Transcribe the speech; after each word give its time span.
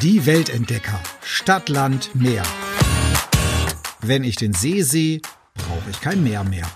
Die 0.00 0.24
Weltentdecker. 0.24 0.98
Stadt, 1.22 1.68
Land, 1.68 2.14
Meer. 2.14 2.42
Wenn 4.00 4.24
ich 4.24 4.36
den 4.36 4.54
See 4.54 4.80
sehe, 4.82 5.20
brauche 5.54 5.90
ich 5.90 6.00
kein 6.00 6.22
Meer 6.22 6.44
mehr. 6.44 6.66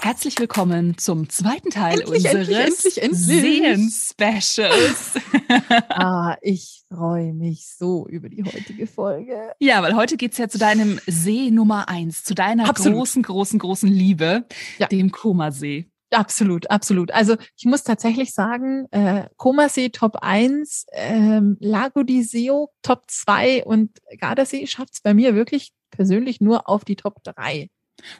Herzlich 0.00 0.38
willkommen 0.40 0.98
zum 0.98 1.28
zweiten 1.28 1.70
Teil 1.70 2.00
Endlich, 2.00 2.24
unseres 2.24 2.48
endlich, 2.48 3.02
endlich, 3.02 3.02
endlich. 3.02 4.16
Sehen-Specials. 4.18 5.12
Ah, 5.88 6.36
ich 6.42 6.82
freue 6.88 7.32
mich 7.34 7.66
so 7.76 8.06
über 8.08 8.28
die 8.28 8.44
heutige 8.44 8.86
Folge. 8.86 9.36
ja, 9.58 9.82
weil 9.82 9.94
heute 9.96 10.16
geht's 10.16 10.38
ja 10.38 10.48
zu 10.48 10.58
deinem 10.58 11.00
See 11.06 11.50
Nummer 11.50 11.88
eins, 11.88 12.22
zu 12.24 12.34
deiner 12.34 12.68
Absolut. 12.68 12.98
großen, 12.98 13.22
großen, 13.24 13.58
großen 13.58 13.88
Liebe, 13.90 14.46
Ja. 14.78 14.86
dem 14.86 15.10
Komasee. 15.10 15.89
Absolut, 16.12 16.70
absolut. 16.70 17.10
Also 17.12 17.36
ich 17.56 17.64
muss 17.66 17.84
tatsächlich 17.84 18.32
sagen, 18.32 18.86
äh, 18.90 19.28
Komasee 19.36 19.90
Top 19.90 20.16
1, 20.22 20.86
ähm, 20.92 21.56
Lago 21.60 22.02
di 22.02 22.22
Seo 22.22 22.70
Top 22.82 23.04
2 23.08 23.64
und 23.64 23.90
Gardasee 24.18 24.66
schafft 24.66 24.94
es 24.94 25.00
bei 25.00 25.14
mir 25.14 25.34
wirklich 25.34 25.72
persönlich 25.90 26.40
nur 26.40 26.68
auf 26.68 26.84
die 26.84 26.96
Top 26.96 27.22
3. 27.24 27.68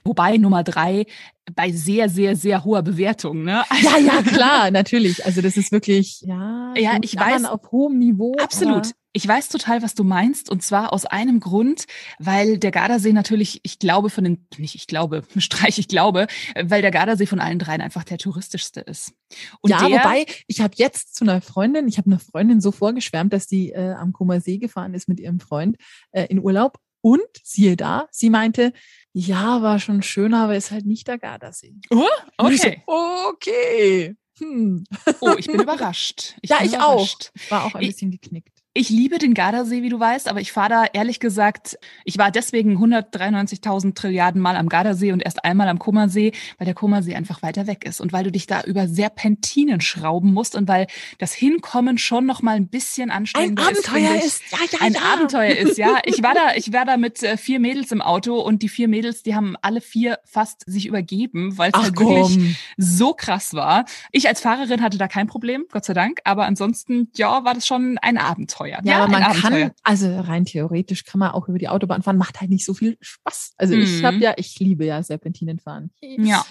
Wobei 0.05 0.37
Nummer 0.37 0.62
drei 0.62 1.07
bei 1.55 1.73
sehr, 1.73 2.11
sehr, 2.11 2.37
sehr 2.37 2.65
hoher 2.65 2.83
Bewertung, 2.83 3.45
ne? 3.45 3.62
Ja, 3.83 3.97
ja, 3.98 4.23
klar, 4.23 4.70
natürlich. 4.70 5.25
Also 5.25 5.41
das 5.41 5.57
ist 5.57 5.73
wirklich, 5.73 6.20
ja, 6.20 6.75
Ja, 6.77 6.98
ich 7.01 7.15
weiß- 7.19 7.47
auf 7.47 7.73
hohem 7.73 7.98
Niveau. 7.98 8.34
Absolut. 8.41 8.93
Ich 9.12 9.27
weiß 9.27 9.48
total, 9.48 9.82
was 9.82 9.95
du 9.95 10.05
meinst. 10.05 10.50
Und 10.50 10.62
zwar 10.62 10.92
aus 10.92 11.05
einem 11.05 11.41
Grund, 11.41 11.87
weil 12.19 12.59
der 12.59 12.70
Gardasee 12.70 13.12
natürlich, 13.12 13.60
ich 13.64 13.78
glaube 13.78 14.09
von 14.09 14.23
den, 14.24 14.46
nicht 14.56 14.74
ich 14.77 14.86
glaube, 14.86 15.23
streich 15.38 15.78
ich 15.78 15.88
glaube, 15.88 16.27
weil 16.62 16.80
der 16.83 16.91
Gardasee 16.92 17.27
von 17.27 17.41
allen 17.41 17.59
dreien 17.59 17.80
einfach 17.80 18.05
der 18.05 18.19
touristischste 18.19 18.80
ist. 18.80 19.12
Und 19.60 19.70
ja, 19.70 19.88
der, 19.88 19.98
wobei, 19.98 20.27
ich 20.46 20.60
habe 20.60 20.74
jetzt 20.77 21.17
zu 21.17 21.25
einer 21.25 21.41
Freundin, 21.41 21.89
ich 21.89 21.98
habe 21.98 22.08
einer 22.11 22.20
Freundin 22.20 22.61
so 22.61 22.70
vorgeschwärmt, 22.72 23.33
dass 23.33 23.47
die 23.47 23.72
äh, 23.72 23.94
am 23.94 24.12
Kummer 24.12 24.41
See 24.41 24.58
gefahren 24.58 24.94
ist 24.94 25.08
mit 25.08 25.19
ihrem 25.19 25.41
Freund 25.41 25.77
äh, 26.12 26.27
in 26.27 26.39
Urlaub. 26.39 26.78
Und 27.02 27.22
siehe 27.42 27.77
da, 27.77 28.08
sie 28.11 28.28
meinte, 28.28 28.74
ja, 29.14 29.62
war 29.62 29.78
schon 29.78 30.02
schöner, 30.02 30.45
aber 30.45 30.56
ist 30.56 30.70
halt 30.70 30.84
nicht 30.84 31.08
der 31.08 31.19
Gardasee. 31.19 31.74
Oh, 31.91 32.05
ich 32.50 32.61
okay. 32.61 32.83
So, 32.86 33.28
okay. 33.30 34.17
Hm. 34.39 34.84
Oh, 35.20 35.34
ich 35.39 35.47
bin 35.47 35.61
überrascht. 35.62 36.34
Ich 36.42 36.50
ja, 36.50 36.58
bin 36.58 36.67
ich 36.67 36.78
auch. 36.78 36.92
überrascht. 36.92 37.33
War 37.48 37.64
auch 37.64 37.74
ein 37.74 37.83
Ich- 37.83 37.89
bisschen 37.89 38.11
geknickt. 38.11 38.59
Ich 38.73 38.89
liebe 38.89 39.19
den 39.19 39.35
Gardasee, 39.35 39.83
wie 39.83 39.89
du 39.89 39.99
weißt, 39.99 40.29
aber 40.29 40.41
ich 40.41 40.53
fahre 40.53 40.69
da 40.69 40.85
ehrlich 40.93 41.19
gesagt, 41.19 41.77
ich 42.05 42.19
war 42.19 42.31
deswegen 42.31 42.79
193.000 42.79 43.97
Trilliarden 43.97 44.41
Mal 44.41 44.55
am 44.55 44.69
Gardasee 44.69 45.11
und 45.11 45.25
erst 45.25 45.45
einmal 45.45 45.69
am 45.69 45.81
Kummersee, 45.81 46.31
weil 46.57 46.67
der 46.67 46.75
Kummersee 46.75 47.17
einfach 47.17 47.43
weiter 47.43 47.67
weg 47.67 47.85
ist 47.85 48.01
und 48.01 48.13
weil 48.13 48.23
du 48.23 48.31
dich 48.31 48.47
da 48.47 48.63
über 48.63 48.87
Serpentinen 48.87 49.81
schrauben 49.81 50.33
musst 50.33 50.55
und 50.55 50.69
weil 50.69 50.87
das 51.19 51.33
Hinkommen 51.33 51.98
schon 51.98 52.27
noch 52.27 52.43
mal 52.43 52.55
ein 52.55 52.69
bisschen 52.69 53.11
Ein 53.11 53.59
Abenteuer 53.59 54.15
ist. 54.15 54.25
ist, 54.25 54.43
finde 54.45 54.65
ich. 54.65 54.73
ja, 54.73 54.79
ja, 54.79 54.87
ein 54.87 54.93
ja. 54.93 55.01
Abenteuer 55.15 55.57
ist, 55.57 55.77
ja. 55.77 55.98
Ich 56.05 56.23
war 56.23 56.35
da, 56.35 56.55
ich 56.55 56.73
war 56.73 56.85
da 56.85 56.97
mit 56.97 57.25
äh, 57.25 57.37
vier 57.37 57.59
Mädels 57.59 57.91
im 57.91 58.01
Auto 58.01 58.39
und 58.39 58.63
die 58.63 58.69
vier 58.69 58.87
Mädels, 58.87 59.25
die 59.25 59.35
haben 59.35 59.57
alle 59.63 59.81
vier 59.81 60.21
fast 60.25 60.63
sich 60.67 60.87
übergeben, 60.87 61.59
weil 61.59 61.73
es 61.75 61.81
halt 61.81 61.98
wirklich 61.98 62.57
so 62.77 63.15
krass 63.15 63.53
war. 63.53 63.85
Ich 64.13 64.29
als 64.29 64.41
Fahrerin 64.41 64.81
hatte 64.81 64.97
da 64.97 65.09
kein 65.09 65.27
Problem, 65.27 65.65
Gott 65.73 65.85
sei 65.85 65.93
Dank, 65.95 66.21
aber 66.23 66.47
ansonsten, 66.47 67.11
ja, 67.17 67.45
war 67.45 67.55
das 67.55 67.67
schon 67.67 67.98
ein 67.98 68.17
Abenteuer. 68.17 68.59
Ja, 68.66 68.78
aber 68.97 69.05
ein 69.05 69.11
man 69.11 69.22
Abenteuer. 69.22 69.50
kann, 69.69 69.70
also 69.83 70.20
rein 70.20 70.44
theoretisch 70.44 71.05
kann 71.05 71.19
man 71.19 71.30
auch 71.33 71.48
über 71.48 71.58
die 71.58 71.69
Autobahn 71.69 72.03
fahren, 72.03 72.16
macht 72.19 72.41
halt 72.41 72.50
nicht 72.50 72.64
so 72.64 72.75
viel 72.75 72.97
Spaß. 73.00 73.52
Also 73.56 73.75
ich 73.75 74.00
Mhm. 74.00 74.06
habe 74.06 74.17
ja, 74.19 74.34
ich 74.36 74.58
liebe 74.58 74.84
ja 74.84 75.02
Serpentinen 75.02 75.58
fahren. 75.58 75.91
Ja. 76.00 76.44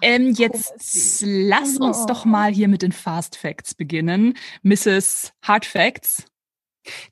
Ähm, 0.00 0.32
jetzt 0.32 0.66
Kummersee. 0.68 1.26
lass 1.48 1.76
uns 1.78 1.98
Oh. 2.02 2.06
doch 2.06 2.24
mal 2.24 2.52
hier 2.52 2.68
mit 2.68 2.82
den 2.82 2.92
Fast 2.92 3.36
Facts 3.36 3.74
beginnen. 3.74 4.34
Mrs. 4.62 5.32
Hard 5.42 5.64
Facts. 5.64 6.24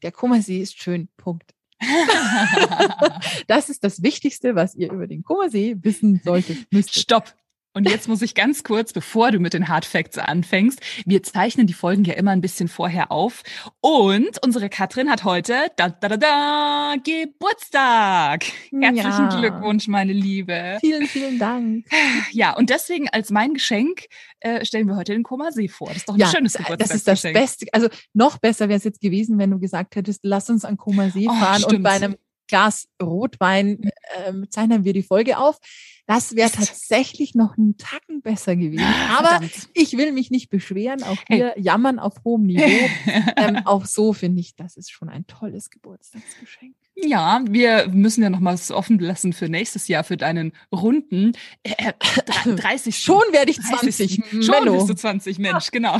Der 0.02 0.10
Kummersee 0.12 0.60
ist 0.60 0.78
schön. 0.80 1.08
Punkt. 1.16 1.54
Das 3.46 3.68
ist 3.68 3.84
das 3.84 4.02
Wichtigste, 4.02 4.54
was 4.54 4.74
ihr 4.74 4.92
über 4.92 5.06
den 5.06 5.22
Kummersee 5.22 5.76
wissen 5.80 6.20
solltet, 6.24 6.70
müsstet. 6.72 6.94
Stopp. 7.02 7.34
Und 7.72 7.88
jetzt 7.88 8.08
muss 8.08 8.20
ich 8.20 8.34
ganz 8.34 8.64
kurz, 8.64 8.92
bevor 8.92 9.30
du 9.30 9.38
mit 9.38 9.54
den 9.54 9.68
Hard 9.68 9.84
Facts 9.84 10.18
anfängst, 10.18 10.80
wir 11.06 11.22
zeichnen 11.22 11.68
die 11.68 11.72
Folgen 11.72 12.04
ja 12.04 12.14
immer 12.14 12.32
ein 12.32 12.40
bisschen 12.40 12.66
vorher 12.66 13.12
auf. 13.12 13.42
Und 13.80 14.38
unsere 14.44 14.68
Katrin 14.68 15.08
hat 15.08 15.22
heute 15.22 15.54
da, 15.76 15.88
da, 15.88 16.08
da, 16.08 16.16
da, 16.16 16.94
Geburtstag. 17.04 18.44
Herzlichen 18.72 18.96
Ja. 19.30 19.38
Glückwunsch, 19.38 19.86
meine 19.86 20.12
Liebe. 20.12 20.78
Vielen, 20.80 21.06
vielen 21.06 21.38
Dank. 21.38 21.86
Ja, 22.32 22.56
und 22.56 22.70
deswegen 22.70 23.08
als 23.08 23.30
mein 23.30 23.54
Geschenk 23.54 24.06
äh, 24.40 24.64
stellen 24.64 24.88
wir 24.88 24.96
heute 24.96 25.12
den 25.12 25.22
Kummersee 25.22 25.68
vor. 25.68 25.88
Das 25.88 25.98
ist 25.98 26.08
doch 26.08 26.14
ein 26.14 26.20
Ja, 26.20 26.26
schönes 26.28 26.54
das 26.54 26.62
Geburtstagsgeschenk. 26.66 27.16
ist 27.16 27.24
das 27.24 27.32
Beste. 27.32 27.66
Also 27.72 27.88
noch 28.14 28.38
besser 28.38 28.68
wäre 28.68 28.78
es 28.78 28.84
jetzt 28.84 29.00
gewesen, 29.00 29.38
wenn 29.38 29.50
du 29.52 29.60
gesagt 29.60 29.94
hättest, 29.94 30.20
lass 30.24 30.50
uns 30.50 30.64
an 30.64 30.76
Kummersee 30.76 31.28
Oh, 31.28 31.34
fahren 31.34 31.62
und 31.62 31.70
stimmt. 31.70 31.84
bei 31.84 31.90
einem 31.90 32.16
Glas 32.48 32.88
Rotwein 33.00 33.90
ähm, 34.26 34.46
zeichnen 34.50 34.84
wir 34.84 34.92
die 34.92 35.04
Folge 35.04 35.38
auf. 35.38 35.58
Das 36.06 36.34
wäre 36.34 36.50
tatsächlich 36.50 37.34
noch 37.34 37.56
einen 37.56 37.76
Tacken 37.76 38.20
besser 38.22 38.56
gewesen. 38.56 38.84
Aber 39.16 39.28
Verdammt. 39.28 39.68
ich 39.74 39.96
will 39.96 40.12
mich 40.12 40.30
nicht 40.30 40.50
beschweren. 40.50 41.02
Auch 41.02 41.16
Hey. 41.28 41.36
hier 41.36 41.54
jammern 41.56 41.98
auf 41.98 42.14
hohem 42.24 42.46
Niveau. 42.46 42.64
ähm, 43.36 43.58
auch 43.64 43.84
so 43.86 44.12
finde 44.12 44.40
ich, 44.40 44.56
das 44.56 44.76
ist 44.76 44.90
schon 44.90 45.08
ein 45.08 45.26
tolles 45.26 45.70
Geburtstagsgeschenk. 45.70 46.74
Ja, 47.02 47.42
wir 47.48 47.88
müssen 47.88 48.22
ja 48.22 48.28
noch 48.28 48.40
mal 48.40 48.52
was 48.52 48.70
offen 48.70 48.98
lassen 48.98 49.32
für 49.32 49.48
nächstes 49.48 49.88
Jahr, 49.88 50.04
für 50.04 50.16
deinen 50.18 50.52
runden 50.74 51.32
äh, 51.62 51.72
äh, 51.78 51.92
dre- 52.00 52.56
30. 52.56 52.98
Schon 52.98 53.22
werde 53.30 53.50
ich 53.52 53.58
30. 53.58 54.20
20. 54.22 54.44
Schon 54.44 54.64
Mello. 54.64 54.74
bist 54.74 54.90
du 54.90 54.94
20, 54.94 55.38
Mensch, 55.38 55.70
genau. 55.70 55.98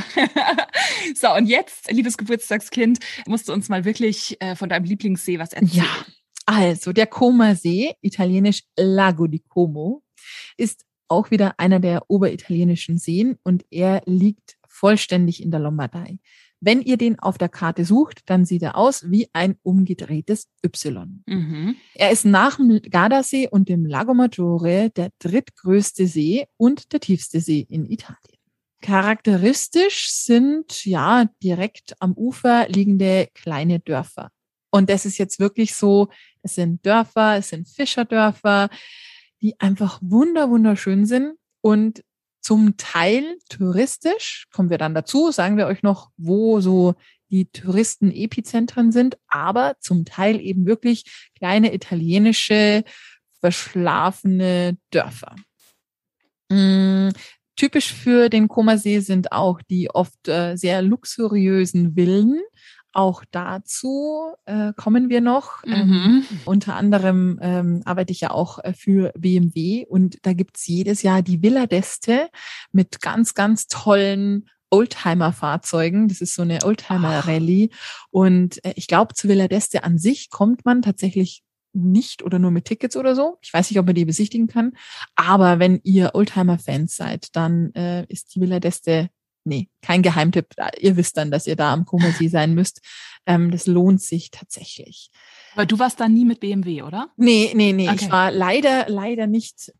so, 1.15 1.33
und 1.33 1.47
jetzt, 1.47 1.89
liebes 1.91 2.17
Geburtstagskind, 2.17 2.99
musst 3.25 3.49
du 3.49 3.53
uns 3.53 3.69
mal 3.69 3.85
wirklich 3.85 4.39
äh, 4.41 4.55
von 4.55 4.69
deinem 4.69 4.83
Lieblingssee 4.85 5.39
was 5.39 5.53
erzählen. 5.53 5.85
Ja, 5.85 6.05
also 6.45 6.93
der 6.93 7.07
Comasee, 7.07 7.93
italienisch 8.01 8.63
Lago 8.77 9.27
di 9.27 9.39
Como, 9.39 10.03
ist 10.57 10.85
auch 11.07 11.29
wieder 11.29 11.59
einer 11.59 11.79
der 11.79 12.09
oberitalienischen 12.09 12.97
Seen 12.97 13.37
und 13.43 13.65
er 13.69 14.01
liegt 14.05 14.57
vollständig 14.67 15.43
in 15.43 15.51
der 15.51 15.59
Lombardei. 15.59 16.19
Wenn 16.63 16.81
ihr 16.81 16.97
den 16.97 17.17
auf 17.17 17.39
der 17.39 17.49
Karte 17.49 17.85
sucht, 17.85 18.21
dann 18.27 18.45
sieht 18.45 18.61
er 18.61 18.77
aus 18.77 19.09
wie 19.09 19.27
ein 19.33 19.57
umgedrehtes 19.63 20.47
Y. 20.63 21.23
Mhm. 21.25 21.75
Er 21.95 22.11
ist 22.11 22.23
nach 22.23 22.57
dem 22.57 22.79
Gardasee 22.83 23.49
und 23.49 23.67
dem 23.67 23.85
Lago 23.85 24.13
Maggiore 24.13 24.91
der 24.91 25.09
drittgrößte 25.19 26.05
See 26.05 26.45
und 26.57 26.93
der 26.93 26.99
tiefste 26.99 27.41
See 27.41 27.65
in 27.67 27.89
Italien. 27.89 28.37
Charakteristisch 28.81 30.11
sind 30.11 30.85
ja 30.85 31.25
direkt 31.43 31.95
am 31.99 32.13
Ufer 32.13 32.67
liegende 32.69 33.27
kleine 33.33 33.79
Dörfer. 33.79 34.31
Und 34.71 34.89
das 34.89 35.05
ist 35.05 35.17
jetzt 35.17 35.39
wirklich 35.39 35.75
so, 35.75 36.09
es 36.41 36.55
sind 36.55 36.85
Dörfer, 36.85 37.37
es 37.37 37.49
sind 37.49 37.67
Fischerdörfer, 37.67 38.69
die 39.41 39.59
einfach 39.59 39.99
wunder, 40.01 40.49
wunderschön 40.49 41.05
sind 41.05 41.33
und 41.61 42.03
zum 42.41 42.75
Teil 42.77 43.37
touristisch, 43.49 44.47
kommen 44.51 44.71
wir 44.71 44.79
dann 44.79 44.95
dazu, 44.95 45.31
sagen 45.31 45.57
wir 45.57 45.67
euch 45.67 45.83
noch, 45.83 46.09
wo 46.17 46.59
so 46.59 46.95
die 47.29 47.45
Touristen-Epizentren 47.45 48.91
sind, 48.91 49.17
aber 49.27 49.75
zum 49.79 50.05
Teil 50.05 50.39
eben 50.41 50.65
wirklich 50.65 51.05
kleine 51.37 51.73
italienische, 51.73 52.83
verschlafene 53.39 54.77
Dörfer. 54.91 55.35
Mm, 56.49 57.09
typisch 57.55 57.93
für 57.93 58.29
den 58.29 58.47
Comasee 58.47 58.99
sind 58.99 59.31
auch 59.31 59.61
die 59.61 59.89
oft 59.89 60.27
äh, 60.27 60.55
sehr 60.57 60.81
luxuriösen 60.81 61.95
Villen. 61.95 62.41
Auch 62.93 63.23
dazu 63.31 64.33
äh, 64.45 64.73
kommen 64.75 65.09
wir 65.09 65.21
noch. 65.21 65.63
Ähm, 65.65 65.87
Mhm. 65.89 66.25
unter 66.45 66.75
anderem 66.75 67.39
ähm, 67.41 67.81
arbeite 67.85 68.11
ich 68.11 68.21
ja 68.21 68.31
auch 68.31 68.59
äh, 68.59 68.73
für 68.73 69.11
BMW 69.17 69.85
und 69.87 70.17
da 70.23 70.33
gibt's 70.33 70.67
jedes 70.67 71.01
Jahr 71.01 71.21
die 71.21 71.41
Villa 71.41 71.63
d'Este 71.63 72.27
mit 72.71 73.01
ganz, 73.01 73.33
ganz 73.33 73.67
tollen 73.67 74.49
Oldtimer-Fahrzeugen. 74.71 76.07
Das 76.07 76.21
ist 76.21 76.33
so 76.35 76.41
eine 76.43 76.59
Oldtimer-Rallye. 76.63 77.69
Und 78.09 78.63
äh, 78.65 78.73
ich 78.75 78.87
glaube, 78.87 79.13
zu 79.13 79.27
Villa 79.27 79.45
d'Este 79.45 79.83
an 79.83 79.97
sich 79.97 80.29
kommt 80.29 80.65
man 80.65 80.81
tatsächlich 80.81 81.43
nicht 81.73 82.21
oder 82.23 82.37
nur 82.39 82.51
mit 82.51 82.65
Tickets 82.65 82.97
oder 82.97 83.15
so. 83.15 83.37
Ich 83.41 83.53
weiß 83.53 83.69
nicht, 83.69 83.79
ob 83.79 83.85
man 83.85 83.95
die 83.95 84.05
besichtigen 84.05 84.47
kann. 84.47 84.73
Aber 85.15 85.59
wenn 85.59 85.79
ihr 85.83 86.11
Oldtimer-Fans 86.13 86.95
seid, 86.95 87.35
dann 87.35 87.73
äh, 87.73 88.05
ist 88.07 88.35
die 88.35 88.41
Villa 88.41 88.57
d'Este, 88.57 89.07
nee, 89.43 89.69
kein 89.81 90.01
Geheimtipp. 90.01 90.47
Ihr 90.79 90.97
wisst 90.97 91.17
dann, 91.17 91.31
dass 91.31 91.47
ihr 91.47 91.55
da 91.55 91.73
am 91.73 91.85
Kummersee 91.85 92.27
sein 92.29 92.53
müsst. 92.53 92.81
Ähm, 93.25 93.51
das 93.51 93.67
lohnt 93.67 94.01
sich 94.01 94.31
tatsächlich. 94.31 95.11
Aber 95.53 95.65
du 95.65 95.79
warst 95.79 95.99
da 95.99 96.07
nie 96.07 96.25
mit 96.25 96.39
BMW, 96.39 96.83
oder? 96.83 97.09
Nee, 97.17 97.51
nee, 97.55 97.73
nee. 97.73 97.89
Okay. 97.89 98.05
Ich 98.05 98.11
war 98.11 98.31
leider, 98.31 98.87
leider 98.87 99.27
nicht. 99.27 99.73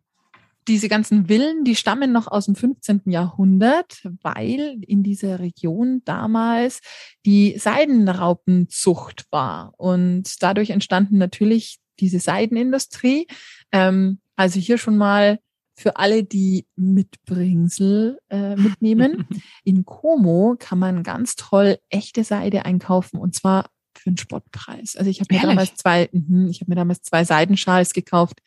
Diese 0.68 0.90
ganzen 0.90 1.26
Villen, 1.26 1.64
die 1.64 1.76
stammen 1.76 2.12
noch 2.12 2.28
aus 2.28 2.46
dem 2.46 2.56
15. 2.56 3.02
Jahrhundert, 3.06 4.08
weil 4.22 4.78
in 4.86 5.02
dieser 5.02 5.40
Region 5.40 6.04
damals 6.06 6.82
die 7.26 7.58
Seidenraupenzucht 7.58 9.26
war. 9.32 9.74
Und 9.78 10.44
dadurch 10.44 10.70
entstanden 10.70 11.18
natürlich 11.18 11.80
diese 12.00 12.20
Seidenindustrie. 12.20 13.28
Ähm, 13.72 14.20
also 14.36 14.60
hier 14.60 14.78
schon 14.78 14.98
mal 14.98 15.40
für 15.82 15.98
alle, 15.98 16.24
die 16.24 16.66
Mitbringsel 16.76 18.20
äh, 18.30 18.56
mitnehmen. 18.56 19.28
In 19.64 19.86
Como 19.86 20.56
kann 20.58 20.80
man 20.80 21.04
ganz 21.04 21.36
toll 21.36 21.80
echte 21.90 22.24
Seide 22.24 22.66
einkaufen 22.66 23.18
und 23.18 23.36
zwar 23.36 23.70
für 23.98 24.12
einen 24.12 24.18
Spottpreis. 24.18 24.96
Also 24.96 25.10
ich 25.10 25.20
habe 25.20 25.34
mir 25.34 25.42
damals 25.42 25.76
zwei, 25.76 26.10
mhm, 26.12 26.48
ich 26.50 26.62
habe 26.62 26.72
mir 26.72 26.76
damals 26.76 27.02
zwei 27.02 27.24
Seidenschals 27.24 27.94
gekauft. 27.94 28.42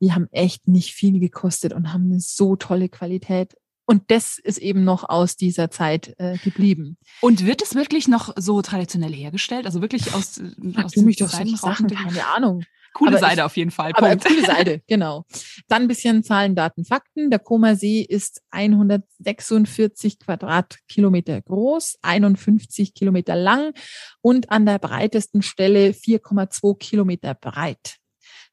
Die 0.00 0.12
haben 0.12 0.28
echt 0.32 0.66
nicht 0.66 0.94
viel 0.94 1.20
gekostet 1.20 1.72
und 1.72 1.92
haben 1.92 2.04
eine 2.04 2.20
so 2.20 2.56
tolle 2.56 2.88
Qualität. 2.88 3.54
Und 3.86 4.10
das 4.10 4.38
ist 4.38 4.58
eben 4.58 4.84
noch 4.84 5.08
aus 5.08 5.36
dieser 5.36 5.70
Zeit 5.70 6.14
äh, 6.18 6.38
geblieben. 6.38 6.96
Und 7.20 7.44
wird 7.44 7.60
es 7.60 7.74
wirklich 7.74 8.06
noch 8.06 8.32
so 8.36 8.62
traditionell 8.62 9.12
hergestellt? 9.12 9.66
Also 9.66 9.80
wirklich 9.82 10.14
aus, 10.14 10.38
äh, 10.38 10.52
aus 10.82 10.94
mich 10.96 11.16
doch 11.16 11.28
Sachen, 11.28 11.88
keine 11.88 12.26
Ahnung. 12.28 12.62
Coole 12.92 13.10
Aber 13.12 13.18
Seite 13.20 13.34
ich- 13.36 13.42
auf 13.42 13.56
jeden 13.56 13.70
Fall. 13.70 13.92
Aber 13.94 14.08
Punkt. 14.08 14.24
coole 14.26 14.44
Seite, 14.44 14.82
genau. 14.88 15.24
Dann 15.68 15.82
ein 15.82 15.88
bisschen 15.88 16.22
Zahlen, 16.24 16.54
Daten, 16.56 16.84
Fakten. 16.84 17.30
Der 17.30 17.38
Koma 17.38 17.74
See 17.76 18.00
ist 18.02 18.42
146 18.50 20.18
Quadratkilometer 20.18 21.40
groß, 21.42 21.98
51 22.02 22.94
Kilometer 22.94 23.36
lang 23.36 23.72
und 24.20 24.50
an 24.50 24.66
der 24.66 24.78
breitesten 24.78 25.42
Stelle 25.42 25.90
4,2 25.90 26.78
Kilometer 26.78 27.34
breit. 27.34 27.96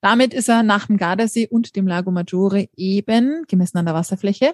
Damit 0.02 0.34
ist 0.34 0.48
er 0.50 0.62
nach 0.64 0.88
dem 0.88 0.98
Gardasee 0.98 1.48
und 1.48 1.76
dem 1.76 1.88
Lago 1.88 2.12
Maggiore 2.12 2.70
eben, 2.76 3.44
gemessen 3.48 3.78
an 3.80 3.86
der 3.86 3.96
Wasserfläche, 3.96 4.54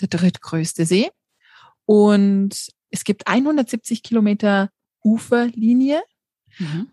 der 0.00 0.08
drittgrößte 0.08 0.84
See. 0.84 1.10
Und 1.86 2.68
es 2.90 3.04
gibt 3.04 3.26
170 3.26 4.02
Kilometer 4.02 4.70
Uferlinie 5.02 6.02
Mhm. 6.58 6.90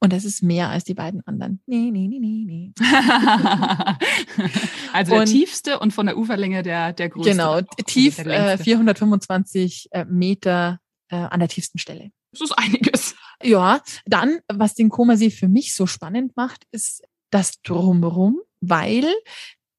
Und 0.00 0.12
das 0.12 0.24
ist 0.24 0.42
mehr 0.42 0.70
als 0.70 0.84
die 0.84 0.94
beiden 0.94 1.24
anderen. 1.26 1.60
Nee, 1.66 1.90
nee, 1.90 2.08
nee, 2.08 2.18
nee, 2.18 2.44
nee. 2.46 2.72
also 4.92 5.12
der 5.12 5.20
Und- 5.20 5.26
tiefste 5.26 5.78
und 5.78 5.92
von 5.92 6.06
der 6.06 6.16
Uferlänge 6.16 6.62
der, 6.62 6.92
der 6.92 7.10
größte. 7.10 7.30
Genau, 7.32 7.60
tief 7.86 8.18
äh, 8.18 8.22
längste. 8.22 8.64
425 8.64 9.88
äh, 9.92 10.04
Meter 10.06 10.80
äh, 11.10 11.16
an 11.16 11.40
der 11.40 11.48
tiefsten 11.48 11.78
Stelle. 11.78 12.10
Das 12.32 12.40
ist 12.40 12.52
einiges. 12.52 13.14
Ja, 13.42 13.80
dann, 14.06 14.38
was 14.52 14.74
den 14.74 14.88
Komasee 14.88 15.30
für 15.30 15.48
mich 15.48 15.74
so 15.74 15.86
spannend 15.86 16.36
macht, 16.36 16.64
ist 16.72 17.02
das 17.30 17.60
Drumherum, 17.62 18.38
weil 18.60 19.04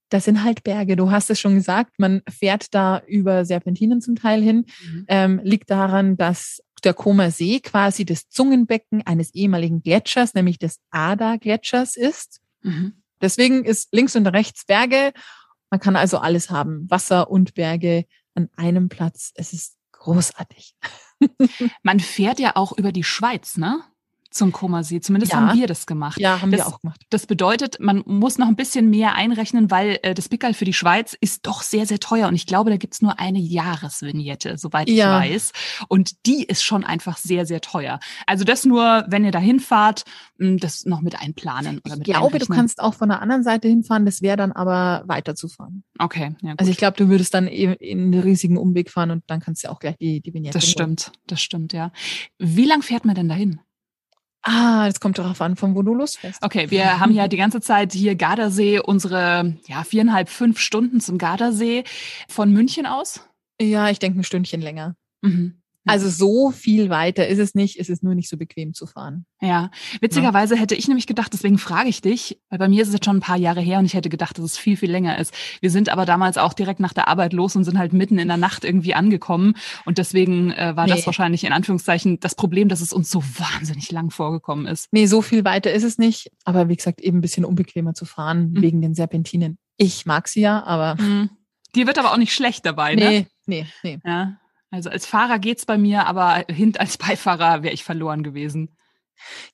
das 0.10 0.26
sind 0.26 0.44
halt 0.44 0.64
Berge. 0.64 0.98
Du 0.98 1.10
hast 1.10 1.30
es 1.30 1.40
schon 1.40 1.56
gesagt, 1.56 1.94
man 1.98 2.22
fährt 2.30 2.74
da 2.74 3.02
über 3.08 3.46
Serpentinen 3.46 4.02
zum 4.02 4.16
Teil 4.16 4.42
hin. 4.42 4.66
Ähm, 5.08 5.40
liegt 5.44 5.70
daran, 5.70 6.18
dass 6.18 6.62
der 6.84 6.94
Komasee 6.94 7.60
quasi 7.60 8.06
das 8.06 8.30
Zungenbecken 8.30 9.06
eines 9.06 9.34
ehemaligen 9.34 9.82
Gletschers, 9.82 10.34
nämlich 10.34 10.60
des 10.60 10.80
Ada-Gletschers 10.90 11.96
ist. 11.96 12.42
Mhm. 12.62 13.02
Deswegen 13.22 13.64
ist 13.66 13.90
links 13.94 14.16
und 14.16 14.28
rechts 14.28 14.66
Berge. 14.66 15.14
Man 15.70 15.80
kann 15.80 15.96
also 15.96 16.18
alles 16.18 16.50
haben. 16.50 16.90
Wasser 16.90 17.30
und 17.30 17.54
Berge 17.54 18.06
an 18.34 18.50
einem 18.56 18.90
Platz. 18.90 19.32
Es 19.36 19.54
ist 19.54 19.78
großartig. 19.92 20.76
Man 21.84 22.00
fährt 22.00 22.40
ja 22.40 22.56
auch 22.56 22.76
über 22.78 22.92
die 22.92 23.04
Schweiz, 23.04 23.58
ne? 23.58 23.84
Zum 24.32 24.52
Komasee. 24.54 25.02
Zumindest 25.02 25.34
Ja. 25.34 25.42
haben 25.42 25.60
wir 25.60 25.68
das 25.68 25.86
gemacht. 25.86 26.18
Ja, 26.20 26.42
haben 26.42 26.52
Das- 26.52 26.62
wir 26.62 26.68
auch 26.68 26.80
gemacht. 26.82 27.02
Das 27.10 27.28
bedeutet, 27.28 27.80
man 27.82 28.02
muss 28.06 28.38
noch 28.38 28.48
ein 28.48 28.56
bisschen 28.56 28.90
mehr 28.90 29.14
einrechnen, 29.16 29.70
weil 29.70 30.00
äh, 30.04 30.14
das 30.14 30.30
Pickerl 30.30 30.54
für 30.54 30.64
die 30.66 30.72
Schweiz 30.74 31.16
ist 31.20 31.46
doch 31.46 31.62
sehr, 31.64 31.86
sehr 31.86 32.00
teuer. 32.00 32.28
Und 32.30 32.36
ich 32.36 32.46
glaube, 32.46 32.70
da 32.70 32.78
gibt's 32.78 33.02
nur 33.02 33.20
eine 33.20 33.40
Jahresvignette, 33.40 34.58
soweit 34.58 34.90
Ja. 34.90 35.22
ich 35.24 35.32
weiß. 35.34 35.52
Und 35.90 36.26
die 36.26 36.44
ist 36.44 36.64
schon 36.64 36.84
einfach 36.84 37.18
sehr, 37.18 37.46
sehr 37.46 37.62
teuer. 37.62 38.00
Also 38.26 38.44
das 38.44 38.66
nur, 38.66 39.04
wenn 39.08 39.26
ihr 39.26 39.32
da 39.32 39.40
hinfahrt, 39.40 40.06
mh, 40.38 40.58
das 40.60 40.86
noch 40.86 41.02
mit 41.02 41.20
einplanen 41.20 41.80
oder 41.80 41.94
Ich 41.94 42.00
mit 42.00 42.04
glaube, 42.06 42.40
du 42.40 42.46
kannst 42.46 42.80
auch 42.82 42.94
von 42.94 43.10
der 43.10 43.22
anderen 43.22 43.44
Seite 43.44 43.68
hinfahren. 43.68 44.06
Das 44.06 44.22
wäre 44.22 44.38
dann 44.38 44.52
aber 44.52 45.04
weiterzufahren. 45.08 45.84
Okay, 46.00 46.36
ja. 46.42 46.54
Also 46.58 46.72
ich 46.72 46.78
glaube, 46.78 46.98
du 46.98 47.10
würdest 47.10 47.34
dann 47.34 47.48
eben 47.48 47.74
in 47.74 48.14
einen 48.14 48.20
riesigen 48.22 48.58
Umweg 48.58 48.90
fahren 48.92 49.12
und 49.12 49.24
dann 49.28 49.40
kannst 49.42 49.64
du 49.64 49.70
auch 49.70 49.80
gleich 49.80 49.98
die, 49.98 50.22
die 50.22 50.34
Vignette 50.34 50.54
das 50.58 50.64
holen. 50.66 50.72
stimmt, 50.72 51.12
das 51.28 51.42
stimmt, 51.42 51.74
ja. 51.74 51.92
Wie 52.40 52.66
lang 52.66 52.82
fährt 52.82 53.06
man 53.06 53.16
denn 53.16 53.28
dahin? 53.30 53.60
Ah, 54.44 54.88
das 54.88 55.00
kommt 55.00 55.20
darauf 55.20 55.40
an, 55.42 55.56
von 55.56 55.76
wo 55.76 55.84
du 55.84 55.94
losfährst. 55.94 56.44
Okay, 56.44 56.72
wir 56.72 57.00
haben 57.00 57.14
ja 57.14 57.28
die 57.28 57.38
ganze 57.38 57.62
Zeit 57.62 57.94
hier 57.94 58.16
Gardasee, 58.16 58.80
unsere 58.80 59.56
ja, 59.68 59.84
viereinhalb, 59.84 60.30
fünf 60.30 60.60
Stunden 60.60 61.00
zum 61.00 61.18
Gardasee 61.18 61.84
von 62.28 62.52
München 62.52 62.86
aus. 62.86 63.22
Ja, 63.62 63.90
ich 63.90 64.00
denke 64.00 64.20
ein 64.20 64.24
Stündchen 64.24 64.62
länger. 64.62 64.96
Mhm. 65.22 65.61
Also 65.86 66.10
so 66.10 66.52
viel 66.52 66.90
weiter 66.90 67.28
ist 67.28 67.40
es 67.40 67.56
nicht. 67.56 67.80
Es 67.80 67.90
ist 67.90 68.04
nur 68.04 68.14
nicht 68.14 68.30
so 68.30 68.38
bequem 68.38 68.74
zu 68.74 68.86
fahren. 68.86 69.26
Ja, 69.42 69.72
witzigerweise 70.00 70.56
hätte 70.56 70.76
ich 70.76 70.88
nämlich 70.88 71.08
gedacht, 71.08 71.34
deswegen 71.34 71.58
frage 71.58 71.90
ich 71.90 72.02
dich, 72.02 72.40
weil 72.50 72.60
bei 72.60 72.68
mir 72.70 72.84
ist 72.84 72.90
es 72.90 72.94
jetzt 72.94 73.06
schon 73.06 73.18
ein 73.18 73.22
paar 73.22 73.38
Jahre 73.38 73.62
her 73.62 73.80
und 73.80 73.86
ich 73.86 73.96
hätte 73.96 74.10
gedacht, 74.10 74.38
dass 74.38 74.46
es 74.46 74.58
viel, 74.58 74.78
viel 74.78 74.92
länger 74.92 75.18
ist. 75.18 75.34
Wir 75.60 75.72
sind 75.72 75.90
aber 75.90 76.06
damals 76.06 76.38
auch 76.38 76.54
direkt 76.54 76.80
nach 76.80 76.94
der 76.94 77.08
Arbeit 77.08 77.34
los 77.34 77.56
und 77.56 77.64
sind 77.64 77.80
halt 77.80 77.94
mitten 77.94 78.20
in 78.20 78.28
der 78.28 78.38
Nacht 78.38 78.64
irgendwie 78.64 78.94
angekommen 78.94 79.56
und 79.86 79.98
deswegen 79.98 80.52
äh, 80.52 80.76
war 80.76 80.86
Nee. 80.86 80.92
das 80.94 81.06
wahrscheinlich 81.08 81.44
in 81.44 81.52
Anführungszeichen 81.54 82.20
das 82.20 82.36
Problem, 82.36 82.68
dass 82.70 82.82
es 82.82 82.94
uns 82.94 83.10
so 83.10 83.24
wahnsinnig 83.24 83.92
lang 83.92 84.12
vorgekommen 84.12 84.68
ist. 84.68 84.88
Nee, 84.92 85.08
so 85.08 85.22
viel 85.24 85.44
weiter 85.46 85.72
ist 85.74 85.84
es 85.84 85.98
nicht. 85.98 86.32
Aber 86.44 86.70
wie 86.70 86.76
gesagt, 86.76 87.02
eben 87.02 87.18
ein 87.18 87.22
bisschen 87.22 87.46
unbequemer 87.46 87.94
zu 87.96 88.06
fahren 88.06 88.52
Mhm. 88.52 88.62
wegen 88.62 88.82
den 88.82 88.94
Serpentinen. 88.94 89.58
Ich 89.78 90.06
mag 90.06 90.28
sie 90.28 90.42
ja, 90.42 90.64
aber 90.64 90.96
Mhm. 91.02 91.32
Dir 91.74 91.88
wird 91.88 91.98
aber 91.98 92.12
auch 92.12 92.18
nicht 92.18 92.34
schlecht 92.34 92.66
dabei, 92.66 92.96
ne? 92.96 93.10
nee, 93.10 93.26
nee, 93.46 93.66
nee. 93.82 94.00
Ja. 94.06 94.38
Also 94.72 94.90
als 94.90 95.06
Fahrer 95.06 95.38
geht's 95.38 95.66
bei 95.66 95.78
mir, 95.78 96.08
aber 96.08 96.46
hint 96.50 96.80
als 96.80 96.98
Beifahrer 96.98 97.62
wäre 97.62 97.74
ich 97.74 97.84
verloren 97.84 98.24
gewesen. 98.24 98.76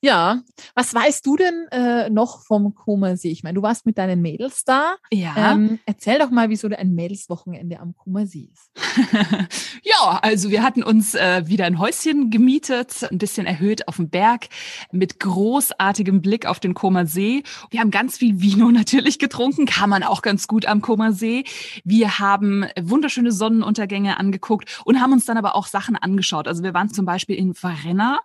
Ja, 0.00 0.42
was 0.74 0.94
weißt 0.94 1.24
du 1.26 1.36
denn 1.36 1.66
äh, 1.70 2.10
noch 2.10 2.44
vom 2.44 2.74
Kummersee? 2.74 3.30
Ich 3.30 3.42
meine, 3.42 3.54
du 3.54 3.62
warst 3.62 3.86
mit 3.86 3.98
deinen 3.98 4.22
Mädels 4.22 4.64
da. 4.64 4.96
Ja. 5.10 5.52
Ähm, 5.52 5.78
erzähl 5.86 6.18
doch 6.18 6.30
mal, 6.30 6.50
wieso 6.50 6.68
ein 6.68 6.94
Mädelswochenende 6.94 7.80
am 7.80 7.96
Kummersee 7.96 8.50
ist. 8.52 8.70
ja, 9.82 10.18
also 10.22 10.50
wir 10.50 10.62
hatten 10.62 10.82
uns 10.82 11.14
äh, 11.14 11.42
wieder 11.46 11.66
ein 11.66 11.78
Häuschen 11.78 12.30
gemietet, 12.30 13.08
ein 13.10 13.18
bisschen 13.18 13.46
erhöht 13.46 13.88
auf 13.88 13.96
dem 13.96 14.10
Berg, 14.10 14.48
mit 14.92 15.20
großartigem 15.20 16.22
Blick 16.22 16.46
auf 16.46 16.60
den 16.60 16.74
Comer 16.74 17.06
See. 17.06 17.42
Wir 17.70 17.80
haben 17.80 17.90
ganz 17.90 18.18
viel 18.18 18.40
Vino 18.40 18.70
natürlich 18.70 19.18
getrunken, 19.18 19.66
kann 19.66 19.90
man 19.90 20.02
auch 20.02 20.22
ganz 20.22 20.46
gut 20.46 20.66
am 20.66 20.80
Comer 20.80 21.12
See. 21.12 21.44
Wir 21.84 22.18
haben 22.18 22.66
wunderschöne 22.80 23.32
Sonnenuntergänge 23.32 24.18
angeguckt 24.18 24.80
und 24.84 25.00
haben 25.00 25.12
uns 25.12 25.24
dann 25.24 25.38
aber 25.38 25.54
auch 25.54 25.66
Sachen 25.66 25.96
angeschaut. 25.96 26.48
Also 26.48 26.62
wir 26.62 26.74
waren 26.74 26.90
zum 26.92 27.04
Beispiel 27.04 27.36
in 27.36 27.54
Varenna. 27.60 28.20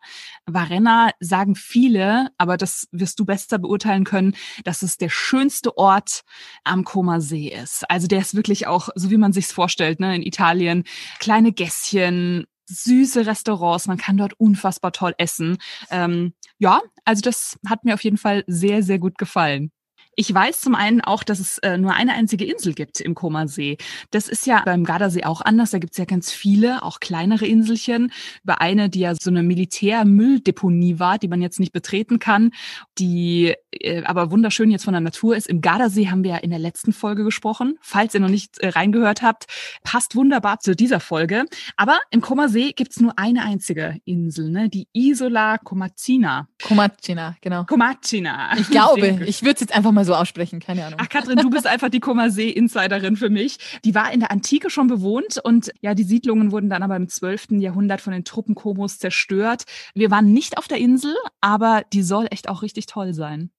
Varenna 0.45 1.11
sagen 1.33 1.55
viele, 1.55 2.29
aber 2.37 2.57
das 2.57 2.87
wirst 2.91 3.19
du 3.19 3.25
besser 3.25 3.57
beurteilen 3.57 4.03
können, 4.03 4.35
dass 4.65 4.83
es 4.83 4.97
der 4.97 5.09
schönste 5.09 5.75
Ort 5.79 6.21
am 6.63 6.83
Comer 6.83 7.21
See 7.21 7.47
ist. 7.47 7.89
Also 7.89 8.05
der 8.05 8.19
ist 8.19 8.35
wirklich 8.35 8.67
auch, 8.67 8.89
so 8.93 9.09
wie 9.09 9.17
man 9.17 9.33
sich's 9.33 9.51
vorstellt, 9.51 9.99
ne, 9.99 10.15
in 10.15 10.21
Italien, 10.21 10.83
kleine 11.17 11.51
Gässchen, 11.51 12.45
süße 12.67 13.25
Restaurants, 13.25 13.87
man 13.87 13.97
kann 13.97 14.15
dort 14.15 14.39
unfassbar 14.39 14.91
toll 14.91 15.15
essen. 15.17 15.57
Ähm, 15.89 16.33
ja, 16.59 16.81
also 17.03 17.21
das 17.21 17.57
hat 17.67 17.83
mir 17.83 17.95
auf 17.95 18.03
jeden 18.03 18.17
Fall 18.17 18.43
sehr, 18.45 18.83
sehr 18.83 18.99
gut 18.99 19.17
gefallen. 19.17 19.71
Ich 20.15 20.33
weiß 20.33 20.61
zum 20.61 20.75
einen 20.75 21.01
auch, 21.01 21.23
dass 21.23 21.39
es 21.39 21.57
äh, 21.59 21.77
nur 21.77 21.93
eine 21.93 22.13
einzige 22.13 22.45
Insel 22.45 22.73
gibt 22.73 22.99
im 23.01 23.15
Comersee. 23.15 23.77
Das 24.11 24.27
ist 24.27 24.45
ja 24.45 24.61
beim 24.63 24.83
Gardasee 24.83 25.23
auch 25.23 25.41
anders. 25.41 25.71
Da 25.71 25.79
gibt's 25.79 25.97
ja 25.97 26.05
ganz 26.05 26.31
viele, 26.31 26.83
auch 26.83 26.99
kleinere 26.99 27.45
Inselchen. 27.45 28.11
Über 28.43 28.61
eine, 28.61 28.89
die 28.89 28.99
ja 28.99 29.15
so 29.15 29.29
eine 29.29 29.43
Militärmülldeponie 29.43 30.99
war, 30.99 31.17
die 31.17 31.27
man 31.27 31.41
jetzt 31.41 31.59
nicht 31.59 31.73
betreten 31.73 32.19
kann, 32.19 32.51
die 32.99 33.55
äh, 33.79 34.03
aber 34.05 34.31
wunderschön 34.31 34.71
jetzt 34.71 34.85
von 34.85 34.93
der 34.93 35.01
Natur 35.01 35.35
ist. 35.35 35.47
Im 35.47 35.61
Gardasee 35.61 36.09
haben 36.09 36.23
wir 36.23 36.31
ja 36.31 36.37
in 36.37 36.49
der 36.49 36.59
letzten 36.59 36.93
Folge 36.93 37.23
gesprochen. 37.23 37.77
Falls 37.81 38.13
ihr 38.13 38.19
noch 38.19 38.29
nicht 38.29 38.59
äh, 38.59 38.69
reingehört 38.69 39.21
habt, 39.21 39.47
passt 39.83 40.15
wunderbar 40.15 40.59
zu 40.59 40.75
dieser 40.75 40.99
Folge. 40.99 41.45
Aber 41.77 41.99
im 42.11 42.21
Comersee 42.21 42.71
gibt's 42.71 42.99
nur 42.99 43.17
eine 43.17 43.43
einzige 43.43 43.99
Insel, 44.05 44.49
ne? 44.49 44.69
die 44.69 44.87
Isola 44.93 45.57
Comacina. 45.57 46.47
Komacina, 46.61 47.35
genau. 47.41 47.63
Comacina. 47.65 48.57
Ich 48.57 48.69
glaube, 48.69 49.23
ich 49.25 49.41
würde 49.41 49.55
es 49.55 49.61
jetzt 49.61 49.75
einfach 49.75 49.91
mal 49.91 50.05
so 50.05 50.15
aussprechen, 50.15 50.59
keine 50.59 50.85
Ahnung. 50.85 50.99
Ach, 51.01 51.09
Katrin, 51.09 51.37
du 51.37 51.49
bist 51.49 51.67
einfach 51.67 51.89
die 51.89 51.99
Kummersee-Insiderin 51.99 53.15
für 53.15 53.29
mich. 53.29 53.57
Die 53.83 53.95
war 53.95 54.11
in 54.11 54.19
der 54.19 54.31
Antike 54.31 54.69
schon 54.69 54.87
bewohnt 54.87 55.39
und 55.43 55.71
ja, 55.81 55.93
die 55.93 56.03
Siedlungen 56.03 56.51
wurden 56.51 56.69
dann 56.69 56.83
aber 56.83 56.95
im 56.95 57.07
12. 57.07 57.51
Jahrhundert 57.51 58.01
von 58.01 58.13
den 58.13 58.23
Truppen 58.23 58.55
Komos 58.55 58.99
zerstört. 58.99 59.63
Wir 59.93 60.11
waren 60.11 60.31
nicht 60.31 60.57
auf 60.57 60.67
der 60.67 60.77
Insel, 60.77 61.15
aber 61.41 61.83
die 61.93 62.03
soll 62.03 62.27
echt 62.31 62.49
auch 62.49 62.61
richtig 62.61 62.85
toll 62.85 63.13
sein. 63.13 63.51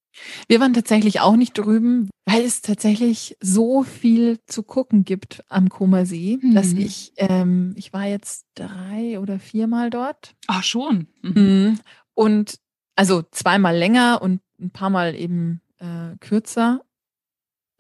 Wir 0.49 0.61
waren 0.61 0.75
tatsächlich 0.75 1.21
auch 1.21 1.37
nicht 1.37 1.59
drüben, 1.59 2.09
weil 2.27 2.43
es 2.43 2.63
tatsächlich 2.63 3.37
so 3.41 3.83
viel 3.83 4.39
zu 4.47 4.63
gucken 4.63 5.05
gibt 5.05 5.43
am 5.49 5.69
Comersee, 5.69 6.39
Mhm. 6.41 6.55
dass 6.55 6.73
ich, 6.73 7.13
ähm, 7.17 7.75
ich 7.77 7.93
war 7.93 8.05
jetzt 8.07 8.47
drei 8.55 9.19
oder 9.19 9.39
viermal 9.39 9.91
dort. 9.91 10.35
Ach, 10.47 10.63
schon. 10.63 11.09
Mhm. 11.23 11.33
Mhm. 11.35 11.81
Und 12.15 12.59
also 12.97 13.23
zweimal 13.31 13.77
länger 13.77 14.21
und 14.23 14.41
ein 14.61 14.71
paar 14.71 14.91
Mal 14.91 15.15
eben 15.17 15.61
äh, 15.79 16.17
kürzer. 16.21 16.83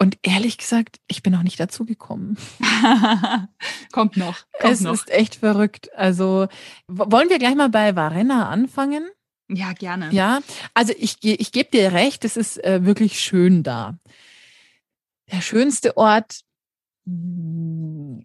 Und 0.01 0.19
ehrlich 0.23 0.59
gesagt, 0.59 0.99
ich 1.07 1.23
bin 1.23 1.33
noch 1.33 1.45
nicht 1.45 1.61
dazu 1.61 1.85
gekommen. 1.85 2.37
kommt 3.93 4.17
noch. 4.17 4.37
Kommt 4.61 4.75
es 4.75 4.81
noch. 4.81 4.93
ist 4.95 5.09
echt 5.11 5.37
verrückt. 5.37 5.89
Also 5.97 6.49
wollen 6.89 7.29
wir 7.31 7.39
gleich 7.39 7.55
mal 7.55 7.69
bei 7.69 7.95
Varenna 7.97 8.49
anfangen? 8.49 9.09
Ja, 9.49 9.73
gerne. 9.73 10.11
Ja, 10.13 10.41
also 10.73 10.93
ich, 10.99 11.19
ich 11.23 11.53
gebe 11.53 11.71
dir 11.71 11.93
recht, 11.93 12.25
es 12.25 12.37
ist 12.37 12.63
äh, 12.65 12.85
wirklich 12.85 13.21
schön 13.21 13.63
da. 13.63 13.99
Der 15.31 15.41
schönste 15.41 15.97
Ort 15.97 16.41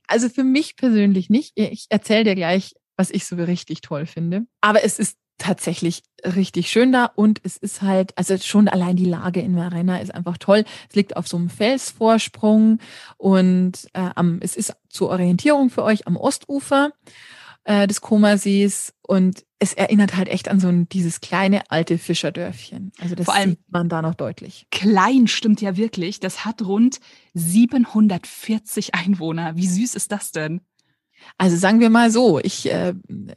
Also 0.07 0.29
für 0.29 0.43
mich 0.43 0.75
persönlich 0.75 1.29
nicht. 1.29 1.53
Ich 1.55 1.87
erzähle 1.89 2.23
dir 2.23 2.35
gleich, 2.35 2.75
was 2.95 3.09
ich 3.09 3.25
so 3.25 3.35
richtig 3.35 3.81
toll 3.81 4.05
finde. 4.05 4.45
Aber 4.61 4.83
es 4.83 4.99
ist 4.99 5.17
tatsächlich 5.37 6.03
richtig 6.23 6.69
schön 6.69 6.91
da 6.91 7.05
und 7.05 7.39
es 7.43 7.57
ist 7.57 7.81
halt, 7.81 8.17
also 8.17 8.37
schon 8.37 8.67
allein 8.67 8.97
die 8.97 9.05
Lage 9.05 9.39
in 9.39 9.55
Varenna 9.55 9.99
ist 9.99 10.13
einfach 10.13 10.37
toll. 10.37 10.65
Es 10.89 10.95
liegt 10.95 11.15
auf 11.15 11.27
so 11.27 11.37
einem 11.37 11.49
Felsvorsprung 11.49 12.79
und 13.17 13.87
äh, 13.93 14.09
am, 14.15 14.39
es 14.41 14.55
ist 14.55 14.75
zur 14.89 15.09
Orientierung 15.09 15.69
für 15.69 15.83
euch 15.83 16.07
am 16.07 16.17
Ostufer 16.17 16.91
äh, 17.63 17.87
des 17.87 18.01
Komasees 18.01 18.93
und 19.01 19.45
es 19.59 19.73
erinnert 19.73 20.15
halt 20.15 20.29
echt 20.29 20.47
an 20.47 20.59
so 20.59 20.69
ein, 20.69 20.87
dieses 20.89 21.19
kleine 21.19 21.69
alte 21.69 21.97
Fischerdörfchen. 21.97 22.93
Also 22.99 23.15
das 23.15 23.25
Vor 23.25 23.35
allem 23.35 23.51
sieht 23.51 23.71
man 23.71 23.89
da 23.89 24.01
noch 24.01 24.15
deutlich. 24.15 24.67
Klein 24.71 25.27
stimmt 25.27 25.59
ja 25.61 25.75
wirklich. 25.75 26.21
Das 26.21 26.45
hat 26.45 26.61
rund 26.61 26.99
740 27.33 28.95
Einwohner. 28.95 29.55
Wie 29.57 29.67
süß 29.67 29.95
ist 29.95 30.11
das 30.11 30.31
denn? 30.31 30.61
Also 31.37 31.57
sagen 31.57 31.81
wir 31.81 31.89
mal 31.89 32.11
so, 32.11 32.39
ich, 32.39 32.71
äh, 32.71 32.93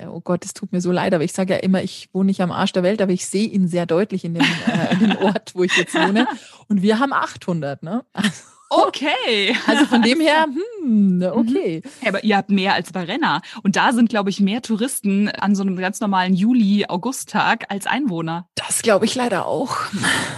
oh 0.08 0.20
Gott, 0.20 0.44
es 0.44 0.54
tut 0.54 0.70
mir 0.70 0.80
so 0.80 0.92
leid, 0.92 1.14
aber 1.14 1.24
ich 1.24 1.32
sage 1.32 1.54
ja 1.54 1.58
immer, 1.58 1.82
ich 1.82 2.08
wohne 2.12 2.26
nicht 2.26 2.40
am 2.40 2.52
Arsch 2.52 2.72
der 2.72 2.84
Welt, 2.84 3.02
aber 3.02 3.12
ich 3.12 3.26
sehe 3.26 3.48
ihn 3.48 3.66
sehr 3.66 3.86
deutlich 3.86 4.24
in 4.24 4.34
dem, 4.34 4.44
äh, 4.68 4.92
in 4.92 5.00
dem 5.00 5.16
Ort, 5.16 5.52
wo 5.56 5.64
ich 5.64 5.76
jetzt 5.76 5.94
wohne. 5.94 6.28
Und 6.68 6.82
wir 6.82 7.00
haben 7.00 7.12
800, 7.12 7.82
ne? 7.82 8.04
Also, 8.12 8.30
Okay. 8.74 9.54
also 9.66 9.84
von 9.84 10.00
dem 10.00 10.18
her, 10.20 10.44
hm, 10.44 10.62
okay. 10.82 11.82
Ja, 12.00 12.08
aber 12.08 12.24
ihr 12.24 12.36
habt 12.36 12.50
mehr 12.50 12.74
als 12.74 12.94
Varenna. 12.94 13.40
Und 13.62 13.76
da 13.76 13.92
sind, 13.92 14.08
glaube 14.08 14.30
ich, 14.30 14.40
mehr 14.40 14.62
Touristen 14.62 15.28
an 15.28 15.54
so 15.54 15.62
einem 15.62 15.76
ganz 15.76 16.00
normalen 16.00 16.34
Juli-August-Tag 16.34 17.66
als 17.68 17.86
Einwohner. 17.86 18.48
Das 18.54 18.82
glaube 18.82 19.04
ich 19.04 19.14
leider 19.14 19.46
auch. 19.46 19.76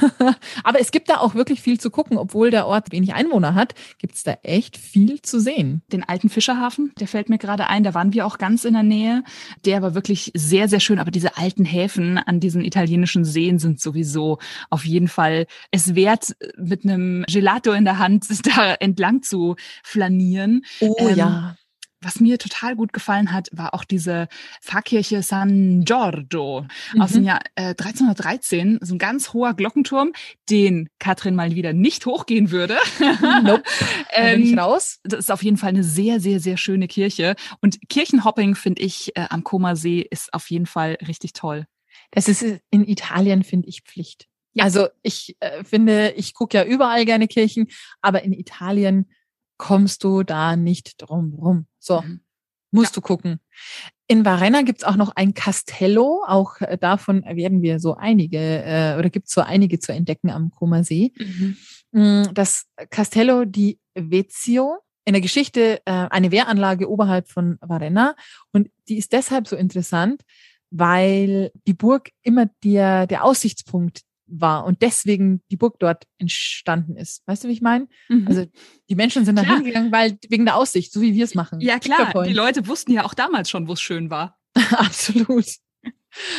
aber 0.65 0.81
es 0.81 0.91
gibt 0.91 1.09
da 1.09 1.19
auch 1.19 1.35
wirklich 1.35 1.61
viel 1.61 1.81
zu 1.81 1.91
gucken, 1.91 2.19
obwohl 2.19 2.51
der 2.51 2.67
Ort 2.67 2.93
wenig 2.93 3.15
Einwohner 3.15 3.55
hat, 3.55 3.75
gibt 3.99 4.15
es 4.15 4.23
da 4.23 4.37
echt 4.43 4.77
viel 4.77 5.23
zu 5.23 5.41
sehen. 5.41 5.83
Den 5.93 6.05
alten 6.05 6.29
Fischerhafen, 6.29 6.93
der 6.99 7.09
fällt 7.09 7.29
mir 7.29 7.39
gerade 7.39 7.69
ein, 7.69 7.85
da 7.85 7.95
waren 7.95 8.13
wir 8.13 8.27
auch 8.27 8.39
ganz 8.39 8.65
in 8.65 8.75
der 8.75 8.83
Nähe. 8.83 9.25
Der 9.65 9.83
war 9.83 9.95
wirklich 9.95 10.31
sehr, 10.35 10.69
sehr 10.69 10.81
schön. 10.81 10.99
Aber 10.99 11.11
diese 11.11 11.37
alten 11.37 11.65
Häfen 11.65 12.19
an 12.19 12.41
diesen 12.41 12.65
italienischen 12.65 13.25
Seen 13.25 13.59
sind 13.59 13.81
sowieso 13.81 14.39
auf 14.71 14.85
jeden 14.85 15.09
Fall 15.09 15.47
es 15.71 15.95
wert, 15.95 16.37
mit 16.57 16.85
einem 16.85 17.25
Gelato 17.29 17.73
in 17.73 17.85
der 17.85 17.99
Hand 17.99 18.27
da 18.57 18.75
entlang 18.75 19.23
zu 19.23 19.57
flanieren. 19.83 20.34
Oh 20.81 20.95
Ähm, 20.99 21.17
ja. 21.17 21.57
Was 22.01 22.21
mir 22.21 22.39
total 22.39 22.77
gut 22.77 22.93
gefallen 22.93 23.33
hat, 23.33 23.49
war 23.53 23.73
auch 23.73 23.83
diese 23.83 24.29
Pfarrkirche 24.61 25.23
San 25.23 25.85
Giorgio 25.87 26.67
aus 26.99 27.13
dem 27.13 27.23
Mhm. 27.23 27.27
Jahr 27.29 27.41
äh, 27.55 27.69
1313. 27.71 28.79
So 28.83 28.95
ein 28.95 28.99
ganz 28.99 29.33
hoher 29.33 29.55
Glockenturm, 29.55 30.13
den 30.51 30.91
Katrin 30.99 31.35
mal 31.35 31.55
wieder 31.55 31.73
nicht 31.73 32.05
hochgehen 32.05 32.51
würde. 32.51 32.77
Nope. 33.43 33.63
Da 34.15 34.31
bin 34.33 34.43
ich 34.43 34.53
ähm, 34.53 34.59
raus. 34.59 35.01
das 35.05 35.21
ist 35.21 35.31
auf 35.31 35.43
jeden 35.43 35.57
Fall 35.57 35.71
eine 35.71 35.83
sehr, 35.83 36.21
sehr, 36.21 36.41
sehr 36.41 36.59
schöne 36.59 36.89
Kirche. 36.89 37.37
Und 37.63 37.79
Kirchenhopping, 37.89 38.55
finde 38.55 38.83
ich, 38.83 39.17
äh, 39.17 39.27
am 39.31 39.43
Koma 39.43 39.75
See 39.75 40.07
ist 40.09 40.33
auf 40.35 40.51
jeden 40.51 40.67
Fall 40.67 40.99
richtig 41.09 41.33
toll. 41.33 41.65
Das 42.11 42.29
ist 42.29 42.45
in 42.71 42.87
Italien, 42.87 43.45
finde 43.45 43.69
ich, 43.69 43.81
Pflicht. 43.83 44.27
Also 44.59 44.89
ich 45.03 45.37
äh, 45.41 45.65
finde, 45.65 46.13
ich 46.19 46.35
gucke 46.35 46.57
ja 46.59 46.65
überall 46.65 47.07
gerne 47.07 47.29
Kirchen, 47.29 47.69
aber 48.03 48.23
in 48.25 48.33
Italien 48.35 49.11
kommst 49.67 50.05
du 50.05 50.23
da 50.25 50.57
nicht 50.57 50.87
drum 50.99 51.33
rum. 51.45 51.67
So, 51.79 52.03
Mhm. 52.03 52.21
musst 52.71 52.95
du 52.97 53.01
gucken. 53.01 53.41
In 54.07 54.25
Varenna 54.27 54.61
gibt's 54.63 54.85
auch 54.85 54.97
noch 54.97 55.13
ein 55.17 55.33
Castello, 55.33 56.23
auch 56.27 56.61
äh, 56.61 56.77
davon 56.77 57.25
werden 57.25 57.63
wir 57.63 57.79
so 57.81 57.95
einige, 57.97 58.39
äh, 58.39 58.97
oder 58.99 59.09
gibt's 59.09 59.33
so 59.33 59.41
einige 59.41 59.79
zu 59.79 59.93
entdecken 59.93 60.29
am 60.31 60.51
Comer 60.51 60.85
See. 60.85 61.13
Mm, 61.93 62.25
Das 62.35 62.67
Castello 62.91 63.45
di 63.47 63.79
Vezio, 63.95 64.77
in 65.07 65.13
der 65.15 65.23
Geschichte 65.23 65.81
äh, 65.87 66.09
eine 66.11 66.31
Wehranlage 66.31 66.91
oberhalb 66.91 67.29
von 67.29 67.57
Varenna 67.63 68.15
und 68.53 68.69
die 68.89 68.99
ist 68.99 69.13
deshalb 69.13 69.47
so 69.49 69.57
interessant, 69.57 70.23
weil 70.71 71.53
die 71.67 71.75
Burg 71.75 72.11
immer 72.23 72.47
der, 72.65 73.07
der 73.07 73.23
Aussichtspunkt 73.25 74.03
war 74.27 74.65
und 74.65 74.83
deswegen 74.83 75.43
die 75.51 75.57
Burg 75.57 75.79
dort 75.79 76.05
entstanden 76.19 76.97
ist. 76.97 77.23
Weißt 77.27 77.45
du, 77.45 77.49
wie 77.49 77.53
ich 77.53 77.61
meine? 77.61 77.89
Mhm. 78.09 78.27
Also 78.27 78.47
die 78.89 78.95
Menschen 78.95 79.25
sind 79.25 79.37
da 79.37 79.43
hingegangen, 79.43 79.93
weil 79.93 80.19
wegen 80.29 80.45
der 80.45 80.57
Aussicht, 80.57 80.93
so 80.93 81.01
wie 81.01 81.15
wir 81.15 81.25
es 81.25 81.35
machen. 81.35 81.61
ja 81.61 81.79
klar, 81.79 82.25
die 82.25 82.33
Leute 82.33 82.67
wussten 82.67 82.93
ja 82.93 83.05
auch 83.05 83.15
damals 83.15 83.51
schon, 83.51 83.69
wo 83.69 83.73
es 83.73 83.81
schön 83.81 84.11
war. 84.11 84.39
Absolut. 84.71 85.47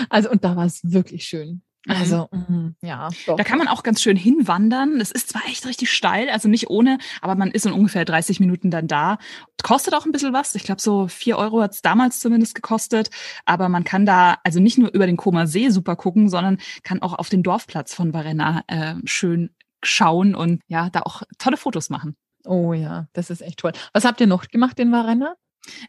Also 0.09 0.29
und 0.29 0.43
da 0.43 0.55
war 0.55 0.65
es 0.65 0.81
wirklich 0.83 1.25
schön. 1.25 1.61
Mhm. 1.85 1.95
Also 1.95 2.29
mm, 2.31 2.75
ja, 2.81 3.09
doch. 3.25 3.37
Da 3.37 3.43
kann 3.43 3.57
man 3.57 3.67
auch 3.67 3.83
ganz 3.83 4.01
schön 4.01 4.17
hinwandern. 4.17 4.99
Das 4.99 5.11
ist 5.11 5.29
zwar 5.29 5.45
echt 5.47 5.65
richtig 5.65 5.91
steil, 5.91 6.29
also 6.29 6.47
nicht 6.47 6.69
ohne, 6.69 6.97
aber 7.21 7.35
man 7.35 7.51
ist 7.51 7.65
in 7.65 7.73
ungefähr 7.73 8.05
30 8.05 8.39
Minuten 8.39 8.71
dann 8.71 8.87
da. 8.87 9.17
Kostet 9.63 9.93
auch 9.93 10.05
ein 10.05 10.11
bisschen 10.11 10.33
was. 10.33 10.55
Ich 10.55 10.63
glaube, 10.63 10.81
so 10.81 11.07
vier 11.07 11.37
Euro 11.37 11.61
hat 11.61 11.73
es 11.73 11.81
damals 11.81 12.19
zumindest 12.19 12.55
gekostet. 12.55 13.09
Aber 13.45 13.69
man 13.69 13.83
kann 13.83 14.05
da 14.05 14.37
also 14.43 14.59
nicht 14.59 14.77
nur 14.77 14.93
über 14.93 15.05
den 15.05 15.17
Koma 15.17 15.47
See 15.47 15.69
super 15.69 15.95
gucken, 15.95 16.29
sondern 16.29 16.57
kann 16.83 17.01
auch 17.01 17.13
auf 17.13 17.29
den 17.29 17.43
Dorfplatz 17.43 17.93
von 17.93 18.13
Varenna 18.13 18.63
äh, 18.67 18.95
schön 19.05 19.51
schauen 19.83 20.35
und 20.35 20.61
ja, 20.67 20.89
da 20.89 21.01
auch 21.01 21.23
tolle 21.37 21.57
Fotos 21.57 21.89
machen. 21.89 22.15
Oh 22.45 22.73
ja, 22.73 23.07
das 23.13 23.29
ist 23.29 23.41
echt 23.41 23.59
toll. 23.59 23.73
Was 23.93 24.05
habt 24.05 24.21
ihr 24.21 24.27
noch 24.27 24.47
gemacht 24.47 24.79
in 24.79 24.91
Varenna? 24.91 25.35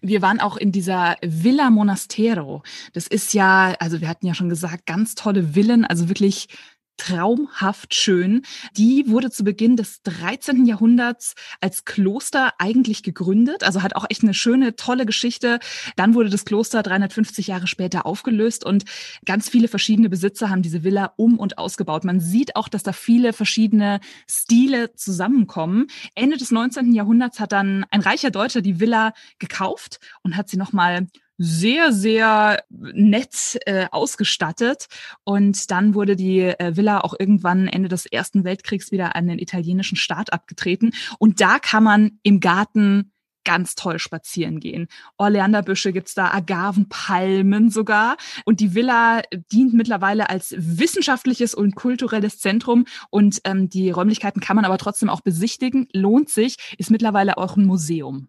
Wir 0.01 0.23
waren 0.23 0.41
auch 0.41 0.57
in 0.57 0.73
dieser 0.73 1.17
Villa 1.23 1.71
Monastero. 1.71 2.63
Das 2.93 3.07
ist 3.07 3.35
ja, 3.35 3.75
also 3.79 4.01
wir 4.01 4.09
hatten 4.09 4.27
ja 4.27 4.35
schon 4.35 4.49
gesagt, 4.49 4.87
ganz 4.87 5.15
tolle 5.15 5.55
Villen, 5.55 5.85
also 5.85 6.09
wirklich 6.09 6.49
traumhaft 6.97 7.95
schön. 7.95 8.43
Die 8.77 9.05
wurde 9.09 9.31
zu 9.31 9.45
Beginn 9.45 9.77
des 9.77 10.03
13. 10.03 10.67
Jahrhunderts 10.67 11.35
als 11.61 11.85
Kloster 11.85 12.55
eigentlich 12.59 13.03
gegründet, 13.03 13.65
also 13.65 13.83
hat 13.83 13.97
auch 13.97 14.07
echt 14.09 14.23
eine 14.23 14.35
schöne, 14.35 14.77
tolle 14.77 15.07
Geschichte. 15.07 15.59
Dann 15.97 16.15
wurde 16.15 16.31
das 16.31 16.45
Kloster 16.45 16.83
350 16.83 17.49
Jahre 17.49 17.67
später 17.67 18.07
aufgelöst 18.07 18.65
und 18.65 18.85
ganz 19.25 19.49
viele 19.49 19.69
verschiedene 19.69 20.09
Besitzer 20.09 20.51
haben 20.51 20.63
diese 20.63 20.85
Villa 20.85 21.13
um 21.17 21.39
und 21.39 21.59
ausgebaut. 21.59 22.05
Man 22.05 22.21
sieht 22.21 22.57
auch, 22.57 22.69
dass 22.69 22.83
da 22.83 22.93
viele 22.93 23.33
verschiedene 23.33 24.01
Stile 24.29 24.95
zusammenkommen. 24.95 25.87
Ende 26.15 26.37
des 26.37 26.51
19. 26.51 26.93
Jahrhunderts 26.93 27.41
hat 27.41 27.53
dann 27.53 27.85
ein 27.91 28.01
reicher 28.01 28.31
Deutscher 28.31 28.63
die 28.63 28.81
Villa 28.81 29.13
gekauft 29.39 30.01
und 30.23 30.37
hat 30.37 30.49
sie 30.49 30.57
nochmal 30.57 31.07
sehr, 31.39 31.93
sehr 31.93 32.63
nett 32.71 33.59
äh, 33.67 33.87
ausgestattet. 33.91 34.87
Und 35.25 35.71
dann 35.71 35.95
wurde 35.95 36.17
die 36.17 36.41
äh, 36.41 36.77
Villa 36.77 37.01
auch 37.01 37.15
irgendwann 37.19 37.69
Ende 37.69 37.89
des 37.89 38.07
Ersten 38.07 38.45
Weltkriegs 38.45 38.91
wieder 38.91 39.17
an 39.17 39.27
den 39.27 39.39
italienischen 39.39 39.97
Staat 39.97 40.33
abgetreten. 40.33 40.93
Und 41.19 41.41
da 41.41 41.59
kann 41.59 41.85
man 41.85 42.19
im 42.23 42.41
Garten 42.41 43.13
ganz 43.47 43.77
toll 43.77 43.99
spazieren 43.99 44.61
gehen. 44.61 44.89
Orleanderbüsche 45.17 45.93
gibt's 45.93 46.15
da, 46.15 46.33
Agavenpalmen 46.33 47.71
sogar. 47.71 48.17
Und 48.45 48.61
die 48.61 48.75
Villa 48.75 49.23
dient 49.53 49.73
mittlerweile 49.73 50.29
als 50.29 50.55
wissenschaftliches 50.59 51.55
und 51.55 51.77
kulturelles 51.77 52.41
Zentrum. 52.41 52.87
Und 53.09 53.41
ähm, 53.45 53.71
die 53.71 53.91
Räumlichkeiten 53.91 54.43
kann 54.43 54.57
man 54.57 54.65
aber 54.65 54.79
trotzdem 54.79 55.09
auch 55.09 55.21
besichtigen. 55.21 55.87
Lohnt 55.93 56.29
sich, 56.29 56.57
ist 56.77 56.91
mittlerweile 56.91 57.39
auch 57.39 57.57
ein 57.57 57.65
Museum. 57.65 58.29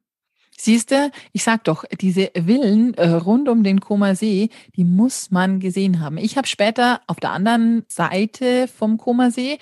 Siehste, 0.60 1.12
ich 1.34 1.44
sag 1.44 1.64
doch, 1.66 1.86
diese 2.02 2.32
Villen 2.34 2.96
äh, 2.96 3.08
rund 3.10 3.48
um 3.48 3.64
den 3.64 3.80
Comer 3.80 4.16
See, 4.16 4.50
die 4.76 4.86
muss 4.86 5.30
man 5.30 5.60
gesehen 5.60 6.00
haben. 6.00 6.18
Ich 6.18 6.36
habe 6.36 6.48
später 6.48 7.02
auf 7.06 7.20
der 7.20 7.32
anderen 7.32 7.86
Seite 7.88 8.68
vom 8.68 8.98
Comer 8.98 9.30
See 9.30 9.60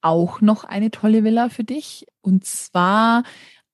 auch 0.00 0.40
noch 0.40 0.62
eine 0.62 0.92
tolle 0.92 1.24
Villa 1.24 1.48
für 1.48 1.64
dich. 1.64 2.06
Und 2.20 2.44
zwar 2.46 3.24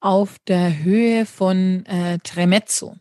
auf 0.01 0.39
der 0.47 0.83
Höhe 0.83 1.27
von 1.27 1.85
äh, 1.87 2.19
Tremezzo. 2.21 2.97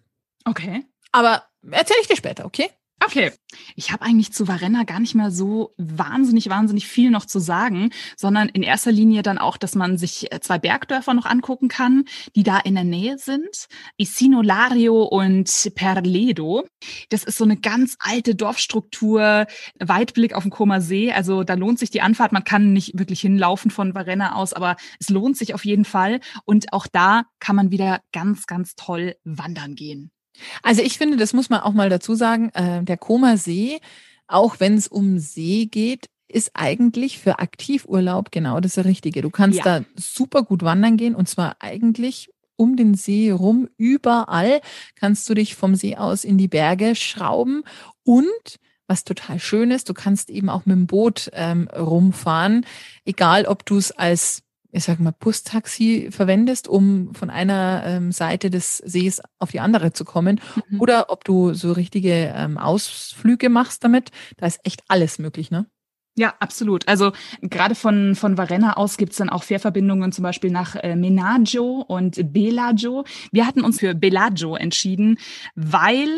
Okay. 0.45 0.85
Aber 1.11 1.43
erzähle 1.71 1.99
ich 2.01 2.07
dir 2.07 2.17
später, 2.17 2.45
okay? 2.45 2.69
Okay. 3.05 3.31
Ich 3.75 3.91
habe 3.91 4.03
eigentlich 4.03 4.33
zu 4.33 4.47
Varenna 4.47 4.83
gar 4.83 4.99
nicht 4.99 5.15
mehr 5.15 5.31
so 5.31 5.73
wahnsinnig, 5.77 6.49
wahnsinnig 6.49 6.87
viel 6.87 7.11
noch 7.11 7.25
zu 7.25 7.39
sagen, 7.39 7.91
sondern 8.17 8.49
in 8.49 8.63
erster 8.63 8.91
Linie 8.91 9.21
dann 9.21 9.37
auch, 9.37 9.57
dass 9.57 9.75
man 9.75 9.97
sich 9.97 10.31
äh, 10.31 10.39
zwei 10.39 10.57
Bergdörfer 10.57 11.13
noch 11.13 11.25
angucken 11.25 11.67
kann, 11.67 12.05
die 12.35 12.43
da 12.43 12.59
in 12.59 12.75
der 12.75 12.83
Nähe 12.83 13.17
sind. 13.17 13.67
Isino 13.97 14.41
Lario 14.41 15.03
und 15.03 15.71
Perledo. 15.75 16.65
Das 17.09 17.23
ist 17.23 17.37
so 17.37 17.43
eine 17.43 17.57
ganz 17.57 17.95
alte 17.99 18.35
Dorfstruktur, 18.35 19.45
Weitblick 19.79 20.33
auf 20.33 20.43
den 20.43 20.51
Comer 20.51 20.81
See. 20.81 21.11
Also 21.11 21.43
da 21.43 21.55
lohnt 21.55 21.79
sich 21.79 21.91
die 21.91 22.01
Anfahrt. 22.01 22.31
Man 22.31 22.43
kann 22.43 22.73
nicht 22.73 22.97
wirklich 22.97 23.21
hinlaufen 23.21 23.71
von 23.71 23.93
Varenna 23.93 24.35
aus, 24.35 24.53
aber 24.53 24.77
es 24.99 25.09
lohnt 25.09 25.37
sich 25.37 25.53
auf 25.53 25.65
jeden 25.65 25.85
Fall. 25.85 26.19
Und 26.45 26.73
auch 26.73 26.87
da 26.91 27.23
kann 27.39 27.55
man 27.55 27.71
wieder 27.71 28.01
ganz, 28.11 28.45
ganz 28.45 28.75
toll 28.75 29.15
wandern 29.23 29.75
gehen. 29.75 30.12
Also 30.61 30.81
ich 30.81 30.97
finde, 30.97 31.17
das 31.17 31.33
muss 31.33 31.49
man 31.49 31.61
auch 31.61 31.73
mal 31.73 31.89
dazu 31.89 32.15
sagen, 32.15 32.49
äh, 32.53 32.83
der 32.83 32.97
Comer 32.97 33.37
See, 33.37 33.79
auch 34.27 34.59
wenn 34.59 34.75
es 34.75 34.87
um 34.87 35.19
See 35.19 35.65
geht, 35.65 36.07
ist 36.27 36.51
eigentlich 36.55 37.19
für 37.19 37.39
Aktivurlaub 37.39 38.31
genau 38.31 38.59
das 38.59 38.77
Richtige. 38.79 39.21
Du 39.21 39.29
kannst 39.29 39.59
Ja. 39.59 39.79
da 39.79 39.85
super 39.95 40.43
gut 40.43 40.63
wandern 40.63 40.97
gehen 40.97 41.15
und 41.15 41.29
zwar 41.29 41.57
eigentlich 41.59 42.29
um 42.55 42.75
den 42.75 42.95
See 42.95 43.31
rum, 43.31 43.67
überall 43.77 44.61
kannst 44.95 45.27
du 45.29 45.33
dich 45.33 45.55
vom 45.55 45.75
See 45.75 45.95
aus 45.95 46.23
in 46.23 46.37
die 46.37 46.47
Berge 46.47 46.95
schrauben 46.95 47.63
und 48.03 48.59
was 48.87 49.03
total 49.05 49.39
schön 49.39 49.71
ist, 49.71 49.89
du 49.89 49.93
kannst 49.93 50.29
eben 50.29 50.49
auch 50.49 50.65
mit 50.65 50.75
dem 50.75 50.87
Boot 50.87 51.29
ähm, 51.33 51.67
rumfahren, 51.69 52.65
egal 53.05 53.45
ob 53.45 53.65
du 53.65 53.77
es 53.77 53.91
als 53.91 54.43
ich 54.73 54.83
sag 54.83 54.99
mal, 54.99 55.13
Bustaxi 55.17 56.09
verwendest, 56.11 56.67
um 56.67 57.13
von 57.13 57.29
einer 57.29 57.83
ähm, 57.85 58.11
Seite 58.11 58.49
des 58.49 58.77
Sees 58.77 59.21
auf 59.39 59.51
die 59.51 59.59
andere 59.59 59.93
zu 59.93 60.03
kommen. 60.03 60.41
Mhm. 60.69 60.81
Oder 60.81 61.09
ob 61.09 61.23
du 61.23 61.53
so 61.53 61.71
richtige 61.71 62.33
ähm, 62.35 62.57
Ausflüge 62.57 63.49
machst 63.49 63.83
damit. 63.83 64.09
Da 64.37 64.47
ist 64.47 64.59
echt 64.63 64.83
alles 64.87 65.19
möglich, 65.19 65.51
ne? 65.51 65.67
Ja, 66.15 66.35
absolut. 66.39 66.87
Also 66.87 67.11
gerade 67.41 67.73
von, 67.73 68.15
von 68.15 68.37
Varenna 68.37 68.73
aus 68.73 68.97
gibt's 68.97 69.17
dann 69.17 69.29
auch 69.29 69.43
Fährverbindungen 69.43 70.11
zum 70.11 70.23
Beispiel 70.23 70.51
nach 70.51 70.75
äh, 70.75 70.95
Menaggio 70.95 71.83
und 71.87 72.33
Bellagio. 72.33 73.03
Wir 73.31 73.47
hatten 73.47 73.63
uns 73.63 73.79
für 73.79 73.95
Bellagio 73.95 74.55
entschieden, 74.55 75.17
weil 75.55 76.09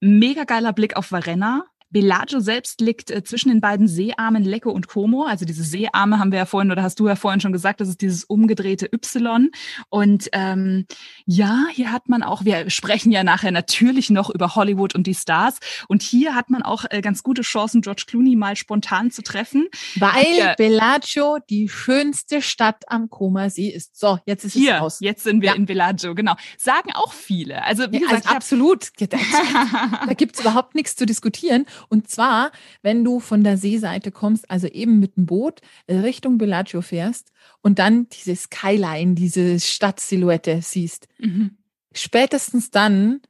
mega 0.00 0.44
geiler 0.44 0.72
Blick 0.72 0.96
auf 0.96 1.12
Varenna. 1.12 1.64
Bellagio 1.90 2.40
selbst 2.40 2.80
liegt 2.80 3.10
äh, 3.10 3.22
zwischen 3.24 3.48
den 3.48 3.60
beiden 3.60 3.88
Seearmen 3.88 4.44
Lecco 4.44 4.70
und 4.70 4.88
Como. 4.88 5.24
Also 5.24 5.44
diese 5.44 5.64
Seearme 5.64 6.18
haben 6.18 6.32
wir 6.32 6.38
ja 6.38 6.46
vorhin 6.46 6.70
oder 6.70 6.82
hast 6.82 7.00
du 7.00 7.08
ja 7.08 7.16
vorhin 7.16 7.40
schon 7.40 7.52
gesagt, 7.52 7.80
das 7.80 7.88
ist 7.88 8.00
dieses 8.00 8.24
umgedrehte 8.24 8.88
Y. 8.92 9.50
Und 9.88 10.28
ähm, 10.32 10.86
ja, 11.26 11.66
hier 11.72 11.92
hat 11.92 12.08
man 12.08 12.22
auch, 12.22 12.44
wir 12.44 12.70
sprechen 12.70 13.10
ja 13.10 13.24
nachher 13.24 13.50
natürlich 13.50 14.10
noch 14.10 14.30
über 14.30 14.54
Hollywood 14.54 14.94
und 14.94 15.06
die 15.06 15.14
Stars. 15.14 15.58
Und 15.88 16.02
hier 16.02 16.34
hat 16.34 16.50
man 16.50 16.62
auch 16.62 16.84
äh, 16.90 17.00
ganz 17.00 17.22
gute 17.22 17.42
Chancen, 17.42 17.82
George 17.82 18.04
Clooney 18.06 18.36
mal 18.36 18.56
spontan 18.56 19.10
zu 19.10 19.22
treffen. 19.22 19.68
Weil 19.96 20.36
ja, 20.38 20.54
Bellagio 20.56 21.38
die 21.48 21.68
schönste 21.68 22.40
Stadt 22.42 22.84
am 22.86 23.10
Como-See 23.10 23.68
ist. 23.68 23.98
So, 23.98 24.18
jetzt 24.26 24.44
ist 24.44 24.52
hier, 24.52 24.76
es 24.76 24.80
raus. 24.80 24.98
Jetzt 25.00 25.24
sind 25.24 25.40
wir 25.42 25.50
ja. 25.50 25.54
in 25.54 25.66
Bellagio, 25.66 26.14
genau. 26.14 26.34
Sagen 26.56 26.92
auch 26.94 27.12
viele. 27.12 27.64
Also 27.64 27.90
wie 27.90 27.96
ja, 27.96 28.02
gesagt, 28.02 28.26
also 28.26 28.36
absolut. 28.36 28.90
da 29.00 30.14
gibt's 30.14 30.40
überhaupt 30.40 30.74
nichts 30.74 30.94
zu 30.94 31.04
diskutieren. 31.04 31.66
Und 31.88 32.08
zwar, 32.08 32.52
wenn 32.82 33.04
du 33.04 33.20
von 33.20 33.44
der 33.44 33.56
Seeseite 33.56 34.10
kommst, 34.10 34.50
also 34.50 34.66
eben 34.66 34.98
mit 34.98 35.16
dem 35.16 35.26
Boot 35.26 35.60
Richtung 35.88 36.38
Bellagio 36.38 36.82
fährst 36.82 37.32
und 37.62 37.78
dann 37.78 38.08
diese 38.08 38.36
Skyline, 38.36 39.14
diese 39.14 39.60
Stadtsilhouette 39.60 40.60
siehst. 40.62 41.08
Mhm. 41.18 41.58
Spätestens 41.94 42.70
dann 42.70 43.20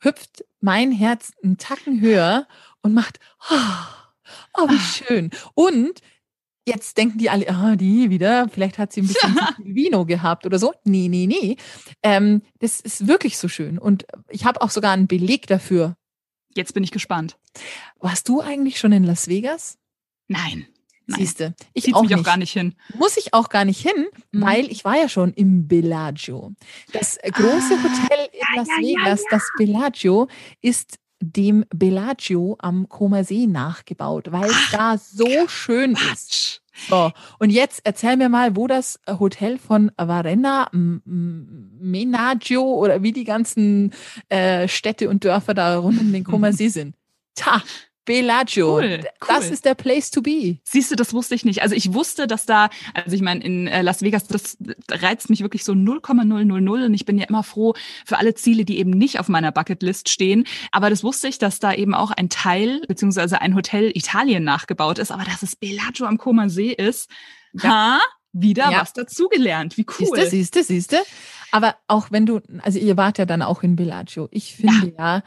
hüpft 0.00 0.44
mein 0.60 0.92
Herz 0.92 1.32
einen 1.42 1.58
Tacken 1.58 2.00
höher 2.00 2.46
und 2.82 2.94
macht, 2.94 3.18
oh, 3.50 3.54
oh 4.58 4.68
wie 4.68 4.76
ah. 4.76 5.06
schön. 5.06 5.30
Und 5.54 6.00
Jetzt 6.66 6.96
denken 6.96 7.18
die 7.18 7.28
alle, 7.28 7.46
ah, 7.50 7.76
die 7.76 8.08
wieder, 8.08 8.48
vielleicht 8.48 8.78
hat 8.78 8.90
sie 8.90 9.02
ein 9.02 9.06
bisschen 9.06 9.36
Vino 9.58 10.06
gehabt 10.06 10.46
oder 10.46 10.58
so. 10.58 10.72
Nee, 10.84 11.08
nee, 11.08 11.26
nee. 11.26 11.56
Ähm, 12.02 12.40
das 12.60 12.80
ist 12.80 13.06
wirklich 13.06 13.36
so 13.36 13.48
schön. 13.48 13.78
Und 13.78 14.06
ich 14.30 14.46
habe 14.46 14.62
auch 14.62 14.70
sogar 14.70 14.92
einen 14.92 15.06
Beleg 15.06 15.46
dafür. 15.46 15.96
Jetzt 16.54 16.74
bin 16.74 16.84
ich 16.84 16.90
gespannt. 16.90 17.36
Warst 17.98 18.28
du 18.28 18.40
eigentlich 18.40 18.78
schon 18.78 18.92
in 18.92 19.04
Las 19.04 19.28
Vegas? 19.28 19.78
Nein. 20.28 20.66
Siehste, 21.06 21.54
ich 21.74 21.84
Zieht's 21.84 21.96
auch, 21.96 22.02
mich 22.02 22.12
nicht. 22.12 22.20
auch 22.20 22.24
gar 22.24 22.38
nicht 22.38 22.52
hin. 22.52 22.74
Muss 22.94 23.18
ich 23.18 23.34
auch 23.34 23.50
gar 23.50 23.66
nicht 23.66 23.80
hin, 23.80 24.06
mhm. 24.32 24.40
weil 24.40 24.70
ich 24.70 24.86
war 24.86 24.96
ja 24.96 25.08
schon 25.08 25.34
im 25.34 25.68
Bellagio. 25.68 26.54
Das 26.92 27.18
große 27.18 27.74
ah, 27.74 27.82
Hotel 27.82 28.28
in 28.32 28.38
ja, 28.38 28.46
Las 28.56 28.68
ja, 28.68 28.76
Vegas, 28.78 29.20
ja, 29.20 29.26
das 29.30 29.50
Bellagio, 29.58 30.28
ist 30.62 30.98
dem 31.20 31.66
Bellagio 31.74 32.56
am 32.58 32.88
Comer 32.88 33.24
See 33.24 33.46
nachgebaut, 33.46 34.32
weil 34.32 34.50
es 34.50 34.70
da 34.72 34.96
so 34.96 35.46
schön 35.48 35.94
Quatsch. 35.94 36.12
ist. 36.12 36.62
So, 36.88 37.12
und 37.38 37.50
jetzt 37.50 37.82
erzähl 37.84 38.16
mir 38.16 38.28
mal, 38.28 38.56
wo 38.56 38.66
das 38.66 38.98
Hotel 39.08 39.58
von 39.58 39.92
Varenna 39.96 40.68
Menaggio 41.04 42.62
oder 42.62 43.02
wie 43.02 43.12
die 43.12 43.24
ganzen 43.24 43.92
äh, 44.28 44.66
Städte 44.68 45.08
und 45.08 45.24
Dörfer 45.24 45.54
da 45.54 45.78
rund 45.78 46.00
um 46.00 46.12
den 46.12 46.24
Comer 46.24 46.52
See 46.54 46.68
sind. 46.68 46.96
Ta, 47.36 47.62
Bellagio. 48.04 48.76
Cool, 48.76 49.00
cool. 49.02 49.08
Das 49.28 49.50
ist 49.50 49.64
der 49.64 49.74
Place 49.74 50.10
to 50.10 50.20
be. 50.20 50.58
Siehst 50.64 50.90
du, 50.90 50.96
das 50.96 51.12
wusste 51.12 51.34
ich 51.34 51.44
nicht. 51.44 51.62
Also 51.62 51.74
ich 51.74 51.92
wusste, 51.92 52.26
dass 52.26 52.46
da, 52.46 52.68
also 52.92 53.14
ich 53.14 53.22
meine, 53.22 53.42
in 53.42 53.66
äh, 53.66 53.82
Las 53.82 54.02
Vegas, 54.02 54.26
das 54.26 54.56
reizt 54.90 55.30
mich 55.30 55.40
wirklich 55.40 55.64
so 55.64 55.72
0,000 55.72 56.32
und 56.32 56.94
ich 56.94 57.04
bin 57.04 57.18
ja 57.18 57.26
immer 57.26 57.42
froh 57.42 57.74
für 58.04 58.18
alle 58.18 58.34
Ziele, 58.34 58.64
die 58.64 58.78
eben 58.78 58.90
nicht 58.90 59.20
auf 59.20 59.28
meiner 59.28 59.52
Bucketlist 59.52 60.08
stehen. 60.08 60.44
Aber 60.72 60.90
das 60.90 61.02
wusste 61.02 61.28
ich, 61.28 61.38
dass 61.38 61.58
da 61.58 61.72
eben 61.72 61.94
auch 61.94 62.10
ein 62.10 62.28
Teil, 62.28 62.82
beziehungsweise 62.86 63.40
ein 63.40 63.54
Hotel 63.54 63.90
Italien 63.94 64.44
nachgebaut 64.44 64.98
ist, 64.98 65.10
aber 65.10 65.24
dass 65.24 65.42
es 65.42 65.56
Bellagio 65.56 66.06
am 66.06 66.18
Comer 66.18 66.50
See 66.50 66.72
ist. 66.72 67.10
Ja. 67.54 67.70
Ha? 67.70 68.00
Wieder 68.32 68.70
ja. 68.72 68.80
was 68.80 68.92
dazugelernt. 68.92 69.76
Wie 69.76 69.86
cool. 69.88 70.06
Siehste, 70.06 70.26
siehste, 70.26 70.64
siehste. 70.64 71.02
Aber 71.52 71.76
auch 71.86 72.10
wenn 72.10 72.26
du, 72.26 72.40
also 72.62 72.80
ihr 72.80 72.96
wart 72.96 73.18
ja 73.18 73.26
dann 73.26 73.42
auch 73.42 73.62
in 73.62 73.76
Bellagio. 73.76 74.26
Ich 74.32 74.56
finde 74.56 74.92
ja, 74.98 75.16
ja 75.16 75.22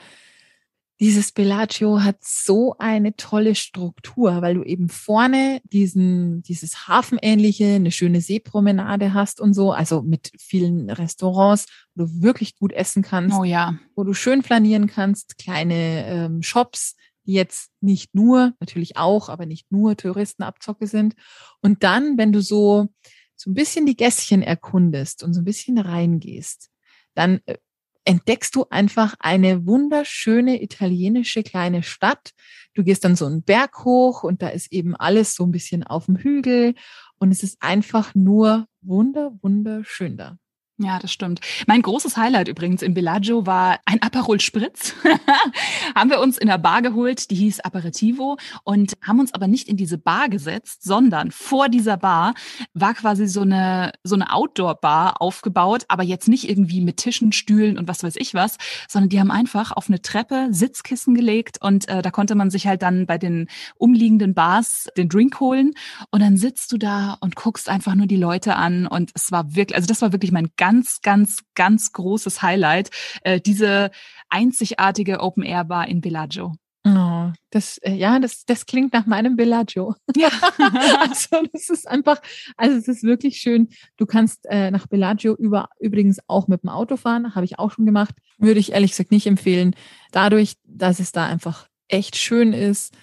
dieses 1.00 1.32
Bellagio 1.32 2.02
hat 2.02 2.18
so 2.22 2.76
eine 2.80 3.16
tolle 3.16 3.54
Struktur, 3.54 4.42
weil 4.42 4.56
du 4.56 4.64
eben 4.64 4.90
vorne 4.90 5.62
diesen, 5.64 6.42
dieses 6.42 6.88
Hafenähnliche, 6.88 7.76
eine 7.76 7.92
schöne 7.92 8.20
Seepromenade 8.20 9.14
hast 9.14 9.40
und 9.40 9.54
so, 9.54 9.72
also 9.72 10.02
mit 10.02 10.32
vielen 10.40 10.90
Restaurants, 10.90 11.68
wo 11.94 12.06
du 12.06 12.22
wirklich 12.24 12.56
gut 12.56 12.74
essen 12.74 13.04
kannst. 13.04 13.38
Oh 13.38 13.44
ja. 13.44 13.78
Wo 13.96 14.04
du 14.04 14.14
schön 14.14 14.42
flanieren 14.42 14.88
kannst, 14.88 15.38
kleine 15.38 16.08
ähm, 16.08 16.42
Shops, 16.42 16.96
die 17.28 17.34
jetzt 17.34 17.70
nicht 17.80 18.16
nur, 18.16 18.54
natürlich 18.60 18.98
auch, 18.98 19.30
aber 19.30 19.46
nicht 19.46 19.72
nur 19.72 19.96
Touristenabzocke 19.98 20.88
sind. 20.88 21.14
Und 21.62 21.84
dann, 21.84 22.18
wenn 22.18 22.32
du 22.32 22.42
so, 22.42 22.88
so 23.36 23.52
ein 23.52 23.54
bisschen 23.54 23.86
die 23.86 23.98
Gässchen 23.98 24.42
erkundest 24.42 25.22
und 25.24 25.34
so 25.36 25.42
ein 25.42 25.46
bisschen 25.46 25.78
reingehst, 25.78 26.70
dann 27.14 27.40
äh, 27.46 27.58
entdeckst 28.08 28.56
du 28.56 28.66
einfach 28.70 29.16
eine 29.20 29.68
wunderschöne 29.68 30.64
italienische 30.64 31.44
kleine 31.44 31.84
Stadt. 31.84 32.32
Du 32.74 32.86
gehst 32.86 33.04
dann 33.04 33.18
so 33.18 33.26
einen 33.26 33.44
Berg 33.44 33.84
hoch 33.84 34.24
und 34.24 34.42
da 34.42 34.48
ist 34.48 34.72
eben 34.72 34.96
alles 34.96 35.36
so 35.36 35.46
ein 35.46 35.52
bisschen 35.52 35.84
auf 35.84 36.06
dem 36.06 36.16
Hügel 36.16 36.74
und 37.20 37.32
es 37.32 37.44
ist 37.44 37.58
einfach 37.62 38.16
nur 38.16 38.68
wunder, 38.82 39.38
wunderschön 39.42 40.16
da. 40.16 40.38
Ja, 40.80 41.00
das 41.00 41.12
stimmt. 41.12 41.40
Mein 41.66 41.82
großes 41.82 42.18
Highlight 42.18 42.48
übrigens 42.50 42.84
im 42.84 42.94
Bellagio 42.94 43.48
war 43.48 43.80
ein 43.86 44.00
Aperol 44.04 44.40
Spritz. 44.40 44.94
haben 45.96 46.12
wir 46.12 46.20
uns 46.20 46.38
in 46.38 46.46
der 46.46 46.60
Bar 46.60 46.84
geholt, 46.84 47.32
die 47.32 47.36
hieß 47.36 47.62
Aperitivo 47.62 48.38
und 48.64 48.94
haben 49.02 49.20
uns 49.20 49.34
aber 49.34 49.48
nicht 49.48 49.68
in 49.70 49.76
diese 49.76 49.98
Bar 49.98 50.30
gesetzt, 50.30 50.84
sondern 50.84 51.32
vor 51.32 51.70
dieser 51.70 51.98
Bar 51.98 52.36
war 52.76 52.94
quasi 52.94 53.26
so 53.26 53.42
eine, 53.42 53.92
so 54.04 54.14
eine 54.14 54.32
Outdoor-Bar 54.32 55.20
aufgebaut, 55.20 55.86
aber 55.88 56.04
jetzt 56.04 56.28
nicht 56.28 56.48
irgendwie 56.48 56.82
mit 56.82 56.98
Tischen, 56.98 57.32
Stühlen 57.32 57.80
und 57.80 57.88
was 57.88 58.04
weiß 58.04 58.16
ich 58.16 58.36
was, 58.36 58.58
sondern 58.88 59.10
die 59.10 59.20
haben 59.20 59.32
einfach 59.32 59.72
auf 59.72 59.90
eine 59.90 60.04
Treppe 60.04 60.50
Sitzkissen 60.52 61.16
gelegt 61.16 61.58
und 61.60 61.88
äh, 61.90 62.04
da 62.04 62.12
konnte 62.12 62.36
man 62.36 62.52
sich 62.52 62.68
halt 62.68 62.84
dann 62.84 63.08
bei 63.08 63.18
den 63.18 63.48
umliegenden 63.78 64.36
Bars 64.36 64.90
den 64.96 65.10
Drink 65.10 65.40
holen 65.40 65.74
und 66.12 66.22
dann 66.22 66.38
sitzt 66.38 66.72
du 66.72 66.78
da 66.78 67.18
und 67.20 67.36
guckst 67.36 67.68
einfach 67.68 67.96
nur 67.96 68.06
die 68.06 68.16
Leute 68.16 68.56
an 68.56 68.86
und 68.86 69.10
es 69.16 69.32
war 69.32 69.56
wirklich, 69.56 69.76
also 69.76 69.88
das 69.88 70.04
war 70.04 70.12
wirklich 70.12 70.32
mein 70.32 70.52
ganz, 71.02 71.42
ganz 71.56 71.92
großes 71.92 72.42
Highlight, 72.42 72.90
äh, 73.22 73.40
diese 73.40 73.92
einzigartige 74.30 75.20
Open 75.20 75.44
Air 75.44 75.66
Bar 75.66 75.88
in 75.88 76.02
Bellagio. 76.02 76.56
Oh, 76.86 77.32
das, 77.50 77.80
äh, 77.80 77.94
ja, 77.94 78.20
das, 78.20 78.46
das 78.46 78.66
klingt 78.66 78.94
nach 78.94 79.06
meinem 79.06 79.36
Bellagio. 79.36 79.96
Ja. 80.16 80.30
also, 81.00 81.44
das 81.52 81.70
ist 81.70 81.88
einfach, 81.88 82.22
also 82.56 82.78
es 82.78 82.88
ist 82.88 83.04
wirklich 83.04 83.38
schön. 83.38 83.70
Du 83.98 84.06
kannst 84.06 84.46
äh, 84.46 84.72
nach 84.72 84.88
Bellagio 84.88 85.36
über, 85.36 85.70
übrigens 85.80 86.20
auch 86.28 86.48
mit 86.48 86.64
dem 86.64 86.70
Auto 86.70 86.96
fahren, 86.96 87.36
habe 87.36 87.46
ich 87.46 87.60
auch 87.60 87.72
schon 87.72 87.86
gemacht. 87.86 88.16
Würde 88.38 88.60
ich 88.60 88.72
ehrlich 88.72 88.92
gesagt 88.92 89.12
nicht 89.12 89.28
empfehlen. 89.28 89.76
Dadurch, 90.12 90.54
dass 90.64 91.00
es 91.00 91.12
da 91.12 91.26
einfach 91.26 91.68
echt 91.90 92.16
schön 92.16 92.54
ist, 92.54 92.96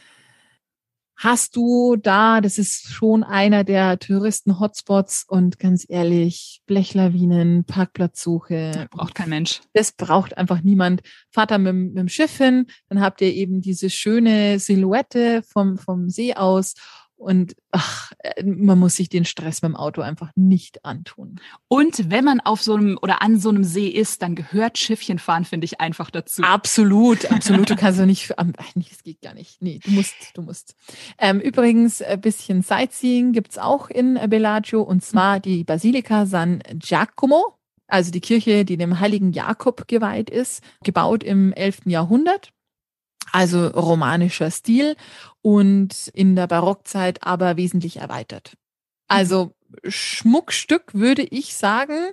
hast 1.24 1.56
du 1.56 1.96
da, 1.96 2.42
das 2.42 2.58
ist 2.58 2.92
schon 2.92 3.24
einer 3.24 3.64
der 3.64 3.98
Touristen-Hotspots 3.98 5.24
und 5.26 5.58
ganz 5.58 5.86
ehrlich, 5.88 6.60
Blechlawinen, 6.66 7.64
Parkplatzsuche. 7.64 8.88
Braucht 8.90 9.14
kein 9.14 9.30
Mensch. 9.30 9.62
Das 9.72 9.92
braucht 9.92 10.36
einfach 10.36 10.60
niemand. 10.60 11.00
Fahrt 11.30 11.50
da 11.50 11.56
mit, 11.56 11.74
mit 11.74 11.96
dem 11.96 12.08
Schiff 12.10 12.36
hin, 12.36 12.66
dann 12.90 13.00
habt 13.00 13.22
ihr 13.22 13.32
eben 13.32 13.62
diese 13.62 13.88
schöne 13.88 14.58
Silhouette 14.58 15.42
vom, 15.50 15.78
vom 15.78 16.10
See 16.10 16.34
aus 16.34 16.74
und 17.24 17.56
ach, 17.72 18.12
äh, 18.18 18.44
man 18.44 18.78
muss 18.78 18.96
sich 18.96 19.08
den 19.08 19.24
Stress 19.24 19.62
beim 19.62 19.74
Auto 19.74 20.02
einfach 20.02 20.30
nicht 20.36 20.84
antun. 20.84 21.40
Und 21.68 22.10
wenn 22.10 22.24
man 22.24 22.40
auf 22.40 22.62
so 22.62 22.74
einem 22.74 22.98
oder 23.00 23.22
an 23.22 23.40
so 23.40 23.48
einem 23.48 23.64
See 23.64 23.88
ist, 23.88 24.22
dann 24.22 24.34
gehört 24.34 24.78
Schiffchenfahren, 24.78 25.44
finde 25.44 25.64
ich, 25.64 25.80
einfach 25.80 26.10
dazu. 26.10 26.42
Absolut, 26.42 27.30
absolut. 27.32 27.70
Du 27.70 27.76
kannst 27.76 27.98
ja 27.98 28.06
nicht, 28.06 28.32
nee, 28.74 28.84
das 28.88 29.02
geht 29.02 29.22
gar 29.22 29.34
nicht. 29.34 29.60
Nee, 29.60 29.80
du 29.82 29.90
musst, 29.90 30.14
du 30.34 30.42
musst. 30.42 30.76
Ähm, 31.18 31.40
übrigens, 31.40 32.02
ein 32.02 32.20
bisschen 32.20 32.62
Sightseeing 32.62 33.32
gibt's 33.32 33.58
auch 33.58 33.88
in 33.88 34.18
Bellagio 34.28 34.82
und 34.82 35.02
zwar 35.02 35.40
die 35.40 35.64
Basilika 35.64 36.26
San 36.26 36.62
Giacomo. 36.74 37.58
Also 37.86 38.10
die 38.10 38.20
Kirche, 38.20 38.64
die 38.64 38.76
dem 38.76 39.00
heiligen 39.00 39.32
Jakob 39.32 39.88
geweiht 39.88 40.30
ist, 40.30 40.62
gebaut 40.82 41.22
im 41.22 41.52
11. 41.52 41.82
Jahrhundert 41.86 42.52
also 43.34 43.66
romanischer 43.66 44.52
Stil 44.52 44.94
und 45.42 46.06
in 46.14 46.36
der 46.36 46.46
Barockzeit 46.46 47.26
aber 47.26 47.56
wesentlich 47.56 47.96
erweitert. 47.96 48.54
Also 49.08 49.56
Schmuckstück 49.88 50.94
würde 50.94 51.22
ich 51.22 51.56
sagen, 51.56 52.12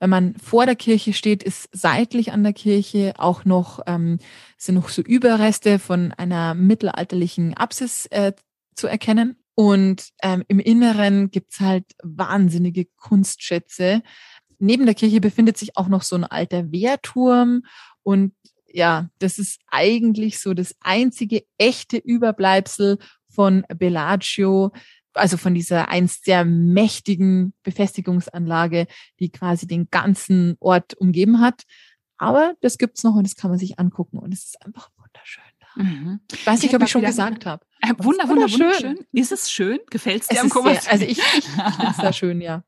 wenn 0.00 0.08
man 0.08 0.34
vor 0.36 0.64
der 0.64 0.74
Kirche 0.74 1.12
steht, 1.12 1.42
ist 1.42 1.68
seitlich 1.72 2.32
an 2.32 2.42
der 2.42 2.54
Kirche 2.54 3.12
auch 3.18 3.44
noch 3.44 3.80
ähm, 3.86 4.18
sind 4.56 4.76
noch 4.76 4.88
so 4.88 5.02
Überreste 5.02 5.78
von 5.78 6.12
einer 6.12 6.54
mittelalterlichen 6.54 7.54
Apsis 7.54 8.06
äh, 8.06 8.32
zu 8.74 8.86
erkennen. 8.86 9.36
Und 9.54 10.08
ähm, 10.22 10.42
im 10.48 10.58
Inneren 10.58 11.30
gibt's 11.30 11.60
halt 11.60 11.84
wahnsinnige 12.02 12.86
Kunstschätze. 12.96 14.02
Neben 14.58 14.86
der 14.86 14.94
Kirche 14.94 15.20
befindet 15.20 15.58
sich 15.58 15.76
auch 15.76 15.88
noch 15.88 16.00
so 16.00 16.16
ein 16.16 16.24
alter 16.24 16.72
Wehrturm 16.72 17.64
und 18.02 18.32
ja, 18.72 19.08
das 19.18 19.38
ist 19.38 19.60
eigentlich 19.68 20.40
so 20.40 20.54
das 20.54 20.74
einzige 20.80 21.44
echte 21.58 21.96
Überbleibsel 21.96 22.98
von 23.28 23.64
Bellagio, 23.76 24.72
also 25.14 25.36
von 25.36 25.54
dieser 25.54 25.88
einst 25.88 26.24
sehr 26.24 26.44
mächtigen 26.44 27.54
Befestigungsanlage, 27.62 28.86
die 29.20 29.30
quasi 29.30 29.66
den 29.66 29.88
ganzen 29.90 30.56
Ort 30.60 30.94
umgeben 30.94 31.40
hat. 31.40 31.62
Aber 32.18 32.54
das 32.60 32.78
gibt's 32.78 33.02
noch 33.02 33.14
und 33.14 33.24
das 33.24 33.36
kann 33.36 33.50
man 33.50 33.58
sich 33.58 33.78
angucken 33.78 34.18
und 34.18 34.32
es 34.32 34.44
ist 34.44 34.64
einfach 34.64 34.90
wunderschön. 34.96 35.42
Mhm. 35.74 36.20
Ich 36.32 36.46
weiß 36.46 36.62
nicht, 36.62 36.74
ob 36.74 36.82
ich 36.82 36.90
schon 36.90 37.02
gesagt 37.02 37.46
habe. 37.46 37.64
Äh, 37.80 37.94
wunder, 37.98 38.28
wunder, 38.28 38.50
wunderschön. 38.50 39.06
Ist 39.12 39.32
es 39.32 39.50
schön? 39.50 39.78
Gefällt 39.90 40.22
es 40.22 40.28
dir 40.28 40.36
es 40.36 40.42
am 40.42 40.50
Kummersee? 40.50 40.88
Also 40.90 41.04
ich, 41.04 41.18
ich 41.18 41.44
finde 41.44 41.86
es 41.90 41.96
sehr 41.96 42.12
schön, 42.12 42.40
ja. 42.40 42.64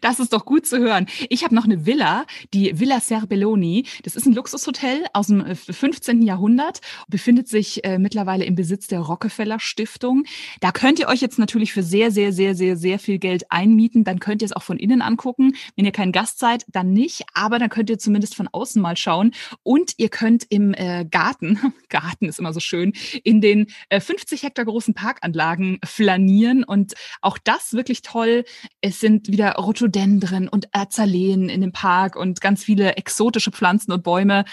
Das 0.00 0.20
ist 0.20 0.32
doch 0.32 0.44
gut 0.44 0.66
zu 0.66 0.78
hören. 0.78 1.06
Ich 1.28 1.44
habe 1.44 1.54
noch 1.54 1.64
eine 1.64 1.86
Villa, 1.86 2.26
die 2.52 2.78
Villa 2.78 3.00
Serbelloni. 3.00 3.86
Das 4.02 4.16
ist 4.16 4.26
ein 4.26 4.34
Luxushotel 4.34 5.04
aus 5.12 5.28
dem 5.28 5.44
15. 5.54 6.22
Äh, 6.22 6.26
Jahrhundert, 6.26 6.80
befindet 7.08 7.48
sich 7.48 7.84
äh, 7.84 7.98
mittlerweile 7.98 8.44
im 8.44 8.54
Besitz 8.54 8.86
der 8.86 9.00
Rockefeller 9.00 9.60
Stiftung. 9.60 10.24
Da 10.60 10.72
könnt 10.72 10.98
ihr 10.98 11.08
euch 11.08 11.20
jetzt 11.20 11.38
natürlich 11.38 11.72
für 11.72 11.82
sehr, 11.82 12.10
sehr, 12.10 12.32
sehr, 12.32 12.54
sehr, 12.54 12.76
sehr 12.76 12.98
viel 12.98 13.18
Geld 13.18 13.50
einmieten. 13.50 14.04
Dann 14.04 14.20
könnt 14.20 14.42
ihr 14.42 14.46
es 14.46 14.52
auch 14.52 14.62
von 14.62 14.78
innen 14.78 15.02
angucken. 15.02 15.54
Wenn 15.76 15.84
ihr 15.84 15.92
kein 15.92 16.12
Gast 16.12 16.38
seid, 16.38 16.64
dann 16.68 16.92
nicht, 16.92 17.24
aber 17.34 17.58
dann 17.58 17.70
könnt 17.70 17.90
ihr 17.90 17.98
zumindest 17.98 18.34
von 18.34 18.48
außen 18.48 18.80
mal 18.80 18.96
schauen. 18.96 19.32
Und 19.62 19.94
ihr 19.98 20.08
könnt 20.08 20.46
im 20.48 20.74
äh, 20.74 21.04
Garten, 21.10 21.60
Garten 21.88 22.28
ist 22.28 22.38
immer 22.38 22.52
so 22.52 22.60
schön, 22.60 22.92
in 23.22 23.40
den 23.40 23.66
äh, 23.88 24.00
50 24.00 24.42
Hektar 24.42 24.64
großen 24.64 24.94
Parkanlagen 24.94 25.78
flanieren. 25.84 26.64
Und 26.64 26.94
auch 27.20 27.38
das 27.38 27.72
wirklich 27.72 28.02
toll. 28.02 28.44
Es 28.80 29.00
sind 29.00 29.28
wieder 29.28 29.58
Rhododendren 29.64 30.48
und 30.48 30.68
Azaleen 30.72 31.48
in 31.48 31.60
dem 31.60 31.72
Park 31.72 32.16
und 32.16 32.40
ganz 32.40 32.62
viele 32.64 32.96
exotische 32.96 33.50
Pflanzen 33.50 33.92
und 33.92 34.02
Bäume. 34.02 34.44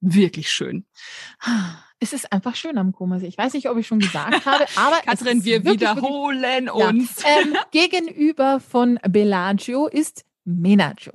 Wirklich 0.00 0.50
schön. 0.50 0.86
Es 1.98 2.12
ist 2.12 2.32
einfach 2.32 2.56
schön 2.56 2.78
am 2.78 2.92
Kummersee. 2.92 3.26
Ich 3.26 3.36
weiß 3.36 3.52
nicht, 3.52 3.68
ob 3.68 3.76
ich 3.76 3.86
schon 3.86 3.98
gesagt 3.98 4.46
habe, 4.46 4.64
aber 4.76 4.96
Katrin, 5.04 5.44
wir 5.44 5.64
wiederholen 5.64 6.66
wirklich, 6.66 6.88
uns. 6.88 7.22
Ja. 7.22 7.28
Ähm, 7.42 7.56
gegenüber 7.70 8.60
von 8.60 8.98
Bellagio 9.06 9.86
ist 9.86 10.24
Menagio. 10.44 11.12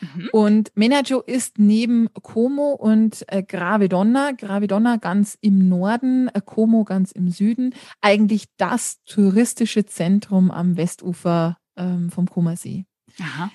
Mhm. 0.00 0.28
Und 0.32 0.70
Menagio 0.74 1.20
ist 1.20 1.58
neben 1.58 2.08
Como 2.22 2.72
und 2.72 3.24
äh, 3.28 3.42
Gravedonna, 3.42 4.32
Gravedonna 4.32 4.96
ganz 4.96 5.36
im 5.40 5.68
Norden, 5.68 6.28
äh, 6.28 6.40
Como 6.44 6.84
ganz 6.84 7.12
im 7.12 7.30
Süden, 7.30 7.74
eigentlich 8.00 8.44
das 8.56 9.02
touristische 9.04 9.86
Zentrum 9.86 10.50
am 10.50 10.76
Westufer 10.76 11.58
ähm, 11.76 12.10
vom 12.10 12.28
Comersee. 12.28 12.84
Aha. 13.20 13.50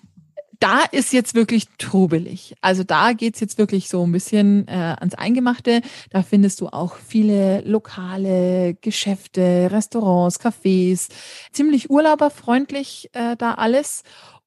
Da 0.60 0.84
ist 0.92 1.12
jetzt 1.12 1.36
wirklich 1.36 1.66
trubelig. 1.78 2.56
Also 2.62 2.86
da 2.86 3.12
geht's 3.12 3.42
jetzt 3.42 3.58
wirklich 3.58 3.90
so 3.90 4.06
ein 4.06 4.14
bisschen 4.14 4.66
äh, 4.70 4.96
ans 4.98 5.14
Eingemachte. 5.14 5.82
Da 6.10 6.24
findest 6.24 6.62
du 6.62 6.68
auch 6.68 6.96
viele 6.96 7.60
lokale 7.62 8.76
Geschäfte, 8.76 9.70
Restaurants, 9.72 10.40
Cafés. 10.40 11.10
Ziemlich 11.52 11.90
urlauberfreundlich 11.90 13.10
äh, 13.12 13.36
da 13.36 13.56
alles. 13.56 14.04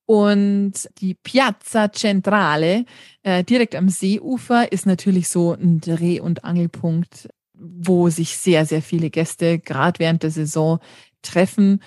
Und 0.07 0.73
die 0.99 1.15
Piazza 1.15 1.93
Centrale, 1.93 2.87
äh, 3.23 3.45
direkt 3.45 3.75
am 3.75 3.89
Seeufer, 3.91 4.73
ist 4.73 4.87
natürlich 4.87 5.29
so 5.29 5.53
ein 5.53 5.81
Dreh- 5.81 6.21
und 6.21 6.45
Angelpunkt, 6.45 7.29
wo 7.53 8.09
sich 8.09 8.39
sehr, 8.39 8.65
sehr 8.65 8.83
viele 8.83 9.11
Gäste 9.11 9.59
gerade 9.59 9.99
während 9.99 10.23
der 10.23 10.31
Saison 10.31 10.79
treffen. 11.23 11.83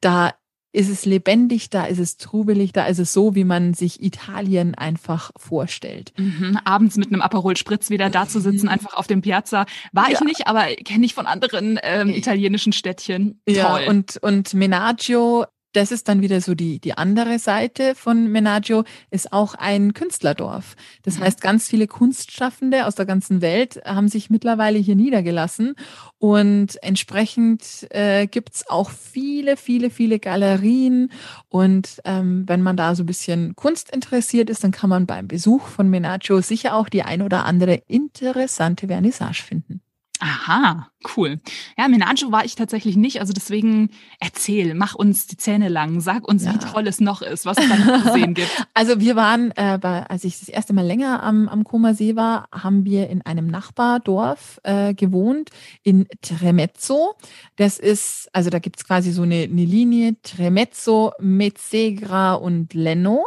Da 0.00 0.32
ist 0.72 0.88
es 0.88 1.04
lebendig, 1.04 1.70
da 1.70 1.84
ist 1.84 1.98
es 1.98 2.16
trubelig, 2.16 2.72
da 2.72 2.86
ist 2.86 2.98
es 2.98 3.12
so, 3.12 3.34
wie 3.34 3.44
man 3.44 3.74
sich 3.74 4.02
Italien 4.02 4.74
einfach 4.74 5.32
vorstellt. 5.36 6.12
Mhm, 6.16 6.58
abends 6.64 6.96
mit 6.96 7.08
einem 7.08 7.22
Aperol 7.22 7.56
Spritz 7.56 7.90
wieder 7.90 8.08
da 8.08 8.28
zu 8.28 8.40
sitzen, 8.40 8.66
mhm. 8.66 8.72
einfach 8.72 8.94
auf 8.94 9.06
dem 9.06 9.20
Piazza. 9.20 9.66
War 9.92 10.10
ja. 10.10 10.14
ich 10.14 10.20
nicht, 10.20 10.46
aber 10.46 10.66
kenne 10.84 11.04
ich 11.04 11.14
von 11.14 11.26
anderen 11.26 11.78
ähm, 11.82 12.10
italienischen 12.10 12.72
Städtchen. 12.72 13.40
Toll. 13.46 13.56
Ja, 13.56 13.88
und, 13.88 14.18
und 14.18 14.54
Menaggio 14.54 15.46
das 15.72 15.92
ist 15.92 16.08
dann 16.08 16.20
wieder 16.20 16.40
so 16.40 16.54
die, 16.54 16.80
die 16.80 16.96
andere 16.96 17.38
Seite 17.38 17.94
von 17.94 18.30
Menaggio, 18.30 18.84
ist 19.10 19.32
auch 19.32 19.54
ein 19.54 19.94
Künstlerdorf. 19.94 20.76
Das 21.02 21.18
mhm. 21.18 21.24
heißt, 21.24 21.40
ganz 21.40 21.68
viele 21.68 21.86
Kunstschaffende 21.86 22.86
aus 22.86 22.94
der 22.94 23.06
ganzen 23.06 23.40
Welt 23.40 23.80
haben 23.84 24.08
sich 24.08 24.30
mittlerweile 24.30 24.78
hier 24.78 24.96
niedergelassen 24.96 25.74
und 26.18 26.82
entsprechend 26.82 27.86
äh, 27.90 28.26
gibt's 28.26 28.68
auch 28.68 28.90
viele, 28.90 29.56
viele, 29.56 29.90
viele 29.90 30.18
Galerien 30.18 31.10
und 31.48 32.00
ähm, 32.04 32.44
wenn 32.46 32.62
man 32.62 32.76
da 32.76 32.94
so 32.94 33.02
ein 33.02 33.06
bisschen 33.06 33.54
Kunst 33.56 33.90
interessiert 33.94 34.50
ist, 34.50 34.64
dann 34.64 34.72
kann 34.72 34.90
man 34.90 35.06
beim 35.06 35.28
Besuch 35.28 35.66
von 35.66 35.88
Menaggio 35.88 36.40
sicher 36.40 36.74
auch 36.74 36.88
die 36.88 37.02
ein 37.02 37.22
oder 37.22 37.44
andere 37.44 37.74
interessante 37.86 38.88
Vernissage 38.88 39.42
finden. 39.42 39.80
Aha, 40.22 40.90
cool. 41.16 41.40
Ja, 41.78 41.88
Menaggio 41.88 42.30
war 42.30 42.44
ich 42.44 42.54
tatsächlich 42.54 42.94
nicht, 42.94 43.20
also 43.20 43.32
deswegen 43.32 43.88
erzähl, 44.20 44.74
mach 44.74 44.94
uns 44.94 45.26
die 45.26 45.38
Zähne 45.38 45.70
lang, 45.70 46.02
sag 46.02 46.28
uns, 46.28 46.44
ja. 46.44 46.52
wie 46.52 46.58
toll 46.58 46.86
es 46.86 47.00
noch 47.00 47.22
ist, 47.22 47.46
was 47.46 47.56
es 47.56 47.66
da 47.66 47.76
noch 47.76 48.04
zu 48.04 48.12
sehen 48.12 48.34
gibt. 48.34 48.50
Also 48.74 49.00
wir 49.00 49.16
waren, 49.16 49.50
äh, 49.56 49.78
bei, 49.80 50.04
als 50.06 50.24
ich 50.24 50.38
das 50.38 50.48
erste 50.48 50.72
Mal 50.72 50.86
länger 50.86 51.22
am, 51.22 51.48
am 51.48 51.64
Koma 51.64 51.94
See 51.94 52.16
war, 52.16 52.48
haben 52.52 52.84
wir 52.84 53.08
in 53.08 53.22
einem 53.22 53.46
Nachbardorf 53.46 54.60
äh, 54.62 54.94
gewohnt, 54.94 55.50
in 55.82 56.06
Tremezzo. 56.20 57.14
Das 57.56 57.78
ist, 57.78 58.28
also 58.32 58.50
da 58.50 58.58
gibt's 58.58 58.86
quasi 58.86 59.12
so 59.12 59.22
eine, 59.22 59.42
eine 59.44 59.64
Linie, 59.64 60.16
Tremezzo, 60.22 61.12
Mezzegra 61.18 62.34
und 62.34 62.74
Leno. 62.74 63.26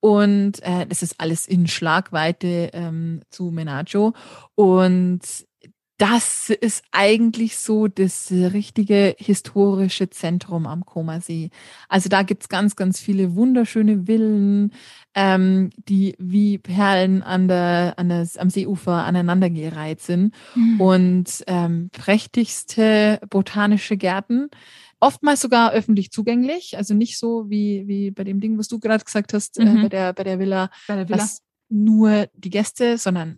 Und 0.00 0.62
äh, 0.62 0.84
das 0.86 1.02
ist 1.02 1.20
alles 1.20 1.46
in 1.46 1.68
Schlagweite 1.68 2.70
ähm, 2.72 3.20
zu 3.30 3.50
Menaggio. 3.52 4.14
Und 4.56 5.20
das 6.02 6.50
ist 6.50 6.82
eigentlich 6.90 7.56
so 7.56 7.86
das 7.86 8.32
richtige 8.32 9.14
historische 9.20 10.10
Zentrum 10.10 10.66
am 10.66 10.84
Komasee. 10.84 11.50
Also 11.88 12.08
da 12.08 12.24
gibt's 12.24 12.48
ganz, 12.48 12.74
ganz 12.74 12.98
viele 12.98 13.36
wunderschöne 13.36 14.06
Villen, 14.06 14.72
ähm, 15.14 15.70
die 15.76 16.16
wie 16.18 16.58
Perlen 16.58 17.22
an 17.22 17.46
der, 17.46 17.94
an 17.98 18.08
der, 18.08 18.26
am 18.38 18.50
Seeufer 18.50 19.04
aneinandergereiht 19.04 20.00
sind 20.00 20.34
mhm. 20.56 20.80
und 20.80 21.44
ähm, 21.46 21.88
prächtigste 21.92 23.20
botanische 23.30 23.96
Gärten. 23.96 24.48
Oftmals 24.98 25.40
sogar 25.40 25.70
öffentlich 25.70 26.10
zugänglich, 26.10 26.76
also 26.76 26.94
nicht 26.94 27.16
so 27.16 27.48
wie, 27.48 27.86
wie 27.86 28.10
bei 28.10 28.24
dem 28.24 28.40
Ding, 28.40 28.58
was 28.58 28.66
du 28.66 28.80
gerade 28.80 29.04
gesagt 29.04 29.34
hast, 29.34 29.56
äh, 29.60 29.64
mhm. 29.64 29.76
äh, 29.76 29.82
bei, 29.82 29.88
der, 29.88 30.12
bei 30.14 30.24
der 30.24 30.40
Villa, 30.40 30.68
bei 30.88 30.96
der 30.96 31.08
Villa. 31.08 31.28
nur 31.68 32.26
die 32.34 32.50
Gäste, 32.50 32.98
sondern 32.98 33.36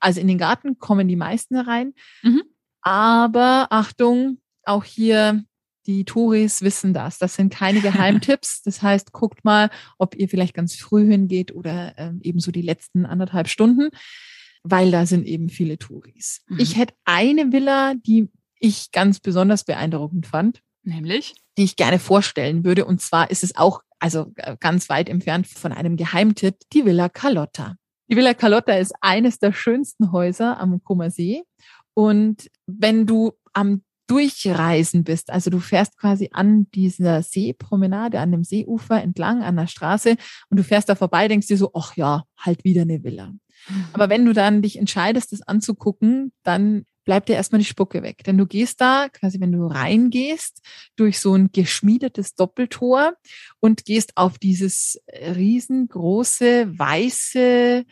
also 0.00 0.20
in 0.20 0.28
den 0.28 0.38
Garten 0.38 0.78
kommen 0.78 1.08
die 1.08 1.16
meisten 1.16 1.56
rein. 1.56 1.94
Mhm. 2.22 2.42
Aber 2.82 3.68
Achtung, 3.70 4.38
auch 4.64 4.84
hier 4.84 5.44
die 5.86 6.04
Touris 6.04 6.62
wissen 6.62 6.94
das. 6.94 7.18
Das 7.18 7.34
sind 7.34 7.52
keine 7.52 7.80
Geheimtipps. 7.82 8.62
Das 8.62 8.82
heißt, 8.82 9.12
guckt 9.12 9.44
mal, 9.44 9.70
ob 9.98 10.14
ihr 10.16 10.28
vielleicht 10.28 10.54
ganz 10.54 10.74
früh 10.74 11.06
hingeht 11.06 11.54
oder 11.54 11.94
ähm, 11.98 12.20
eben 12.22 12.40
so 12.40 12.50
die 12.50 12.62
letzten 12.62 13.06
anderthalb 13.06 13.48
Stunden, 13.48 13.90
weil 14.62 14.90
da 14.90 15.06
sind 15.06 15.26
eben 15.26 15.48
viele 15.48 15.78
Touris. 15.78 16.42
Mhm. 16.48 16.58
Ich 16.60 16.76
hätte 16.76 16.94
eine 17.04 17.52
Villa, 17.52 17.94
die 17.94 18.28
ich 18.58 18.92
ganz 18.92 19.20
besonders 19.20 19.64
beeindruckend 19.64 20.26
fand. 20.26 20.60
Nämlich? 20.82 21.34
Die 21.58 21.64
ich 21.64 21.76
gerne 21.76 21.98
vorstellen 21.98 22.64
würde. 22.64 22.84
Und 22.84 23.00
zwar 23.00 23.30
ist 23.30 23.44
es 23.44 23.56
auch, 23.56 23.80
also 23.98 24.32
äh, 24.36 24.56
ganz 24.58 24.88
weit 24.88 25.08
entfernt 25.08 25.46
von 25.46 25.72
einem 25.72 25.96
Geheimtipp, 25.96 26.56
die 26.72 26.84
Villa 26.84 27.08
Carlotta. 27.08 27.76
Die 28.10 28.16
Villa 28.16 28.34
Carlotta 28.34 28.74
ist 28.74 28.92
eines 29.00 29.38
der 29.38 29.52
schönsten 29.52 30.12
Häuser 30.12 30.60
am 30.60 30.82
Comer 30.82 31.10
See. 31.10 31.42
Und 31.94 32.50
wenn 32.66 33.06
du 33.06 33.32
am 33.52 33.82
Durchreisen 34.06 35.04
bist, 35.04 35.30
also 35.30 35.48
du 35.48 35.60
fährst 35.60 35.96
quasi 35.96 36.28
an 36.32 36.66
dieser 36.74 37.22
Seepromenade, 37.22 38.20
an 38.20 38.32
dem 38.32 38.44
Seeufer 38.44 39.02
entlang, 39.02 39.42
an 39.42 39.56
der 39.56 39.66
Straße 39.66 40.16
und 40.50 40.58
du 40.58 40.64
fährst 40.64 40.90
da 40.90 40.94
vorbei, 40.94 41.28
denkst 41.28 41.46
dir 41.46 41.56
so, 41.56 41.70
ach 41.74 41.96
ja, 41.96 42.24
halt 42.36 42.64
wieder 42.64 42.82
eine 42.82 43.02
Villa. 43.02 43.28
Mhm. 43.28 43.84
Aber 43.94 44.10
wenn 44.10 44.26
du 44.26 44.34
dann 44.34 44.60
dich 44.60 44.78
entscheidest, 44.78 45.32
das 45.32 45.40
anzugucken, 45.40 46.32
dann 46.42 46.84
bleibt 47.04 47.28
dir 47.28 47.34
erstmal 47.34 47.60
die 47.60 47.66
Spucke 47.66 48.02
weg. 48.02 48.24
Denn 48.24 48.38
du 48.38 48.46
gehst 48.46 48.80
da, 48.80 49.08
quasi 49.08 49.40
wenn 49.40 49.52
du 49.52 49.66
reingehst, 49.66 50.60
durch 50.96 51.20
so 51.20 51.34
ein 51.34 51.50
geschmiedetes 51.52 52.34
Doppeltor 52.34 53.14
und 53.60 53.84
gehst 53.84 54.16
auf 54.16 54.38
dieses 54.38 55.00
riesengroße, 55.08 56.78
weiße 56.78 57.84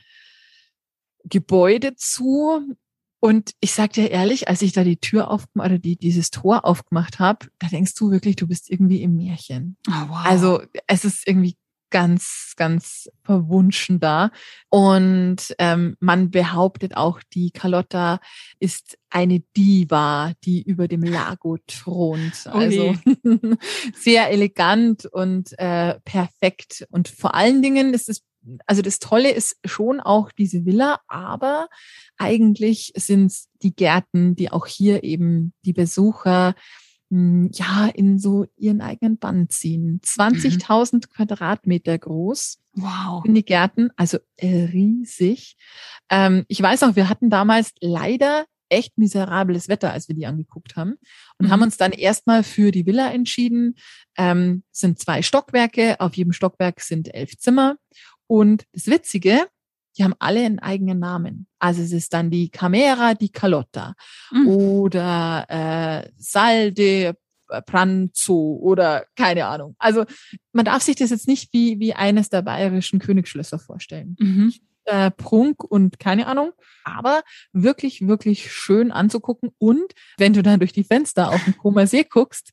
Gebäude 1.25 1.95
zu. 1.97 2.75
Und 3.21 3.53
ich 3.61 3.73
sag 3.73 3.93
dir 3.93 4.11
ehrlich, 4.11 4.49
als 4.49 4.63
ich 4.63 4.73
da 4.73 4.83
die 4.83 4.97
Tür 4.97 5.31
aufgemacht 5.31 5.71
oder 5.71 5.79
die, 5.79 5.97
dieses 5.97 6.31
Tor 6.31 6.65
aufgemacht 6.65 7.21
habe, 7.21 7.47
da 7.61 7.69
denkst 7.69 7.95
du 7.95 8.11
wirklich, 8.11 8.35
du 8.35 8.49
bist 8.49 8.69
irgendwie 8.69 9.03
im 9.03 9.15
Märchen. 9.15 9.77
Oh, 9.89 10.09
wow. 10.09 10.25
Also 10.25 10.63
es 10.89 11.05
ist 11.05 11.29
irgendwie 11.29 11.57
ganz, 11.93 12.55
ganz 12.57 13.09
verwunschen 13.23 14.01
da. 14.01 14.33
Und 14.69 15.55
ähm, 15.59 15.97
man 16.01 16.33
behauptet 16.33 16.97
auch, 16.97 17.21
die 17.33 17.53
Carlotta 17.53 18.19
ist 18.59 18.99
eine 19.11 19.41
Diva, 19.57 20.33
die 20.45 20.63
über 20.63 20.89
dem 20.89 21.05
Lago 21.05 21.59
thront. 21.69 22.49
Also 22.49 22.97
sehr 23.95 24.31
elegant 24.31 25.07
und 25.07 25.57
äh, 25.59 26.01
perfekt. 26.05 26.85
Und 26.91 27.07
vor 27.07 27.35
allen 27.35 27.63
Dingen 27.63 27.95
ist 27.95 28.09
es 28.09 28.23
also 28.67 28.83
das 28.83 28.99
Tolle 28.99 29.31
ist 29.31 29.57
schon 29.65 30.01
auch 30.01 30.33
diese 30.33 30.65
Villa, 30.65 30.99
aber 31.07 31.69
eigentlich 32.17 32.93
sind 32.97 33.27
es 33.27 33.49
die 33.63 33.73
Gärten, 33.73 34.35
die 34.35 34.51
auch 34.51 34.67
hier 34.67 35.05
eben 35.05 35.53
die 35.65 35.73
Besucher 35.73 36.57
ja, 37.53 37.89
in 37.89 38.19
so 38.19 38.47
ihren 38.57 38.81
eigenen 38.81 39.19
Bann 39.19 39.51
ziehen. 39.51 40.01
20.000 40.03 40.95
mhm. 40.95 41.01
Quadratmeter 41.01 41.99
groß. 41.99 42.59
Wow. 42.75 43.25
In 43.27 43.35
die 43.35 43.45
Gärten, 43.45 43.91
also 43.97 44.19
äh, 44.37 44.65
riesig. 44.73 45.57
Ähm, 46.09 46.45
ich 46.49 46.63
weiß 46.63 46.83
auch, 46.85 46.97
wir 46.97 47.11
hatten 47.11 47.29
damals 47.29 47.73
leider 47.81 48.47
echt 48.71 48.97
miserables 48.97 49.69
Wetter, 49.69 49.93
als 49.93 50.09
wir 50.09 50.15
die 50.15 50.25
angeguckt 50.25 50.77
haben 50.77 50.95
und 51.39 51.47
mhm. 51.47 51.51
haben 51.51 51.63
uns 51.63 51.77
dann 51.77 51.93
erstmal 51.93 52.43
für 52.43 52.71
die 52.71 52.87
Villa 52.87 53.13
entschieden. 53.13 53.75
Ähm, 54.17 54.63
sind 54.71 54.99
zwei 54.99 55.21
Stockwerke, 55.21 56.01
auf 56.01 56.15
jedem 56.15 56.33
Stockwerk 56.33 56.81
sind 56.81 57.15
elf 57.15 57.37
Zimmer. 57.37 57.77
Und 58.27 58.65
das 58.73 58.87
Witzige, 58.87 59.47
die 59.97 60.05
haben 60.05 60.15
alle 60.19 60.45
einen 60.45 60.59
eigenen 60.59 60.99
Namen. 60.99 61.47
Also 61.59 61.83
es 61.83 61.93
ist 61.93 62.13
dann 62.13 62.31
die 62.31 62.51
Camera 62.51 63.15
di 63.15 63.29
Calotta 63.29 63.95
mhm. 64.31 64.49
oder 64.49 65.47
äh, 65.49 66.11
Salde 66.17 67.17
Pranzo 67.67 68.59
oder 68.63 69.05
keine 69.17 69.47
Ahnung. 69.47 69.77
Also 69.79 70.05
man 70.53 70.65
darf 70.65 70.83
sich 70.83 70.97
das 70.97 71.11
jetzt 71.11 71.29
nicht 71.29 71.53
wie, 71.53 71.79
wie 71.79 71.93
eines 71.93 72.31
der 72.31 72.43
bayerischen 72.43 72.99
Königsschlösser 72.99 73.59
vorstellen. 73.59 74.17
Mhm. 74.19 74.55
Äh, 74.85 75.11
Prunk 75.11 75.63
und 75.63 76.01
keine 76.01 76.27
Ahnung, 76.27 76.53
aber 76.83 77.23
wirklich, 77.53 78.07
wirklich 78.09 78.51
schön 78.51 78.91
anzugucken. 78.91 79.51
Und 79.59 79.93
wenn 80.17 80.33
du 80.33 80.43
dann 80.43 80.59
durch 80.59 80.73
die 80.73 80.83
Fenster 80.83 81.31
auf 81.31 81.45
den 81.45 81.57
Koma 81.57 81.87
See 81.87 82.05
guckst, 82.05 82.53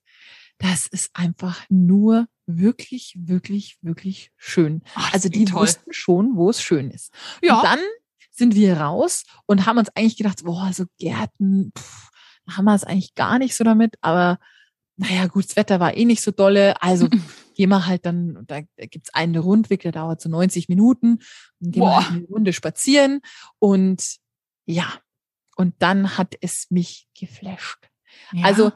das 0.59 0.87
ist 0.87 1.09
einfach 1.13 1.65
nur 1.69 2.27
wirklich, 2.57 3.15
wirklich, 3.19 3.77
wirklich 3.81 4.31
schön. 4.37 4.81
Ach, 4.95 5.13
also 5.13 5.29
die 5.29 5.45
toll. 5.45 5.61
wussten 5.61 5.93
schon, 5.93 6.35
wo 6.35 6.49
es 6.49 6.61
schön 6.61 6.89
ist. 6.91 7.13
Ja. 7.41 7.57
Und 7.57 7.63
dann 7.63 7.79
sind 8.31 8.55
wir 8.55 8.77
raus 8.77 9.25
und 9.45 9.65
haben 9.65 9.77
uns 9.77 9.89
eigentlich 9.95 10.17
gedacht, 10.17 10.43
boah, 10.43 10.71
so 10.73 10.85
Gärten, 10.97 11.71
pff, 11.77 12.09
haben 12.49 12.65
wir 12.65 12.73
es 12.73 12.83
eigentlich 12.83 13.13
gar 13.15 13.37
nicht 13.37 13.55
so 13.55 13.63
damit, 13.63 13.95
aber 14.01 14.39
naja, 14.95 15.27
gut, 15.27 15.45
das 15.45 15.55
Wetter 15.55 15.79
war 15.79 15.95
eh 15.95 16.05
nicht 16.05 16.21
so 16.21 16.31
dolle, 16.31 16.81
also 16.81 17.07
gehen 17.55 17.69
wir 17.69 17.85
halt 17.85 18.05
dann, 18.05 18.43
da 18.47 18.61
gibt's 18.77 19.13
einen 19.13 19.37
Rundweg, 19.37 19.81
der 19.81 19.91
dauert 19.91 20.21
so 20.21 20.29
90 20.29 20.67
Minuten, 20.67 21.19
und 21.59 21.71
gehen 21.71 21.81
boah. 21.81 21.99
wir 21.99 22.09
halt 22.09 22.17
eine 22.17 22.27
Runde 22.27 22.53
spazieren 22.53 23.21
und 23.59 24.17
ja, 24.65 24.93
und 25.55 25.75
dann 25.79 26.17
hat 26.17 26.35
es 26.41 26.67
mich 26.69 27.07
geflasht. 27.17 27.89
Ja. 28.31 28.45
Also 28.45 28.71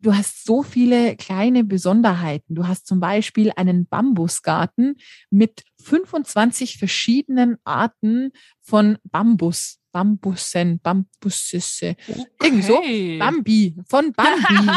du 0.00 0.14
hast 0.14 0.44
so 0.44 0.62
viele 0.62 1.16
kleine 1.16 1.64
Besonderheiten. 1.64 2.54
Du 2.54 2.66
hast 2.66 2.86
zum 2.86 3.00
Beispiel 3.00 3.52
einen 3.56 3.86
Bambusgarten 3.86 4.96
mit 5.30 5.64
25 5.82 6.78
verschiedenen 6.78 7.56
Arten 7.64 8.32
von 8.60 8.98
Bambus. 9.04 9.78
Bambussen, 9.92 10.80
Bambussisse, 10.80 11.94
okay. 12.08 12.26
irgendso. 12.42 12.82
Bambi, 13.20 13.76
von 13.86 14.12
Bambi. 14.12 14.72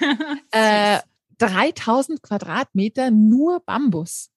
äh, 0.52 1.00
3000 1.36 2.22
Quadratmeter 2.22 3.10
nur 3.10 3.60
Bambus. 3.60 4.31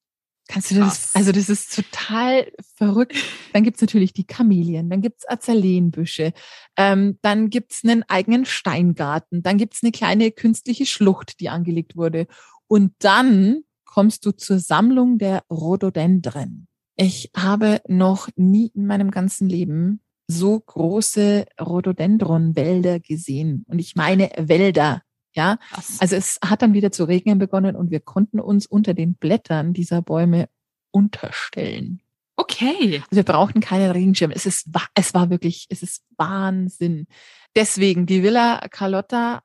Kannst 0.47 0.71
du 0.71 0.75
das? 0.75 1.15
Also 1.15 1.31
das 1.31 1.49
ist 1.49 1.75
total 1.75 2.51
verrückt. 2.75 3.15
Dann 3.53 3.63
gibt's 3.63 3.81
natürlich 3.81 4.13
die 4.13 4.25
Kamelien, 4.25 4.89
dann 4.89 5.01
gibt's 5.01 5.27
Azalenbüsche, 5.27 6.33
ähm, 6.77 7.17
dann 7.21 7.49
gibt's 7.49 7.83
einen 7.83 8.03
eigenen 8.03 8.45
Steingarten, 8.45 9.41
dann 9.41 9.57
gibt's 9.57 9.81
eine 9.81 9.91
kleine 9.91 10.31
künstliche 10.31 10.85
Schlucht, 10.85 11.39
die 11.39 11.49
angelegt 11.49 11.95
wurde. 11.95 12.27
Und 12.67 12.93
dann 12.99 13.63
kommst 13.85 14.25
du 14.25 14.31
zur 14.31 14.59
Sammlung 14.59 15.17
der 15.17 15.43
Rhododendren. 15.49 16.67
Ich 16.95 17.31
habe 17.35 17.81
noch 17.87 18.29
nie 18.35 18.71
in 18.75 18.85
meinem 18.85 19.11
ganzen 19.11 19.49
Leben 19.49 20.01
so 20.27 20.59
große 20.59 21.45
Rhododendronwälder 21.59 22.99
gesehen. 22.99 23.65
Und 23.67 23.79
ich 23.79 23.95
meine 23.95 24.31
Wälder. 24.37 25.01
Ja, 25.35 25.57
Krass. 25.69 25.97
also 25.99 26.15
es 26.15 26.39
hat 26.43 26.61
dann 26.61 26.73
wieder 26.73 26.91
zu 26.91 27.03
regnen 27.03 27.37
begonnen 27.39 27.75
und 27.75 27.91
wir 27.91 27.99
konnten 27.99 28.39
uns 28.39 28.65
unter 28.65 28.93
den 28.93 29.15
Blättern 29.15 29.73
dieser 29.73 30.01
Bäume 30.01 30.47
unterstellen. 30.91 32.01
Okay. 32.37 33.01
Also 33.03 33.15
wir 33.15 33.23
brauchten 33.23 33.59
keinen 33.59 33.91
Regenschirm. 33.91 34.31
Es 34.31 34.45
ist, 34.45 34.69
es 34.93 35.13
war 35.13 35.29
wirklich, 35.29 35.67
es 35.69 35.83
ist 35.83 36.03
Wahnsinn. 36.17 37.07
Deswegen 37.55 38.05
die 38.05 38.23
Villa 38.23 38.65
Carlotta, 38.69 39.41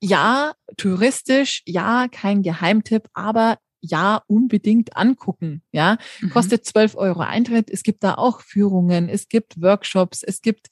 ja, 0.00 0.52
touristisch, 0.76 1.62
ja, 1.64 2.08
kein 2.10 2.42
Geheimtipp, 2.42 3.08
aber 3.14 3.58
ja, 3.80 4.22
unbedingt 4.26 4.96
angucken. 4.96 5.62
Ja, 5.72 5.98
mhm. 6.20 6.30
kostet 6.30 6.64
12 6.64 6.96
Euro 6.96 7.20
Eintritt. 7.20 7.70
Es 7.70 7.82
gibt 7.82 8.02
da 8.04 8.14
auch 8.14 8.40
Führungen, 8.40 9.08
es 9.08 9.28
gibt 9.28 9.60
Workshops, 9.60 10.22
es 10.22 10.40
gibt 10.40 10.68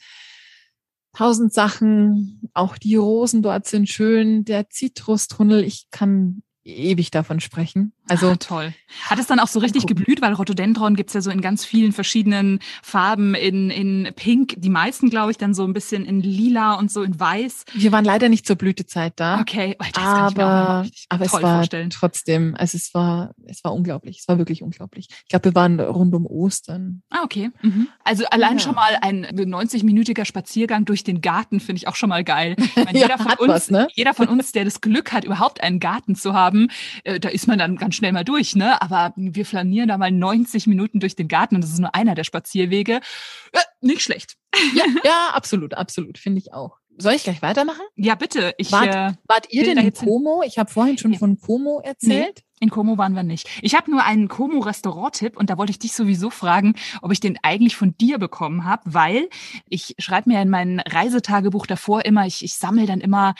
tausend 1.12 1.52
Sachen. 1.52 2.48
Auch 2.54 2.78
die 2.78 2.96
Rosen 2.96 3.42
dort 3.42 3.66
sind 3.66 3.88
schön. 3.88 4.44
Der 4.44 4.70
Zitrustunnel, 4.70 5.64
ich 5.64 5.88
kann 5.90 6.42
ewig 6.76 7.10
davon 7.10 7.40
sprechen. 7.40 7.92
Also 8.08 8.30
ah, 8.30 8.36
toll. 8.36 8.74
Hat 9.04 9.18
es 9.18 9.26
dann 9.26 9.38
auch 9.38 9.46
so 9.46 9.60
richtig 9.60 9.82
angucken. 9.82 10.00
geblüht, 10.00 10.22
weil 10.22 10.32
Rhododendron 10.32 10.96
gibt's 10.96 11.12
ja 11.12 11.20
so 11.20 11.30
in 11.30 11.40
ganz 11.40 11.64
vielen 11.64 11.92
verschiedenen 11.92 12.58
Farben, 12.82 13.34
in, 13.34 13.70
in 13.70 14.08
Pink, 14.16 14.54
die 14.56 14.68
meisten, 14.68 15.10
glaube 15.10 15.30
ich, 15.30 15.38
dann 15.38 15.54
so 15.54 15.64
ein 15.64 15.72
bisschen 15.72 16.04
in 16.04 16.20
Lila 16.20 16.74
und 16.74 16.90
so 16.90 17.02
in 17.02 17.18
Weiß. 17.18 17.64
Wir 17.72 17.92
waren 17.92 18.04
leider 18.04 18.28
nicht 18.28 18.46
zur 18.46 18.56
Blütezeit 18.56 19.12
da. 19.16 19.40
Okay, 19.40 19.76
oh, 19.78 19.84
das 19.92 20.02
aber, 20.02 20.18
kann 20.18 20.28
ich 20.28 20.36
mir 20.36 21.06
aber 21.08 21.24
es 21.24 21.32
war 21.32 21.40
vorstellen. 21.40 21.90
trotzdem, 21.90 22.54
also 22.56 22.76
es 22.76 22.92
war, 22.94 23.32
es 23.46 23.62
war 23.62 23.72
unglaublich. 23.74 24.18
Es 24.20 24.28
war 24.28 24.38
wirklich 24.38 24.62
unglaublich. 24.62 25.08
Ich 25.10 25.28
glaube, 25.28 25.46
wir 25.46 25.54
waren 25.54 25.78
rund 25.80 26.14
um 26.14 26.26
Ostern. 26.26 27.02
Ah, 27.10 27.22
okay. 27.22 27.50
Mhm. 27.62 27.88
Also 28.04 28.24
allein 28.26 28.54
ja. 28.54 28.58
schon 28.58 28.74
mal 28.74 28.96
ein 29.00 29.24
90-minütiger 29.26 30.24
Spaziergang 30.24 30.84
durch 30.84 31.04
den 31.04 31.20
Garten 31.20 31.60
finde 31.60 31.78
ich 31.78 31.88
auch 31.88 31.96
schon 31.96 32.08
mal 32.08 32.24
geil. 32.24 32.56
Meine, 32.74 32.98
ja, 32.98 33.06
jeder, 33.06 33.18
von 33.18 33.32
uns, 33.34 33.48
was, 33.48 33.70
ne? 33.70 33.88
jeder 33.94 34.14
von 34.14 34.28
uns, 34.28 34.52
der 34.52 34.64
das 34.64 34.80
Glück 34.80 35.12
hat, 35.12 35.24
überhaupt 35.24 35.62
einen 35.62 35.80
Garten 35.80 36.14
zu 36.14 36.34
haben, 36.34 36.59
äh, 37.04 37.20
da 37.20 37.28
ist 37.28 37.46
man 37.46 37.58
dann 37.58 37.76
ganz 37.76 37.94
schnell 37.94 38.12
mal 38.12 38.24
durch, 38.24 38.56
ne? 38.56 38.80
Aber 38.82 39.12
wir 39.16 39.46
flanieren 39.46 39.88
da 39.88 39.98
mal 39.98 40.10
90 40.10 40.66
Minuten 40.66 41.00
durch 41.00 41.16
den 41.16 41.28
Garten 41.28 41.54
und 41.54 41.62
das 41.62 41.70
ist 41.70 41.78
nur 41.78 41.94
einer 41.94 42.14
der 42.14 42.24
Spazierwege. 42.24 43.00
Äh, 43.52 43.58
nicht 43.80 44.02
schlecht. 44.02 44.36
Ja, 44.74 44.84
ja 45.04 45.30
absolut, 45.32 45.74
absolut, 45.74 46.18
finde 46.18 46.38
ich 46.38 46.52
auch. 46.52 46.76
Soll 46.98 47.14
ich 47.14 47.24
gleich 47.24 47.40
weitermachen? 47.40 47.82
Ja, 47.96 48.14
bitte. 48.14 48.54
Ich, 48.58 48.72
wart, 48.72 48.94
äh, 48.94 49.16
wart 49.26 49.46
ihr 49.50 49.64
denn 49.64 49.78
in 49.78 49.92
Como? 49.92 50.42
Ich 50.42 50.58
habe 50.58 50.70
vorhin 50.70 50.98
schon 50.98 51.12
ja. 51.12 51.18
von 51.18 51.38
Como 51.38 51.80
erzählt. 51.80 52.36
Nee. 52.36 52.49
In 52.62 52.68
Como 52.68 52.98
waren 52.98 53.14
wir 53.14 53.22
nicht. 53.22 53.48
Ich 53.62 53.74
habe 53.74 53.90
nur 53.90 54.04
einen 54.04 54.28
Como-Restaurant-Tipp 54.28 55.38
und 55.38 55.48
da 55.48 55.56
wollte 55.56 55.70
ich 55.70 55.78
dich 55.78 55.94
sowieso 55.94 56.28
fragen, 56.28 56.74
ob 57.00 57.10
ich 57.10 57.18
den 57.18 57.38
eigentlich 57.42 57.74
von 57.74 57.96
dir 57.96 58.18
bekommen 58.18 58.64
habe, 58.64 58.82
weil 58.84 59.30
ich 59.66 59.94
schreibe 59.98 60.28
mir 60.28 60.42
in 60.42 60.50
mein 60.50 60.80
Reisetagebuch 60.80 61.66
davor 61.66 62.04
immer, 62.04 62.26
ich, 62.26 62.44
ich 62.44 62.54
sammle 62.54 62.84
dann 62.84 63.00
immer 63.00 63.34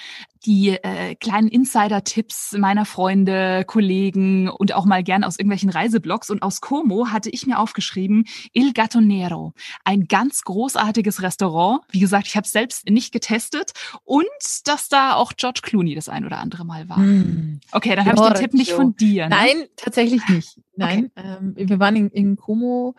die 0.46 0.70
äh, 0.70 1.16
kleinen 1.16 1.48
Insider-Tipps 1.48 2.52
meiner 2.52 2.86
Freunde, 2.86 3.64
Kollegen 3.66 4.48
und 4.48 4.72
auch 4.72 4.86
mal 4.86 5.02
gern 5.02 5.22
aus 5.22 5.38
irgendwelchen 5.38 5.68
Reiseblogs. 5.68 6.30
Und 6.30 6.42
aus 6.42 6.62
Como 6.62 7.08
hatte 7.08 7.28
ich 7.28 7.46
mir 7.46 7.58
aufgeschrieben 7.58 8.24
Il 8.54 8.72
Gattonero, 8.72 9.52
ein 9.84 10.06
ganz 10.06 10.42
großartiges 10.42 11.20
Restaurant. 11.20 11.82
Wie 11.90 12.00
gesagt, 12.00 12.26
ich 12.26 12.36
habe 12.36 12.46
es 12.46 12.52
selbst 12.52 12.88
nicht 12.88 13.12
getestet 13.12 13.72
und 14.04 14.24
dass 14.64 14.88
da 14.88 15.14
auch 15.14 15.34
George 15.36 15.60
Clooney 15.62 15.94
das 15.94 16.08
ein 16.08 16.24
oder 16.24 16.38
andere 16.38 16.64
Mal 16.64 16.88
war. 16.88 16.98
Mm. 16.98 17.60
Okay, 17.72 17.94
dann 17.94 18.06
habe 18.06 18.16
ich 18.16 18.32
den 18.32 18.40
Tipp 18.40 18.54
nicht 18.54 18.72
von 18.72 18.96
dir 18.96 19.09
dir, 19.10 19.28
ne? 19.28 19.36
Nein, 19.36 19.66
tatsächlich 19.76 20.26
nicht. 20.28 20.60
Nein, 20.76 21.10
okay. 21.16 21.36
ähm, 21.40 21.54
wir 21.56 21.78
waren 21.78 21.96
in, 21.96 22.10
in 22.10 22.36
Como 22.36 22.94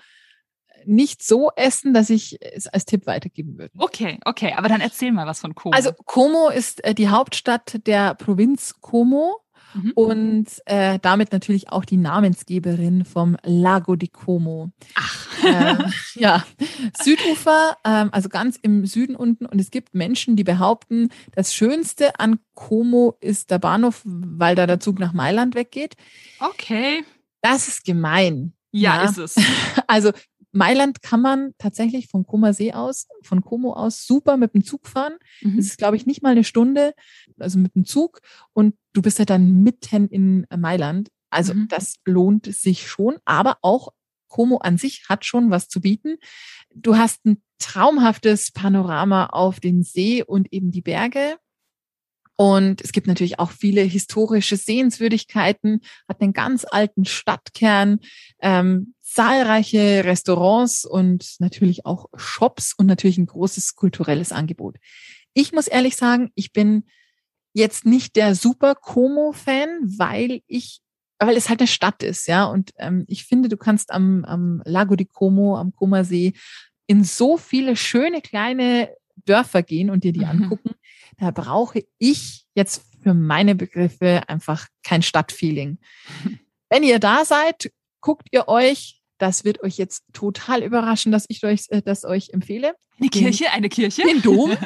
nicht 0.85 1.23
so 1.23 1.51
essen, 1.55 1.93
dass 1.93 2.09
ich 2.09 2.37
es 2.41 2.67
als 2.67 2.85
Tipp 2.85 3.05
weitergeben 3.05 3.57
würde. 3.57 3.73
Okay, 3.77 4.19
okay, 4.25 4.53
aber 4.55 4.69
dann 4.69 4.81
erzähl 4.81 5.11
mal 5.11 5.27
was 5.27 5.39
von 5.39 5.55
Como. 5.55 5.75
Also 5.75 5.91
Como 6.05 6.49
ist 6.49 6.83
äh, 6.83 6.93
die 6.93 7.09
Hauptstadt 7.09 7.85
der 7.85 8.15
Provinz 8.15 8.75
Como 8.81 9.37
mhm. 9.73 9.91
und 9.95 10.47
äh, 10.65 10.99
damit 11.01 11.31
natürlich 11.31 11.69
auch 11.69 11.85
die 11.85 11.97
Namensgeberin 11.97 13.05
vom 13.05 13.37
Lago 13.43 13.95
di 13.95 14.07
Como. 14.07 14.71
Ach. 14.95 15.43
Äh, 15.43 15.75
ja, 16.19 16.43
Südufer, 17.01 17.77
ähm, 17.83 18.09
also 18.11 18.29
ganz 18.29 18.57
im 18.61 18.85
Süden 18.85 19.15
unten. 19.15 19.45
Und 19.45 19.59
es 19.59 19.71
gibt 19.71 19.93
Menschen, 19.93 20.35
die 20.35 20.43
behaupten, 20.43 21.09
das 21.33 21.53
Schönste 21.53 22.19
an 22.19 22.39
Como 22.53 23.15
ist 23.21 23.51
der 23.51 23.59
Bahnhof, 23.59 24.01
weil 24.05 24.55
da 24.55 24.67
der 24.67 24.79
Zug 24.79 24.99
nach 24.99 25.13
Mailand 25.13 25.55
weggeht. 25.55 25.95
Okay. 26.39 27.03
Das 27.41 27.67
ist 27.67 27.85
gemein. 27.85 28.53
Ja, 28.71 29.03
ja, 29.03 29.09
ist 29.09 29.17
es. 29.17 29.35
Also 29.87 30.11
Mailand 30.51 31.01
kann 31.01 31.21
man 31.21 31.53
tatsächlich 31.57 32.07
vom 32.07 32.25
Como 32.25 32.51
See 32.51 32.73
aus, 32.73 33.07
von 33.23 33.41
Como 33.41 33.73
aus 33.73 34.05
super 34.05 34.37
mit 34.37 34.53
dem 34.53 34.63
Zug 34.63 34.87
fahren. 34.87 35.13
Mhm. 35.41 35.57
Das 35.57 35.65
ist, 35.67 35.77
glaube 35.77 35.95
ich, 35.95 36.05
nicht 36.05 36.21
mal 36.21 36.29
eine 36.31 36.43
Stunde, 36.43 36.93
also 37.39 37.57
mit 37.59 37.75
dem 37.75 37.85
Zug. 37.85 38.19
Und 38.53 38.75
du 38.93 39.01
bist 39.01 39.19
ja 39.19 39.25
dann 39.25 39.63
mitten 39.63 40.07
in 40.09 40.45
Mailand. 40.55 41.09
Also 41.29 41.53
Mhm. 41.53 41.67
das 41.69 41.95
lohnt 42.05 42.53
sich 42.53 42.87
schon, 42.87 43.17
aber 43.25 43.57
auch 43.61 43.89
Como 44.27 44.57
an 44.57 44.77
sich 44.77 45.07
hat 45.09 45.25
schon 45.25 45.49
was 45.51 45.67
zu 45.67 45.81
bieten. 45.81 46.15
Du 46.73 46.95
hast 46.97 47.25
ein 47.25 47.41
traumhaftes 47.59 48.51
Panorama 48.51 49.27
auf 49.27 49.59
den 49.59 49.83
See 49.83 50.23
und 50.23 50.51
eben 50.53 50.71
die 50.71 50.81
Berge. 50.81 51.37
Und 52.37 52.81
es 52.81 52.91
gibt 52.91 53.07
natürlich 53.07 53.39
auch 53.39 53.51
viele 53.51 53.81
historische 53.81 54.57
Sehenswürdigkeiten, 54.57 55.81
hat 56.07 56.21
einen 56.21 56.33
ganz 56.33 56.65
alten 56.69 57.05
Stadtkern, 57.05 57.99
ähm, 58.41 58.95
zahlreiche 59.01 60.03
Restaurants 60.05 60.85
und 60.85 61.35
natürlich 61.39 61.85
auch 61.85 62.07
Shops 62.15 62.73
und 62.75 62.87
natürlich 62.87 63.17
ein 63.17 63.25
großes 63.25 63.75
kulturelles 63.75 64.31
Angebot. 64.31 64.77
Ich 65.33 65.51
muss 65.51 65.67
ehrlich 65.67 65.95
sagen, 65.95 66.31
ich 66.35 66.51
bin 66.51 66.85
jetzt 67.53 67.85
nicht 67.85 68.15
der 68.15 68.33
super 68.35 68.75
Como-Fan, 68.75 69.81
weil 69.97 70.41
ich, 70.47 70.79
weil 71.19 71.35
es 71.35 71.49
halt 71.49 71.59
eine 71.59 71.67
Stadt 71.67 72.01
ist, 72.03 72.27
ja. 72.27 72.45
Und 72.45 72.71
ähm, 72.77 73.03
ich 73.07 73.25
finde, 73.25 73.49
du 73.49 73.57
kannst 73.57 73.91
am, 73.91 74.23
am 74.25 74.61
Lago 74.65 74.95
di 74.95 75.05
Como, 75.05 75.57
am 75.57 75.73
Comersee, 75.73 76.33
in 76.87 77.03
so 77.03 77.37
viele 77.37 77.75
schöne 77.75 78.21
kleine 78.21 78.89
Dörfer 79.25 79.61
gehen 79.63 79.89
und 79.89 80.03
dir 80.03 80.13
die 80.13 80.21
Mhm. 80.25 80.43
angucken. 80.43 80.71
Da 81.17 81.31
brauche 81.31 81.83
ich 81.97 82.45
jetzt 82.55 82.83
für 83.01 83.13
meine 83.13 83.55
Begriffe 83.55 84.23
einfach 84.27 84.67
kein 84.83 85.01
Stadtfeeling. 85.01 85.79
Wenn 86.69 86.83
ihr 86.83 86.99
da 86.99 87.25
seid, 87.25 87.71
guckt 87.99 88.27
ihr 88.31 88.47
euch. 88.47 89.01
Das 89.17 89.43
wird 89.43 89.61
euch 89.61 89.77
jetzt 89.77 90.03
total 90.13 90.63
überraschen, 90.63 91.11
dass 91.11 91.25
ich 91.27 91.43
euch 91.43 91.65
äh, 91.69 91.81
das 91.83 92.05
euch 92.05 92.29
empfehle. 92.31 92.73
Eine 92.99 93.09
Kirche, 93.09 93.51
eine 93.51 93.69
Kirche. 93.69 94.01
Den 94.03 94.21
Dom. 94.21 94.51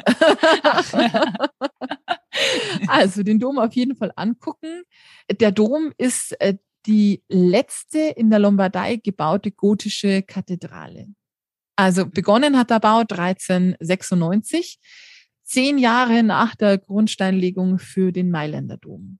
also 2.88 3.22
den 3.22 3.38
Dom 3.38 3.58
auf 3.58 3.74
jeden 3.74 3.96
Fall 3.96 4.12
angucken. 4.16 4.82
Der 5.30 5.52
Dom 5.52 5.92
ist 5.98 6.40
äh, 6.40 6.56
die 6.86 7.22
letzte 7.28 7.98
in 7.98 8.30
der 8.30 8.38
Lombardei 8.38 8.96
gebaute 8.96 9.50
gotische 9.50 10.22
Kathedrale. 10.22 11.08
Also 11.76 12.06
begonnen 12.06 12.56
hat 12.56 12.70
der 12.70 12.80
Bau 12.80 13.00
1396, 13.00 14.78
zehn 15.46 15.78
Jahre 15.78 16.22
nach 16.22 16.54
der 16.54 16.76
Grundsteinlegung 16.76 17.78
für 17.78 18.12
den 18.12 18.30
Mailänder 18.30 18.76
Dom. 18.76 19.18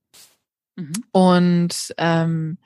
Mhm. 0.75 0.91
Und 1.11 1.95
ähm, 1.97 2.57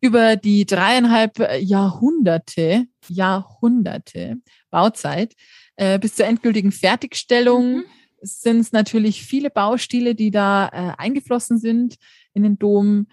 über 0.00 0.36
die 0.36 0.66
dreieinhalb 0.66 1.38
Jahrhunderte, 1.60 2.86
Jahrhunderte 3.08 4.36
Bauzeit 4.70 5.34
äh, 5.76 5.98
bis 5.98 6.16
zur 6.16 6.26
endgültigen 6.26 6.72
Fertigstellung 6.72 7.76
Mhm. 7.76 7.84
sind 8.20 8.60
es 8.60 8.72
natürlich 8.72 9.22
viele 9.22 9.50
Baustile, 9.50 10.14
die 10.14 10.30
da 10.30 10.68
äh, 10.68 10.92
eingeflossen 11.00 11.58
sind 11.58 11.96
in 12.34 12.42
den 12.42 12.58
Dom. 12.58 13.06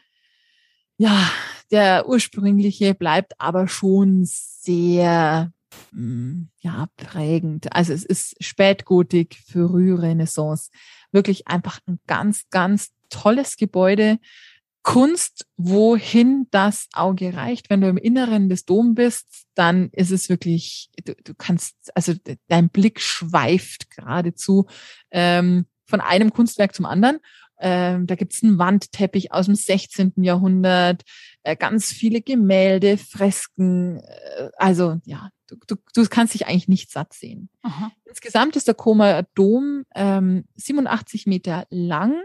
Ja, 0.97 1.32
der 1.71 2.08
ursprüngliche 2.08 2.93
bleibt 2.93 3.34
aber 3.39 3.67
schon 3.67 4.21
sehr 4.25 5.51
ja, 6.62 6.88
prägend. 6.97 7.73
Also 7.75 7.93
es 7.93 8.03
ist 8.03 8.36
Spätgotik, 8.43 9.38
frühe 9.47 10.01
Renaissance. 10.01 10.69
Wirklich 11.12 11.47
einfach 11.47 11.79
ein 11.88 11.99
ganz, 12.07 12.49
ganz 12.49 12.89
tolles 13.09 13.57
Gebäude. 13.57 14.19
Kunst, 14.83 15.45
wohin 15.55 16.47
das 16.51 16.89
Auge 16.93 17.33
reicht. 17.33 17.69
Wenn 17.69 17.79
du 17.79 17.88
im 17.88 17.97
Inneren 17.97 18.49
des 18.49 18.65
Dom 18.65 18.95
bist, 18.95 19.45
dann 19.55 19.89
ist 19.93 20.12
es 20.12 20.27
wirklich, 20.27 20.89
du, 21.05 21.15
du 21.23 21.33
kannst, 21.36 21.75
also 21.95 22.13
de- 22.13 22.36
dein 22.49 22.69
Blick 22.69 22.99
schweift 22.99 23.89
geradezu 23.91 24.67
ähm, 25.12 25.65
von 25.86 26.01
einem 26.01 26.33
Kunstwerk 26.33 26.75
zum 26.75 26.86
anderen. 26.86 27.19
Ähm, 27.62 28.07
da 28.07 28.15
gibt's 28.15 28.43
einen 28.43 28.57
Wandteppich 28.57 29.31
aus 29.31 29.45
dem 29.45 29.55
16. 29.55 30.13
Jahrhundert, 30.17 31.03
äh, 31.43 31.55
ganz 31.55 31.86
viele 31.93 32.21
Gemälde, 32.21 32.97
Fresken. 32.97 33.99
Äh, 33.99 34.49
also 34.57 34.99
ja, 35.05 35.29
du, 35.67 35.75
du, 35.75 35.75
du 35.93 36.05
kannst 36.07 36.33
dich 36.33 36.47
eigentlich 36.47 36.67
nicht 36.67 36.91
satt 36.91 37.13
sehen. 37.13 37.49
Aha. 37.61 37.91
Insgesamt 38.05 38.55
ist 38.55 38.67
der 38.67 38.75
Koma 38.75 39.23
Dom 39.35 39.83
ähm, 39.95 40.45
87 40.55 41.25
Meter 41.27 41.65
lang 41.69 42.15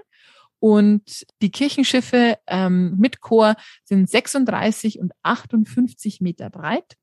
und 0.61 1.27
die 1.43 1.51
Kirchenschiffe 1.51 2.39
ähm, 2.47 2.97
mit 2.99 3.21
Chor 3.21 3.55
sind 3.85 4.09
36 4.11 4.99
und 4.99 5.13
58 5.23 6.21
Meter 6.21 6.51
breit. 6.51 6.97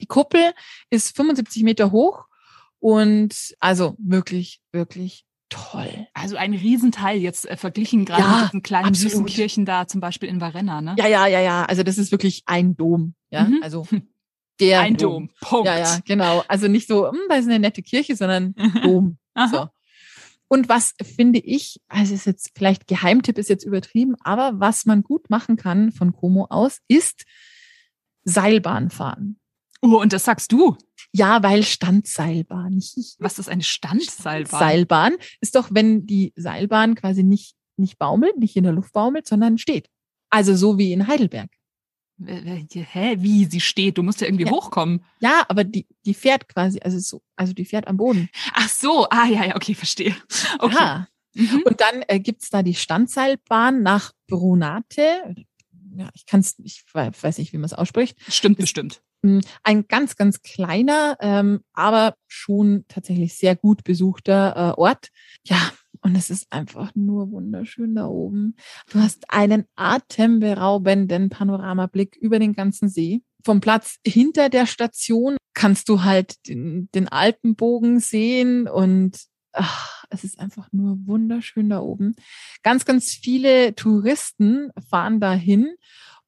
Die 0.00 0.06
Kuppel 0.06 0.52
ist 0.90 1.16
75 1.16 1.62
Meter 1.62 1.90
hoch 1.90 2.26
und 2.80 3.54
also 3.60 3.96
wirklich, 3.98 4.60
wirklich 4.72 5.24
toll. 5.48 6.06
Also 6.12 6.36
ein 6.36 6.52
Riesenteil 6.52 7.18
jetzt 7.18 7.48
äh, 7.48 7.56
verglichen 7.56 8.04
gerade 8.04 8.22
Ja, 8.22 8.36
mit 8.36 8.44
diesen 8.48 8.62
kleinen 8.62 8.94
süßen. 8.94 9.24
Kirchen 9.26 9.64
da, 9.64 9.86
zum 9.86 10.00
Beispiel 10.00 10.28
in 10.28 10.40
Varenna, 10.40 10.80
ne? 10.82 10.96
Ja, 10.98 11.06
ja, 11.06 11.26
ja, 11.28 11.40
ja. 11.40 11.64
Also 11.64 11.82
das 11.82 11.96
ist 11.98 12.10
wirklich 12.12 12.42
ein 12.46 12.76
Dom. 12.76 13.14
Ja, 13.30 13.44
Mhm. 13.44 13.60
also 13.62 13.86
der 14.60 14.80
Ein 14.80 14.96
Dom. 14.96 15.30
Punkt. 15.40 15.66
Ja, 15.66 15.78
ja, 15.78 15.98
genau. 16.04 16.44
Also 16.48 16.68
nicht 16.68 16.88
so, 16.88 17.10
hm, 17.10 17.18
da 17.28 17.36
ist 17.36 17.46
eine 17.46 17.58
nette 17.58 17.82
Kirche, 17.82 18.16
sondern 18.16 18.54
Dom. 18.82 19.18
So. 19.50 19.68
Und 20.48 20.68
was 20.68 20.94
finde 21.02 21.40
ich, 21.40 21.80
also 21.88 22.14
ist 22.14 22.26
jetzt 22.26 22.52
vielleicht 22.54 22.86
Geheimtipp 22.86 23.36
ist 23.38 23.48
jetzt 23.48 23.64
übertrieben, 23.64 24.14
aber 24.22 24.60
was 24.60 24.86
man 24.86 25.02
gut 25.02 25.28
machen 25.28 25.56
kann 25.56 25.90
von 25.90 26.12
Como 26.12 26.46
aus, 26.50 26.80
ist 26.88 27.24
Seilbahn 28.24 28.90
fahren. 28.90 29.38
Oh, 29.82 30.00
und 30.00 30.12
das 30.12 30.24
sagst 30.24 30.52
du. 30.52 30.76
Ja, 31.12 31.42
weil 31.42 31.62
Standseilbahn. 31.62 32.82
Was 33.18 33.38
ist 33.38 33.48
eine 33.48 33.62
Standseilbahn? 33.62 34.60
Seilbahn 34.60 35.16
ist 35.40 35.54
doch, 35.54 35.68
wenn 35.70 36.06
die 36.06 36.32
Seilbahn 36.36 36.94
quasi 36.94 37.22
nicht, 37.22 37.54
nicht 37.76 37.98
baumelt, 37.98 38.38
nicht 38.38 38.56
in 38.56 38.64
der 38.64 38.72
Luft 38.72 38.92
baumelt, 38.92 39.26
sondern 39.26 39.58
steht. 39.58 39.88
Also 40.30 40.56
so 40.56 40.78
wie 40.78 40.92
in 40.92 41.06
Heidelberg. 41.06 41.50
Hä, 42.24 43.16
wie? 43.18 43.44
Sie 43.44 43.60
steht. 43.60 43.98
Du 43.98 44.02
musst 44.02 44.20
ja 44.20 44.26
irgendwie 44.26 44.46
Ja. 44.46 44.50
hochkommen. 44.50 45.04
Ja, 45.20 45.44
aber 45.48 45.64
die, 45.64 45.86
die 46.06 46.14
fährt 46.14 46.48
quasi, 46.48 46.80
also 46.80 46.98
so, 46.98 47.20
also 47.36 47.52
die 47.52 47.64
fährt 47.64 47.86
am 47.88 47.96
Boden. 47.98 48.28
Ach 48.54 48.68
so. 48.68 49.06
Ah, 49.10 49.26
ja, 49.26 49.44
ja, 49.44 49.56
okay, 49.56 49.74
verstehe. 49.74 50.14
Okay. 50.58 50.74
Ja. 50.74 51.08
Mhm. 51.34 51.62
Und 51.66 51.80
dann 51.82 52.02
äh, 52.08 52.18
gibt's 52.18 52.48
da 52.48 52.62
die 52.62 52.74
Standseilbahn 52.74 53.82
nach 53.82 54.12
Brunate. 54.26 55.34
Ja, 55.96 56.08
ich 56.14 56.24
kann's, 56.26 56.54
ich 56.62 56.84
we- 56.94 57.10
weiß 57.20 57.38
nicht, 57.38 57.52
wie 57.52 57.58
man 57.58 57.66
es 57.66 57.74
ausspricht. 57.74 58.16
Stimmt 58.28 58.58
bestimmt. 58.58 59.02
Mm, 59.22 59.40
Ein 59.62 59.86
ganz, 59.86 60.16
ganz 60.16 60.40
kleiner, 60.42 61.16
ähm, 61.20 61.60
aber 61.74 62.16
schon 62.26 62.84
tatsächlich 62.88 63.34
sehr 63.34 63.56
gut 63.56 63.84
besuchter 63.84 64.74
äh, 64.76 64.80
Ort. 64.80 65.08
Ja, 65.44 65.72
und 66.06 66.14
es 66.14 66.30
ist 66.30 66.46
einfach 66.52 66.94
nur 66.94 67.32
wunderschön 67.32 67.96
da 67.96 68.06
oben. 68.06 68.54
Du 68.92 69.00
hast 69.00 69.24
einen 69.28 69.64
atemberaubenden 69.74 71.30
Panoramablick 71.30 72.14
über 72.14 72.38
den 72.38 72.52
ganzen 72.52 72.88
See. 72.88 73.22
Vom 73.44 73.60
Platz 73.60 73.96
hinter 74.06 74.48
der 74.48 74.66
Station 74.66 75.36
kannst 75.52 75.88
du 75.88 76.04
halt 76.04 76.46
den, 76.46 76.88
den 76.94 77.08
Alpenbogen 77.08 77.98
sehen 77.98 78.68
und 78.68 79.18
ach, 79.52 80.04
es 80.08 80.22
ist 80.22 80.38
einfach 80.38 80.68
nur 80.70 80.96
wunderschön 81.06 81.70
da 81.70 81.80
oben. 81.80 82.14
Ganz, 82.62 82.84
ganz 82.84 83.10
viele 83.10 83.74
Touristen 83.74 84.70
fahren 84.88 85.18
dahin 85.18 85.74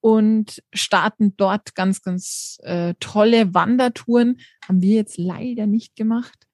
und 0.01 0.61
starten 0.73 1.37
dort 1.37 1.77
ganz, 1.77 2.03
ganz 2.03 2.59
äh, 2.65 2.95
tolle 2.99 3.55
Wandertouren. 3.55 4.41
Haben 4.67 4.83
wir 4.83 4.97
jetzt 4.97 5.19
leider 5.19 5.69
nicht 5.69 5.95
gemacht. 5.95 6.48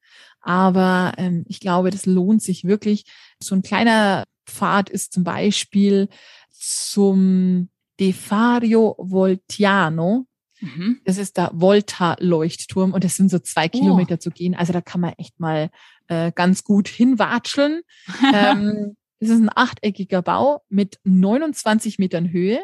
Aber 0.45 1.15
ähm, 1.17 1.45
ich 1.49 1.59
glaube, 1.59 1.91
das 1.91 2.05
lohnt 2.07 2.43
sich 2.43 2.65
wirklich. 2.65 3.05
So 3.43 3.55
ein 3.55 3.63
kleiner 3.63 4.25
Pfad 4.47 4.91
ist 4.91 5.13
zum 5.15 5.25
Beispiel 5.25 6.09
zum 6.51 7.71
Defario 7.99 8.95
Voltiano. 8.99 10.27
Mhm. 10.61 11.01
Das 11.05 11.17
ist 11.19 11.39
der 11.39 11.51
Volta-Leuchtturm 11.55 12.93
und 12.93 13.05
das 13.05 13.17
sind 13.17 13.31
so 13.31 13.39
zwei 13.39 13.67
Oh. 13.67 13.79
Kilometer 13.79 14.21
zu 14.21 14.31
gehen. 14.31 14.55
Also 14.55 14.73
da 14.73 14.81
kann 14.81 15.01
man 15.01 15.15
echt 15.17 15.41
mal 15.41 15.71
äh, 16.09 16.31
ganz 16.33 16.63
gut 16.63 16.89
hinwatscheln. 16.89 17.81
ähm, 18.35 18.97
es 19.21 19.31
ist 19.31 19.41
ein 19.41 19.51
achteckiger 19.55 20.21
Bau 20.21 20.63
mit 20.69 20.99
29 21.05 21.99
Metern 21.99 22.31
Höhe. 22.31 22.63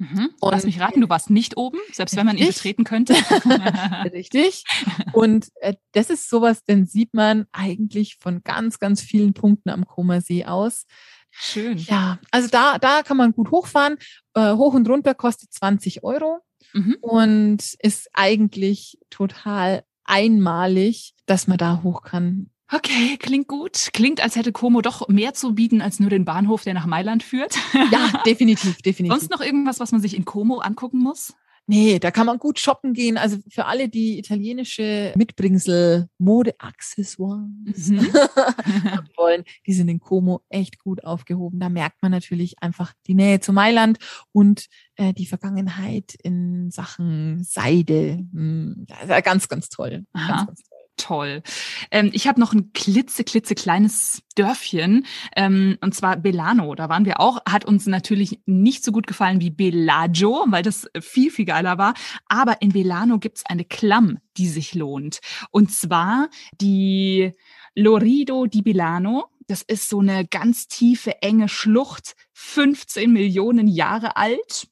Mhm. 0.00 0.30
Und- 0.40 0.52
Lass 0.52 0.64
mich 0.64 0.80
raten, 0.80 1.02
du 1.02 1.08
warst 1.10 1.28
nicht 1.28 1.58
oben, 1.58 1.78
selbst 1.92 2.16
wenn 2.16 2.24
man 2.24 2.38
ihn 2.38 2.46
betreten 2.46 2.84
könnte. 2.84 3.12
Richtig. 4.12 4.64
Und 5.12 5.48
äh, 5.60 5.74
das 5.92 6.08
ist 6.08 6.30
sowas, 6.30 6.64
den 6.64 6.86
sieht 6.86 7.12
man 7.12 7.46
eigentlich 7.52 8.16
von 8.16 8.42
ganz, 8.42 8.78
ganz 8.78 9.02
vielen 9.02 9.34
Punkten 9.34 9.68
am 9.68 9.84
Comersee 9.86 10.46
aus. 10.46 10.86
Schön. 11.30 11.76
Ja, 11.78 12.18
also 12.30 12.48
da, 12.48 12.78
da 12.78 13.02
kann 13.02 13.16
man 13.18 13.32
gut 13.32 13.50
hochfahren. 13.50 13.98
Äh, 14.34 14.54
hoch 14.54 14.72
und 14.74 14.88
runter 14.88 15.14
kostet 15.14 15.52
20 15.52 16.02
Euro 16.02 16.38
Mhm. 16.72 16.96
und 17.00 17.58
ist 17.80 18.08
eigentlich 18.12 18.98
total 19.10 19.82
einmalig, 20.04 21.14
dass 21.26 21.46
man 21.46 21.58
da 21.58 21.82
hoch 21.82 22.02
kann. 22.02 22.50
Okay, 22.72 23.16
klingt 23.18 23.48
gut. 23.48 23.90
Klingt, 23.92 24.22
als 24.22 24.36
hätte 24.36 24.52
Como 24.52 24.80
doch 24.80 25.08
mehr 25.08 25.34
zu 25.34 25.54
bieten 25.54 25.80
als 25.80 25.98
nur 26.00 26.10
den 26.10 26.24
Bahnhof, 26.24 26.62
der 26.62 26.74
nach 26.74 26.86
Mailand 26.86 27.22
führt. 27.22 27.56
Ja, 27.90 28.22
definitiv, 28.26 28.80
definitiv. 28.82 29.18
Sonst 29.18 29.30
noch 29.30 29.40
irgendwas, 29.40 29.80
was 29.80 29.92
man 29.92 30.00
sich 30.00 30.16
in 30.16 30.24
Como 30.24 30.58
angucken 30.58 30.98
muss? 30.98 31.34
Nee, 31.66 32.00
da 32.00 32.10
kann 32.10 32.26
man 32.26 32.38
gut 32.38 32.58
shoppen 32.58 32.94
gehen. 32.94 33.16
Also 33.16 33.36
für 33.48 33.66
alle, 33.66 33.88
die 33.88 34.18
italienische 34.18 35.12
Mitbringsel, 35.16 36.08
Mode-Accessoires 36.18 37.46
Mhm. 37.88 38.00
haben 38.90 39.08
wollen, 39.16 39.44
die 39.66 39.72
sind 39.72 39.88
in 39.88 40.00
Como 40.00 40.42
echt 40.48 40.78
gut 40.78 41.04
aufgehoben. 41.04 41.60
Da 41.60 41.68
merkt 41.68 42.02
man 42.02 42.10
natürlich 42.10 42.60
einfach 42.60 42.92
die 43.06 43.14
Nähe 43.14 43.38
zu 43.40 43.52
Mailand 43.52 43.98
und 44.32 44.66
äh, 44.96 45.12
die 45.12 45.26
Vergangenheit 45.26 46.14
in 46.22 46.70
Sachen 46.72 47.44
Seide. 47.44 48.26
Hm, 48.32 48.86
ja 49.08 49.20
ganz, 49.20 49.48
ganz 49.48 49.68
toll. 49.68 50.06
Ganz, 50.12 50.46
ganz 50.46 50.62
toll. 50.62 50.69
Toll. 51.00 51.42
Ähm, 51.90 52.10
ich 52.12 52.28
habe 52.28 52.38
noch 52.38 52.52
ein 52.52 52.74
klitze, 52.74 53.24
klitze 53.24 53.54
kleines 53.54 54.22
Dörfchen, 54.34 55.06
ähm, 55.34 55.78
und 55.80 55.94
zwar 55.94 56.18
Belano. 56.18 56.74
Da 56.74 56.90
waren 56.90 57.06
wir 57.06 57.20
auch. 57.20 57.40
Hat 57.48 57.64
uns 57.64 57.86
natürlich 57.86 58.40
nicht 58.44 58.84
so 58.84 58.92
gut 58.92 59.06
gefallen 59.06 59.40
wie 59.40 59.50
Bellagio, 59.50 60.44
weil 60.48 60.62
das 60.62 60.86
viel, 61.00 61.30
viel 61.30 61.46
geiler 61.46 61.78
war. 61.78 61.94
Aber 62.28 62.60
in 62.60 62.72
Belano 62.72 63.18
gibt's 63.18 63.46
eine 63.46 63.64
Klamm, 63.64 64.18
die 64.36 64.46
sich 64.46 64.74
lohnt. 64.74 65.20
Und 65.50 65.72
zwar 65.72 66.28
die 66.60 67.32
Lorido 67.74 68.44
di 68.44 68.60
Belano. 68.60 69.30
Das 69.46 69.62
ist 69.62 69.88
so 69.88 70.00
eine 70.00 70.26
ganz 70.26 70.68
tiefe, 70.68 71.22
enge 71.22 71.48
Schlucht, 71.48 72.14
15 72.34 73.10
Millionen 73.10 73.68
Jahre 73.68 74.18
alt. 74.18 74.68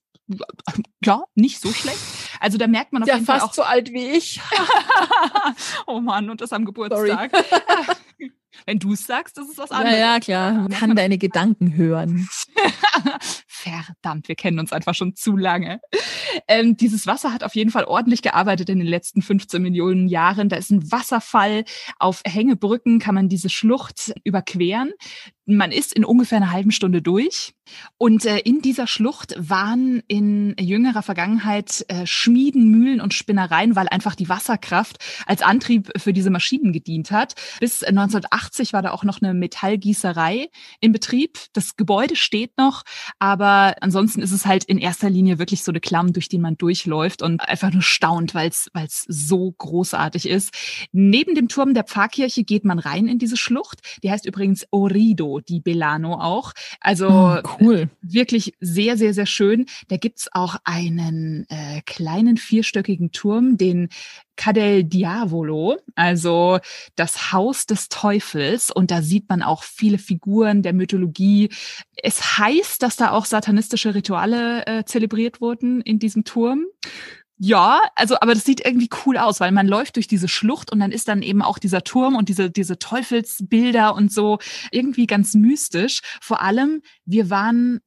Ja, 1.03 1.25
nicht 1.35 1.61
so 1.61 1.73
schlecht. 1.73 2.18
Also 2.41 2.59
da 2.59 2.67
merkt 2.67 2.93
man 2.93 3.03
auf 3.03 3.09
Ja, 3.09 3.15
jeden 3.15 3.27
Fall 3.27 3.41
fast 3.41 3.51
auch, 3.51 3.55
so 3.55 3.63
alt 3.63 3.93
wie 3.93 4.11
ich. 4.11 4.41
oh 5.87 6.01
Mann, 6.01 6.31
und 6.31 6.41
das 6.41 6.53
am 6.53 6.65
Geburtstag. 6.65 7.33
Wenn 8.67 8.79
du 8.79 8.93
es 8.93 9.07
sagst, 9.07 9.37
das 9.39 9.49
ist 9.49 9.59
was 9.59 9.71
Ja, 9.71 9.77
anderes. 9.77 9.99
ja, 9.99 10.21
klar. 10.21 10.53
Man 10.69 10.69
kann 10.71 10.97
deine 10.97 11.19
Gedanken 11.19 11.75
hören. 11.77 12.29
Verdammt, 13.47 14.29
wir 14.29 14.35
kennen 14.37 14.59
uns 14.59 14.73
einfach 14.73 14.95
schon 14.95 15.15
zu 15.17 15.37
lange. 15.37 15.81
Ähm, 16.47 16.77
dieses 16.77 17.07
Wasser 17.07 17.33
hat 17.33 17.43
auf 17.45 17.55
jeden 17.55 17.71
Fall 17.71 17.85
ordentlich 17.85 18.23
gearbeitet 18.23 18.69
in 18.69 18.79
den 18.79 18.87
letzten 18.87 19.23
15 19.23 19.61
Millionen 19.61 20.09
Jahren. 20.09 20.49
Da 20.49 20.57
ist 20.57 20.71
ein 20.71 20.91
Wasserfall. 20.93 21.65
Auf 21.99 22.23
Hängebrücken 22.27 22.99
kann 22.99 23.15
man 23.15 23.29
diese 23.29 23.49
Schlucht 23.49 24.13
überqueren. 24.25 24.93
Man 25.47 25.73
ist 25.73 25.95
in 25.95 26.05
ungefähr 26.05 26.37
einer 26.39 26.53
halben 26.53 26.71
Stunde 26.73 27.01
durch. 27.01 27.55
Und 27.97 28.27
äh, 28.27 28.39
in 28.39 28.61
dieser 28.61 28.87
Schlucht 28.87 29.35
waren 29.39 30.03
in 30.07 30.55
jüngerer 30.61 31.03
Vergangenheit 31.03 31.85
äh, 31.89 32.07
Schmieden, 32.07 32.69
Mühlen 32.71 33.01
und 33.01 33.15
Spinnereien, 33.15 33.75
weil 33.75 33.89
einfach 33.89 34.15
die 34.15 34.29
Wasserkraft 34.29 34.99
als 35.27 35.41
Antrieb 35.43 35.91
für 35.97 36.13
diese 36.13 36.31
Maschinen 36.31 36.73
gedient 36.73 37.11
hat. 37.11 37.35
Bis 37.61 37.83
1980 37.83 38.48
war 38.73 38.83
da 38.83 38.91
auch 38.93 39.05
noch 39.05 39.21
eine 39.23 39.35
Metallgießerei 39.35 40.49
in 40.81 40.93
Betrieb. 40.93 41.39
Das 41.53 41.77
Gebäude 41.77 42.17
steht 42.17 42.57
noch, 42.59 42.83
aber 43.19 43.77
ansonsten 43.81 44.21
ist 44.23 44.33
es 44.33 44.47
halt 44.47 44.65
in 44.65 44.79
erster 44.79 45.11
Linie 45.11 45.39
wirklich 45.39 45.63
so 45.65 45.73
eine 45.73 45.81
Klamm, 45.81 46.13
durch 46.13 46.29
die 46.29 46.39
man 46.39 46.57
durchläuft 46.57 47.23
und 47.23 47.41
einfach 47.41 47.73
nur 47.73 47.83
staunt, 47.83 48.35
weil 48.35 48.49
es 48.49 48.69
weil 48.73 48.87
es 48.87 49.05
so 49.09 49.53
großartig 49.53 50.29
ist. 50.29 50.53
Neben 50.93 51.35
dem 51.35 51.49
Turm 51.49 51.75
der 51.75 51.85
Pfarrkirche 51.85 52.45
geht 52.45 52.65
man 52.65 52.79
rein 52.79 53.07
in 53.07 53.19
diese 53.19 53.37
Schlucht. 53.37 53.81
Die 54.03 54.11
heißt 54.11 54.27
übrigens 54.27 54.67
Orido 54.71 55.41
di 55.41 55.61
Belano 55.61 56.15
auch. 56.15 56.53
Also 56.81 57.09
Oh, 57.09 57.39
cool. 57.61 57.91
wirklich 58.01 58.55
sehr, 58.61 58.97
sehr, 58.97 59.15
sehr 59.15 59.27
schön. 59.27 59.67
Da 59.89 59.97
gibt's 59.97 60.29
auch 60.33 60.57
einen 60.65 61.47
äh, 61.49 61.81
kleinen 61.87 62.37
vierstöckigen 62.37 63.13
Turm, 63.13 63.57
den 63.57 63.89
Cadel 64.39 64.85
Diavolo, 64.85 65.77
also 65.97 66.59
das 66.97 67.33
Haus 67.33 67.67
des 67.67 67.91
Teufels. 67.91 68.71
Und 68.71 68.91
da 68.91 69.03
sieht 69.03 69.29
man 69.29 69.43
auch 69.43 69.63
viele 69.63 69.99
Figuren 69.99 70.63
der 70.63 70.73
Mythologie. 70.73 71.51
Es 71.97 72.39
heißt, 72.39 72.83
dass 72.83 72.97
da 72.97 73.11
auch 73.11 73.27
satanistische 73.27 73.95
Rituale 73.95 74.65
äh, 74.67 74.85
zelebriert 74.85 75.43
wurden 75.43 75.83
in 75.83 75.99
diesem 75.99 76.25
Turm. 76.25 76.65
Ja, 77.41 77.83
also, 77.95 78.17
aber 78.21 78.35
das 78.35 78.45
sieht 78.45 78.65
irgendwie 78.65 78.89
cool 79.05 79.17
aus, 79.17 79.39
weil 79.39 79.53
man 79.53 79.69
läuft 79.69 79.97
durch 79.97 80.09
diese 80.09 80.27
Schlucht 80.29 80.73
und 80.73 80.81
dann 80.81 80.91
ist 80.91 81.07
dann 81.09 81.23
eben 81.23 81.43
auch 81.43 81.59
dieser 81.59 81.85
Turm 81.85 82.17
und 82.17 82.29
diese, 82.29 82.51
diese 82.51 82.79
Teufelsbilder 82.79 83.95
und 83.95 84.13
so 84.13 84.39
irgendwie 84.73 85.07
ganz 85.07 85.35
mystisch. 85.35 86.01
Vor 86.21 86.43
allem, 86.43 86.83
wir 87.05 87.31
waren 87.31 87.81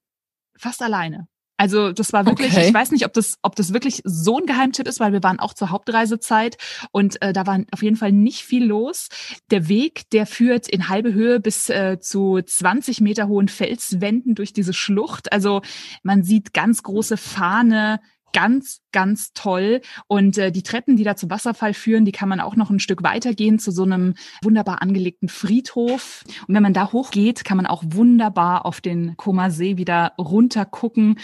fast 0.57 0.81
alleine. 0.81 1.27
Also 1.61 1.91
das 1.91 2.11
war 2.11 2.25
wirklich, 2.25 2.51
Okay. 2.53 2.69
ich 2.69 2.73
weiß 2.73 2.89
nicht, 2.89 3.05
ob 3.05 3.13
das, 3.13 3.37
ob 3.43 3.55
das 3.55 3.71
wirklich 3.71 4.01
so 4.03 4.39
ein 4.39 4.47
Geheimtipp 4.47 4.87
ist, 4.87 4.99
weil 4.99 5.13
wir 5.13 5.21
waren 5.21 5.37
auch 5.39 5.53
zur 5.53 5.69
Hauptreisezeit 5.69 6.57
und 6.91 7.21
äh, 7.21 7.33
da 7.33 7.45
war 7.45 7.59
auf 7.71 7.83
jeden 7.83 7.97
Fall 7.97 8.11
nicht 8.11 8.41
viel 8.41 8.65
los. 8.65 9.09
Der 9.51 9.69
Weg, 9.69 10.09
der 10.09 10.25
führt 10.25 10.67
in 10.67 10.89
halbe 10.89 11.13
Höhe 11.13 11.39
bis 11.39 11.69
äh, 11.69 11.99
zu 11.99 12.41
20 12.41 13.01
Meter 13.01 13.27
hohen 13.27 13.47
Felswänden 13.47 14.33
durch 14.33 14.53
diese 14.53 14.73
Schlucht. 14.73 15.31
Also 15.31 15.61
man 16.01 16.23
sieht 16.23 16.51
ganz 16.55 16.81
große 16.81 17.15
Fahne, 17.15 17.99
ganz, 18.33 18.81
ganz 18.91 19.33
toll. 19.33 19.81
Und 20.07 20.37
äh, 20.37 20.51
die 20.51 20.63
Treppen, 20.63 20.95
die 20.97 21.03
da 21.03 21.15
zum 21.15 21.29
Wasserfall 21.29 21.73
führen, 21.73 22.05
die 22.05 22.11
kann 22.11 22.29
man 22.29 22.39
auch 22.39 22.55
noch 22.55 22.69
ein 22.69 22.79
Stück 22.79 23.03
weitergehen 23.03 23.59
zu 23.59 23.71
so 23.71 23.83
einem 23.83 24.15
wunderbar 24.43 24.81
angelegten 24.81 25.29
Friedhof. 25.29 26.23
Und 26.47 26.55
wenn 26.55 26.63
man 26.63 26.73
da 26.73 26.91
hochgeht, 26.91 27.43
kann 27.45 27.57
man 27.57 27.65
auch 27.67 27.83
wunderbar 27.85 28.65
auf 28.65 28.81
den 28.81 29.15
Koma 29.17 29.49
See 29.49 29.77
wieder 29.77 30.13
runter 30.17 30.65
gucken. 30.65 31.19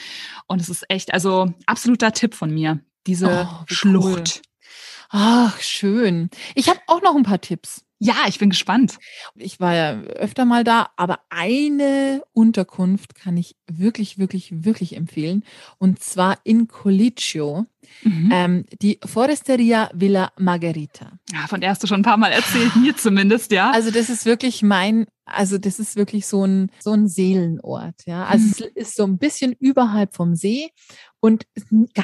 Und 0.48 0.62
es 0.62 0.70
ist 0.70 0.86
echt, 0.90 1.14
also 1.14 1.54
absoluter 1.66 2.12
Tipp 2.12 2.34
von 2.36 2.54
mir. 2.54 2.80
Diese 3.06 3.48
Oh, 3.50 3.64
Schlucht. 3.68 4.42
Ach, 5.10 5.60
schön. 5.62 6.30
Ich 6.56 6.68
habe 6.70 6.80
auch 6.88 7.02
noch 7.02 7.16
ein 7.16 7.24
paar 7.24 7.40
Tipps. 7.40 7.84
Ja, 8.00 8.14
ich 8.28 8.38
bin 8.38 8.50
gespannt. 8.52 9.00
Ich 9.36 9.60
war 9.60 9.74
ja 9.74 10.00
öfter 10.02 10.46
mal 10.46 10.64
da, 10.64 10.90
aber 10.98 11.20
eine 11.30 12.22
Unterkunft 12.34 13.16
kann 13.16 13.38
ich 13.38 13.56
wirklich, 13.72 14.20
wirklich, 14.20 14.64
wirklich 14.64 14.96
empfehlen. 14.96 15.44
Und 15.80 16.04
zwar 16.04 16.38
in 16.44 16.68
Colicchio, 16.68 17.66
Mhm. 18.04 18.30
ähm, 18.34 18.66
die 18.82 19.00
Foresteria 19.06 19.90
Villa 19.94 20.32
Margherita. 20.38 21.14
Ja, 21.32 21.48
von 21.48 21.62
der 21.62 21.70
hast 21.72 21.82
du 21.82 21.88
schon 21.88 22.02
ein 22.02 22.04
paar 22.04 22.18
Mal 22.18 22.32
erzählt, 22.34 22.76
mir 22.76 22.96
zumindest, 22.98 23.52
ja. 23.52 23.72
Also 23.72 23.92
das 23.92 24.10
ist 24.10 24.26
wirklich 24.26 24.62
mein, 24.62 25.08
also 25.28 25.58
das 25.58 25.80
ist 25.80 25.96
wirklich 25.96 26.26
so 26.26 26.46
ein, 26.46 26.72
so 26.80 26.92
ein 26.92 27.08
Seelenort, 27.08 28.06
ja. 28.06 28.26
Also 28.26 28.46
Mhm. 28.46 28.72
es 28.76 28.88
ist 28.88 28.96
so 28.96 29.04
ein 29.04 29.18
bisschen 29.18 29.54
überhalb 29.54 30.16
vom 30.16 30.36
See 30.36 30.72
und 31.20 31.46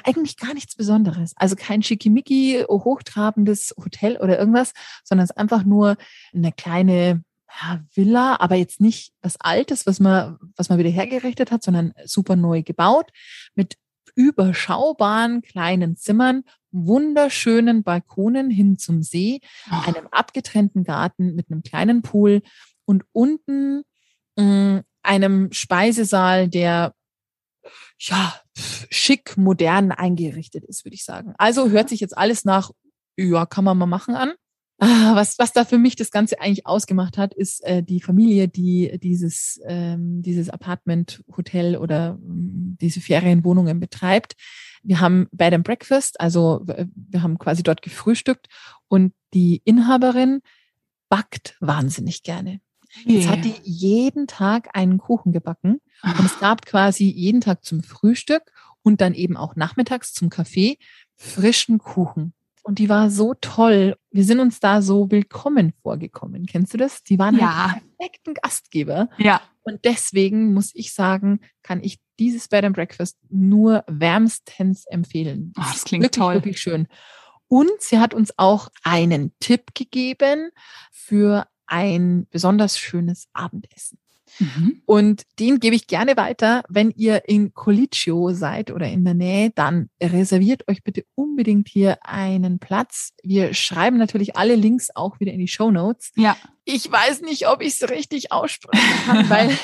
eigentlich 0.03 0.38
gar 0.38 0.53
nichts 0.53 0.76
Besonderes. 0.76 1.34
Also 1.38 1.55
kein 1.55 1.82
schickimicki, 1.84 2.65
hochtrabendes 2.69 3.74
Hotel 3.78 4.17
oder 4.17 4.38
irgendwas, 4.38 4.74
sondern 5.03 5.24
es 5.26 5.32
ist 5.32 5.38
einfach 5.38 5.63
nur 5.63 5.95
eine 6.34 6.51
kleine 6.51 7.24
ja, 7.61 7.82
Villa, 7.93 8.38
aber 8.39 8.55
jetzt 8.55 8.82
nicht 8.82 9.13
was 9.21 9.39
Altes, 9.39 9.86
was 9.86 9.99
man, 9.99 10.38
was 10.55 10.69
man 10.69 10.80
wieder 10.80 10.89
hergerichtet 10.89 11.51
hat, 11.51 11.63
sondern 11.63 11.93
super 12.05 12.36
neu 12.36 12.63
gebaut 12.63 13.11
mit 13.55 13.78
überschaubaren 14.15 15.41
kleinen 15.41 15.95
Zimmern, 15.95 16.43
wunderschönen 16.71 17.84
Balkonen 17.84 18.49
hin 18.49 18.78
zum 18.78 19.03
See, 19.03 19.39
Oh, 19.71 19.88
einem 19.88 20.07
abgetrennten 20.11 20.84
Garten 20.84 21.36
mit 21.36 21.49
einem 21.51 21.63
kleinen 21.63 22.01
Pool 22.01 22.41
und 22.86 23.04
unten 23.12 23.84
mh, 24.38 24.84
einem 25.04 25.52
Speisesaal, 25.52 26.48
der 26.48 26.94
ja 28.00 28.34
schick 28.56 29.38
modern 29.38 29.92
eingerichtet 29.92 30.64
ist, 30.66 30.86
würde 30.86 30.96
ich 30.96 31.06
sagen. 31.06 31.34
Also 31.38 31.70
hört 31.70 31.90
sich 31.90 32.00
jetzt 32.00 32.18
alles 32.18 32.46
nach, 32.46 32.72
ja, 33.18 33.46
kann 33.46 33.64
man 33.64 33.78
mal 33.78 33.86
machen 33.86 34.16
an. 34.16 34.34
Ah, 34.80 35.16
Was, 35.16 35.40
was 35.40 35.54
da 35.54 35.66
für 35.66 35.78
mich 35.78 35.96
das 35.96 36.12
Ganze 36.12 36.42
eigentlich 36.42 36.66
ausgemacht 36.66 37.18
hat, 37.18 37.34
ist 37.34 37.64
äh, 37.64 37.84
die 37.84 38.02
Familie, 38.02 38.48
die 38.48 39.00
dieses, 39.02 39.62
ähm, 39.66 40.22
dieses 40.22 40.50
Apartment, 40.50 41.24
Hotel 41.38 41.78
oder 41.78 42.20
ähm, 42.22 42.76
diese 42.82 43.00
Ferienwohnungen 43.00 43.80
betreibt. 43.80 44.34
Wir 44.82 45.00
haben 45.00 45.28
Bed 45.32 45.54
and 45.54 45.64
Breakfast, 45.64 46.20
also 46.20 46.66
wir 46.66 47.22
haben 47.22 47.38
quasi 47.38 47.64
dort 47.64 47.82
gefrühstückt 47.82 48.48
und 48.90 49.14
die 49.34 49.62
Inhaberin 49.64 50.42
backt 51.08 51.56
wahnsinnig 51.62 52.24
gerne. 52.24 52.60
Jetzt 53.06 53.28
hat 53.28 53.44
die 53.44 53.56
jeden 53.64 54.28
Tag 54.28 54.70
einen 54.74 54.98
Kuchen 54.98 55.32
gebacken 55.32 55.82
und 56.04 56.26
es 56.26 56.39
gab 56.39 56.66
quasi 56.66 57.06
jeden 57.06 57.41
Tag 57.41 57.64
zum 57.66 57.84
Frühstück 57.84 58.52
und 58.84 59.02
dann 59.02 59.14
eben 59.14 59.38
auch 59.38 59.56
nachmittags 59.56 60.14
zum 60.14 60.30
Kaffee 60.30 60.78
frischen 61.16 61.80
Kuchen. 61.80 62.34
Und 62.66 62.80
die 62.80 62.88
war 62.88 63.10
so 63.10 63.34
toll. 63.34 63.98
Wir 64.12 64.24
sind 64.24 64.39
uns 64.39 64.60
da 64.62 64.82
so 64.82 65.12
willkommen 65.12 65.74
vorgekommen. 65.82 66.46
Kennst 66.46 66.74
du 66.74 66.78
das? 66.78 67.04
Die 67.04 67.20
waren 67.20 67.38
Ja. 67.38 67.72
halt 67.74 67.84
perfekten 67.98 68.34
Gastgeber. 68.36 69.10
ja. 69.18 69.41
Und 69.66 69.86
deswegen 69.86 70.54
muss 70.54 70.72
ich 70.76 70.94
sagen, 70.94 71.39
kann 71.62 71.82
ich 71.82 71.98
dieses 72.20 72.50
Bed 72.50 72.66
and 72.66 72.76
Breakfast 72.76 73.18
nur 73.30 73.86
wärmstens 73.88 74.86
empfehlen. 74.86 75.54
Oh, 75.58 75.62
das 75.72 75.86
klingt 75.86 76.04
wirklich, 76.04 76.22
toll. 76.22 76.36
Wirklich 76.36 76.60
schön. 76.62 76.88
Und 77.48 77.72
sie 77.80 78.00
hat 78.00 78.14
uns 78.14 78.34
auch 78.38 78.68
einen 78.84 79.34
Tipp 79.39 79.74
gegeben 79.74 80.50
für 80.91 81.48
ein 81.74 82.28
besonders 82.30 82.78
schönes 82.78 83.28
Abendessen. 83.34 83.97
Mhm. 84.38 84.82
Und 84.86 85.24
den 85.39 85.59
gebe 85.59 85.76
ich 85.76 85.88
gerne 85.88 86.15
weiter. 86.17 86.63
Wenn 86.69 86.91
ihr 86.91 87.28
in 87.28 87.53
Colicchio 87.53 88.32
seid 88.32 88.69
oder 88.69 88.88
in 88.88 89.03
der 89.03 89.15
Nähe, 89.15 89.49
dann 89.49 89.89
reserviert 90.01 90.67
euch 90.67 90.84
bitte 90.84 91.03
unbedingt 91.15 91.67
hier 91.67 91.97
einen 92.05 92.59
Platz. 92.59 93.13
Wir 93.24 93.55
schreiben 93.55 93.97
natürlich 93.97 94.36
alle 94.38 94.55
Links 94.55 94.89
auch 94.93 95.19
wieder 95.19 95.32
in 95.32 95.39
die 95.39 95.47
Show 95.47 95.71
Notes. 95.71 96.11
Ja. 96.15 96.38
Ich 96.63 96.89
weiß 96.91 97.21
nicht, 97.21 97.47
ob 97.47 97.61
ich 97.61 97.82
es 97.82 97.89
richtig 97.89 98.32
aussprechen 98.32 99.05
kann, 99.05 99.30
weil, 99.30 99.57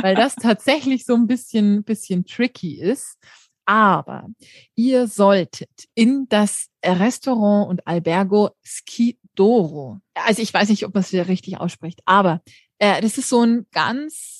weil 0.00 0.14
das 0.14 0.36
tatsächlich 0.36 1.04
so 1.04 1.14
ein 1.14 1.26
bisschen, 1.26 1.82
bisschen 1.82 2.24
tricky 2.24 2.80
ist. 2.80 3.18
Aber 3.66 4.28
ihr 4.76 5.08
solltet 5.08 5.68
in 5.94 6.26
das 6.28 6.68
Restaurant 6.82 7.68
und 7.68 7.86
Albergo 7.86 8.50
Skidoro. 9.38 10.00
Also 10.14 10.42
ich 10.42 10.52
weiß 10.52 10.68
nicht, 10.68 10.84
ob 10.84 10.94
man 10.94 11.02
es 11.02 11.12
wieder 11.12 11.28
richtig 11.28 11.58
ausspricht, 11.58 12.00
aber 12.04 12.42
äh, 12.78 13.00
das 13.00 13.18
ist 13.18 13.28
so 13.28 13.42
ein 13.42 13.66
ganz 13.72 14.36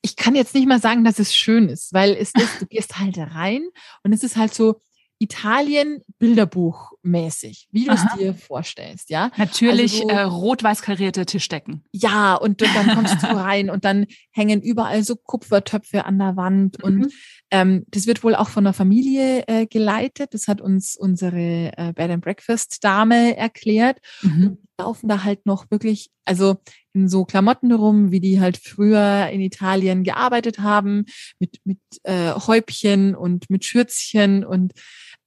ich 0.00 0.16
kann 0.16 0.34
jetzt 0.34 0.54
nicht 0.54 0.66
mal 0.66 0.80
sagen, 0.80 1.04
dass 1.04 1.18
es 1.18 1.34
schön 1.34 1.68
ist, 1.68 1.92
weil 1.92 2.12
es 2.12 2.32
ist, 2.34 2.62
du 2.62 2.66
gehst 2.70 2.98
halt 2.98 3.18
rein 3.18 3.68
und 4.02 4.14
es 4.14 4.22
ist 4.22 4.36
halt 4.38 4.54
so 4.54 4.80
Italien 5.18 6.02
Bilderbuch 6.18 6.92
mäßig, 7.02 7.68
wie 7.70 7.84
du 7.84 7.92
es 7.92 8.04
dir 8.18 8.34
vorstellst, 8.34 9.10
ja? 9.10 9.30
Natürlich 9.36 10.02
also 10.02 10.08
so, 10.08 10.08
äh, 10.08 10.22
rot-weiß 10.22 10.82
karierte 10.82 11.26
Tischdecken. 11.26 11.84
Ja, 11.92 12.34
und, 12.34 12.62
und 12.62 12.74
dann 12.74 12.94
kommst 12.94 13.22
du 13.22 13.26
rein 13.36 13.70
und 13.70 13.84
dann 13.84 14.06
hängen 14.32 14.60
überall 14.60 15.02
so 15.02 15.16
Kupfertöpfe 15.16 16.04
an 16.04 16.18
der 16.18 16.36
Wand 16.36 16.78
mhm. 16.78 16.84
und 16.84 17.12
ähm, 17.50 17.84
das 17.88 18.06
wird 18.06 18.22
wohl 18.22 18.34
auch 18.34 18.48
von 18.48 18.64
der 18.64 18.72
Familie 18.72 19.44
äh, 19.46 19.66
geleitet. 19.66 20.34
Das 20.34 20.46
hat 20.46 20.60
uns 20.60 20.96
unsere 20.96 21.72
äh, 21.76 21.92
Bed 21.94 22.10
and 22.10 22.22
Breakfast 22.22 22.78
Dame 22.82 23.36
erklärt. 23.36 23.98
Mhm. 24.22 24.58
Laufen 24.78 25.08
da 25.08 25.24
halt 25.24 25.46
noch 25.46 25.70
wirklich, 25.70 26.10
also 26.24 26.58
in 26.92 27.08
so 27.08 27.24
Klamotten 27.24 27.72
rum, 27.72 28.12
wie 28.12 28.20
die 28.20 28.40
halt 28.40 28.56
früher 28.56 29.28
in 29.30 29.40
Italien 29.40 30.04
gearbeitet 30.04 30.60
haben, 30.60 31.06
mit 31.38 31.58
mit 31.64 31.80
äh, 32.04 32.32
Häubchen 32.32 33.14
und 33.14 33.50
mit 33.50 33.64
Schürzchen 33.64 34.44
und 34.44 34.72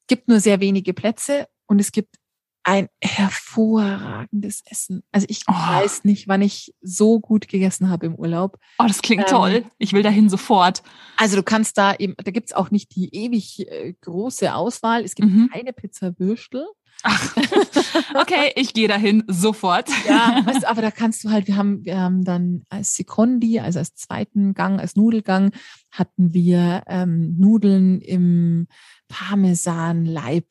gibt 0.07 0.27
nur 0.27 0.39
sehr 0.39 0.59
wenige 0.59 0.93
Plätze 0.93 1.47
und 1.67 1.79
es 1.79 1.91
gibt 1.91 2.17
ein 2.63 2.87
hervorragendes 3.01 4.63
Essen. 4.65 5.03
Also 5.11 5.27
ich 5.29 5.41
oh. 5.47 5.53
weiß 5.53 6.05
nicht, 6.05 6.27
wann 6.27 6.41
ich 6.41 6.73
so 6.81 7.19
gut 7.19 7.49
gegessen 7.49 7.89
habe 7.89 8.05
im 8.05 8.15
Urlaub. 8.15 8.57
Oh, 8.79 8.85
das 8.87 9.01
klingt 9.01 9.23
ähm, 9.23 9.29
toll. 9.29 9.65
Ich 9.77 9.91
will 9.91 10.01
dahin 10.01 10.29
sofort. 10.29 10.81
Also 11.17 11.35
du 11.35 11.43
kannst 11.43 11.77
da 11.77 11.93
eben, 11.93 12.15
da 12.23 12.31
gibt's 12.31 12.53
auch 12.53 12.71
nicht 12.71 12.95
die 12.95 13.13
ewig 13.13 13.67
äh, 13.69 13.93
große 13.99 14.53
Auswahl. 14.55 15.03
Es 15.03 15.15
gibt 15.15 15.29
mhm. 15.29 15.49
keine 15.51 15.73
Pizza 15.73 16.17
Würstel. 16.17 16.65
Ach, 17.01 17.35
okay, 18.15 18.53
ich 18.55 18.73
gehe 18.73 18.87
dahin 18.87 19.23
sofort. 19.27 19.89
Ja, 20.07 20.41
weißt, 20.45 20.65
aber 20.65 20.81
da 20.81 20.91
kannst 20.91 21.23
du 21.23 21.31
halt, 21.31 21.47
wir 21.47 21.57
haben, 21.57 21.83
wir 21.83 21.99
haben 21.99 22.23
dann 22.23 22.63
als 22.69 22.95
Secondi, 22.95 23.59
also 23.59 23.79
als 23.79 23.95
zweiten 23.95 24.53
Gang, 24.53 24.79
als 24.79 24.95
Nudelgang, 24.95 25.51
hatten 25.91 26.33
wir 26.33 26.83
ähm, 26.87 27.35
Nudeln 27.37 27.99
im 27.99 28.67
Parmesan-Leib 29.09 30.45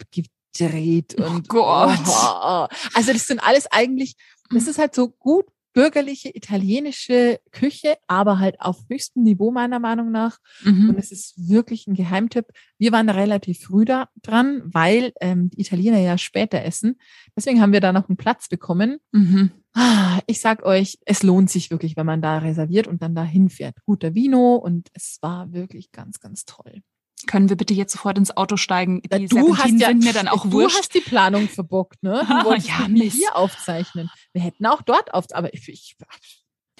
gedreht 0.56 1.16
oh 1.18 1.24
und 1.24 1.46
oh 1.46 1.48
Gott. 1.48 1.98
Oh, 2.06 2.66
also 2.94 3.12
das 3.12 3.26
sind 3.26 3.40
alles 3.40 3.66
eigentlich, 3.70 4.16
das 4.50 4.66
ist 4.66 4.78
halt 4.78 4.94
so 4.94 5.08
gut 5.08 5.46
bürgerliche 5.72 6.34
italienische 6.34 7.40
Küche, 7.50 7.96
aber 8.06 8.38
halt 8.38 8.60
auf 8.60 8.84
höchstem 8.90 9.22
Niveau 9.22 9.50
meiner 9.50 9.78
Meinung 9.78 10.10
nach. 10.10 10.38
Mhm. 10.62 10.90
Und 10.90 10.98
es 10.98 11.12
ist 11.12 11.48
wirklich 11.48 11.86
ein 11.86 11.94
Geheimtipp. 11.94 12.46
Wir 12.78 12.92
waren 12.92 13.06
da 13.06 13.14
relativ 13.14 13.60
früh 13.60 13.84
da 13.84 14.08
dran, 14.22 14.62
weil 14.64 15.12
ähm, 15.20 15.50
die 15.50 15.60
Italiener 15.60 15.98
ja 15.98 16.18
später 16.18 16.62
essen. 16.62 16.96
Deswegen 17.36 17.60
haben 17.60 17.72
wir 17.72 17.80
da 17.80 17.92
noch 17.92 18.08
einen 18.08 18.16
Platz 18.16 18.48
bekommen. 18.48 18.98
Mhm. 19.12 19.50
Ah, 19.74 20.20
ich 20.26 20.40
sag 20.40 20.64
euch, 20.64 20.98
es 21.06 21.22
lohnt 21.22 21.50
sich 21.50 21.70
wirklich, 21.70 21.96
wenn 21.96 22.06
man 22.06 22.20
da 22.20 22.38
reserviert 22.38 22.86
und 22.86 23.00
dann 23.00 23.14
da 23.14 23.24
hinfährt. 23.24 23.76
Guter 23.86 24.14
Vino 24.14 24.56
und 24.56 24.88
es 24.92 25.18
war 25.22 25.52
wirklich 25.52 25.92
ganz, 25.92 26.20
ganz 26.20 26.44
toll. 26.44 26.82
Können 27.26 27.48
wir 27.48 27.56
bitte 27.56 27.74
jetzt 27.74 27.92
sofort 27.92 28.18
ins 28.18 28.36
Auto 28.36 28.56
steigen? 28.56 29.02
Die 29.02 29.26
du 29.26 29.56
hast 29.56 29.78
ja, 29.78 29.88
sind 29.88 30.04
mir 30.04 30.12
dann 30.12 30.28
auch 30.28 30.44
du 30.44 30.52
wurscht. 30.52 30.76
Du 30.76 30.80
hast 30.80 30.94
die 30.94 31.00
Planung 31.00 31.48
verbockt, 31.48 32.02
ne? 32.02 32.24
Du 32.26 32.34
wolltest 32.44 32.68
ja, 32.68 32.86
hier 32.86 33.36
aufzeichnen. 33.36 34.10
Wir 34.32 34.42
hätten 34.42 34.66
auch 34.66 34.82
dort 34.82 35.14
auf, 35.14 35.26
aber 35.32 35.52
ich, 35.54 35.68
ich 35.68 35.96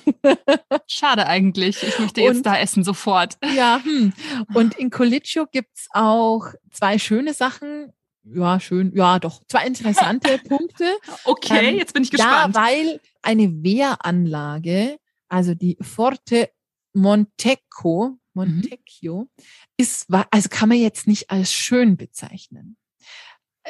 Schade 0.89 1.27
eigentlich. 1.27 1.83
Ich 1.83 1.99
möchte 1.99 2.21
jetzt 2.21 2.39
und, 2.39 2.47
da 2.47 2.59
essen 2.59 2.85
sofort. 2.85 3.39
Ja, 3.55 3.81
hm. 3.83 4.13
und 4.55 4.75
in 4.79 4.91
Colicchio 4.91 5.47
gibt's 5.51 5.89
auch 5.93 6.47
zwei 6.71 6.99
schöne 6.99 7.35
Sachen. 7.35 7.93
Ja, 8.25 8.61
schön. 8.61 8.93
Ja, 8.95 9.19
doch. 9.19 9.43
Zwei 9.49 9.67
interessante 9.67 10.39
Punkte. 10.39 10.97
Okay, 11.25 11.71
ähm, 11.71 11.77
jetzt 11.77 11.93
bin 11.93 12.05
ich 12.05 12.11
gespannt. 12.11 12.55
Ja, 12.55 12.63
weil 12.63 13.01
eine 13.23 13.63
Wehranlage, 13.63 14.99
also 15.29 15.55
die 15.55 15.77
Forte 15.81 16.51
Montecco, 16.95 18.19
Montecchio, 18.35 19.23
mhm. 19.23 19.45
ist, 19.77 20.07
also 20.31 20.49
kann 20.49 20.69
man 20.69 20.79
jetzt 20.79 21.07
nicht 21.07 21.31
als 21.31 21.53
schön 21.53 21.97
bezeichnen. 21.97 22.77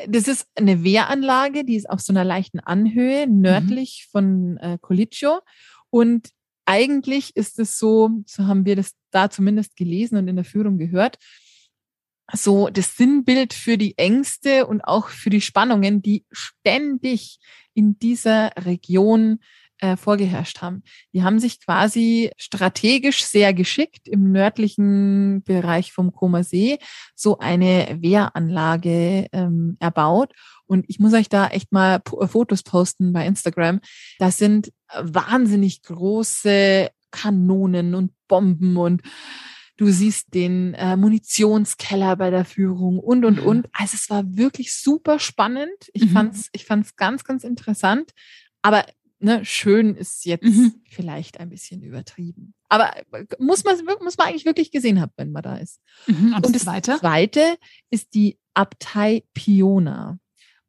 Das 0.08 0.26
ist 0.26 0.46
eine 0.54 0.84
Wehranlage, 0.84 1.64
die 1.64 1.76
ist 1.76 1.90
auf 1.90 2.00
so 2.00 2.12
einer 2.12 2.24
leichten 2.24 2.60
Anhöhe 2.60 3.26
nördlich 3.26 4.06
mhm. 4.06 4.10
von 4.10 4.56
äh, 4.58 4.78
Colicchio. 4.80 5.40
Und 5.90 6.30
eigentlich 6.64 7.36
ist 7.36 7.58
es 7.58 7.78
so, 7.78 8.10
so 8.26 8.46
haben 8.46 8.64
wir 8.64 8.76
das 8.76 8.94
da 9.10 9.28
zumindest 9.28 9.76
gelesen 9.76 10.16
und 10.16 10.28
in 10.28 10.36
der 10.36 10.44
Führung 10.44 10.78
gehört, 10.78 11.18
so 12.32 12.68
das 12.70 12.96
Sinnbild 12.96 13.52
für 13.52 13.76
die 13.76 13.98
Ängste 13.98 14.66
und 14.66 14.80
auch 14.82 15.08
für 15.08 15.30
die 15.30 15.40
Spannungen, 15.40 16.02
die 16.02 16.24
ständig 16.30 17.38
in 17.74 17.98
dieser 17.98 18.52
Region 18.56 19.40
äh, 19.82 19.96
vorgeherrscht 19.96 20.62
haben. 20.62 20.84
Die 21.12 21.24
haben 21.24 21.40
sich 21.40 21.60
quasi 21.60 22.30
strategisch 22.36 23.24
sehr 23.24 23.52
geschickt 23.52 24.06
im 24.06 24.30
nördlichen 24.30 25.42
Bereich 25.42 25.92
vom 25.92 26.12
Koma 26.12 26.44
See 26.44 26.78
so 27.16 27.38
eine 27.38 27.98
Wehranlage 28.00 29.26
ähm, 29.32 29.76
erbaut. 29.80 30.32
Und 30.66 30.84
ich 30.86 31.00
muss 31.00 31.12
euch 31.14 31.28
da 31.28 31.48
echt 31.48 31.72
mal 31.72 32.00
äh, 32.20 32.28
Fotos 32.28 32.62
posten 32.62 33.12
bei 33.12 33.26
Instagram. 33.26 33.80
Das 34.20 34.38
sind 34.38 34.72
wahnsinnig 34.96 35.82
große 35.82 36.88
Kanonen 37.10 37.96
und 37.96 38.12
Bomben 38.28 38.76
und 38.76 39.02
du 39.76 39.90
siehst 39.90 40.32
den 40.32 40.74
äh, 40.74 40.96
Munitionskeller 40.96 42.14
bei 42.14 42.30
der 42.30 42.44
Führung 42.44 43.00
und 43.00 43.24
und 43.24 43.40
mhm. 43.40 43.46
und. 43.46 43.68
Also 43.72 43.96
es 43.96 44.08
war 44.08 44.22
wirklich 44.36 44.74
super 44.74 45.18
spannend. 45.18 45.90
Ich 45.92 46.04
mhm. 46.04 46.10
fand's, 46.10 46.48
ich 46.52 46.66
fand's 46.66 46.94
ganz, 46.94 47.24
ganz 47.24 47.42
interessant. 47.42 48.12
Aber 48.62 48.86
ne, 49.22 49.44
schön 49.44 49.94
ist 49.94 50.24
jetzt 50.24 50.44
mhm. 50.44 50.74
vielleicht 50.88 51.40
ein 51.40 51.48
bisschen 51.48 51.82
übertrieben. 51.82 52.54
Aber 52.68 52.96
äh, 53.12 53.24
muss 53.38 53.64
man, 53.64 53.76
muss 54.02 54.18
man 54.18 54.28
eigentlich 54.28 54.44
wirklich 54.44 54.70
gesehen 54.70 55.00
haben, 55.00 55.12
wenn 55.16 55.32
man 55.32 55.42
da 55.42 55.56
ist. 55.56 55.80
Mhm, 56.06 56.34
und, 56.34 56.46
und 56.46 56.54
das 56.54 56.62
zweite? 56.62 56.98
zweite 56.98 57.56
ist 57.90 58.14
die 58.14 58.38
Abtei 58.54 59.24
Piona 59.34 60.18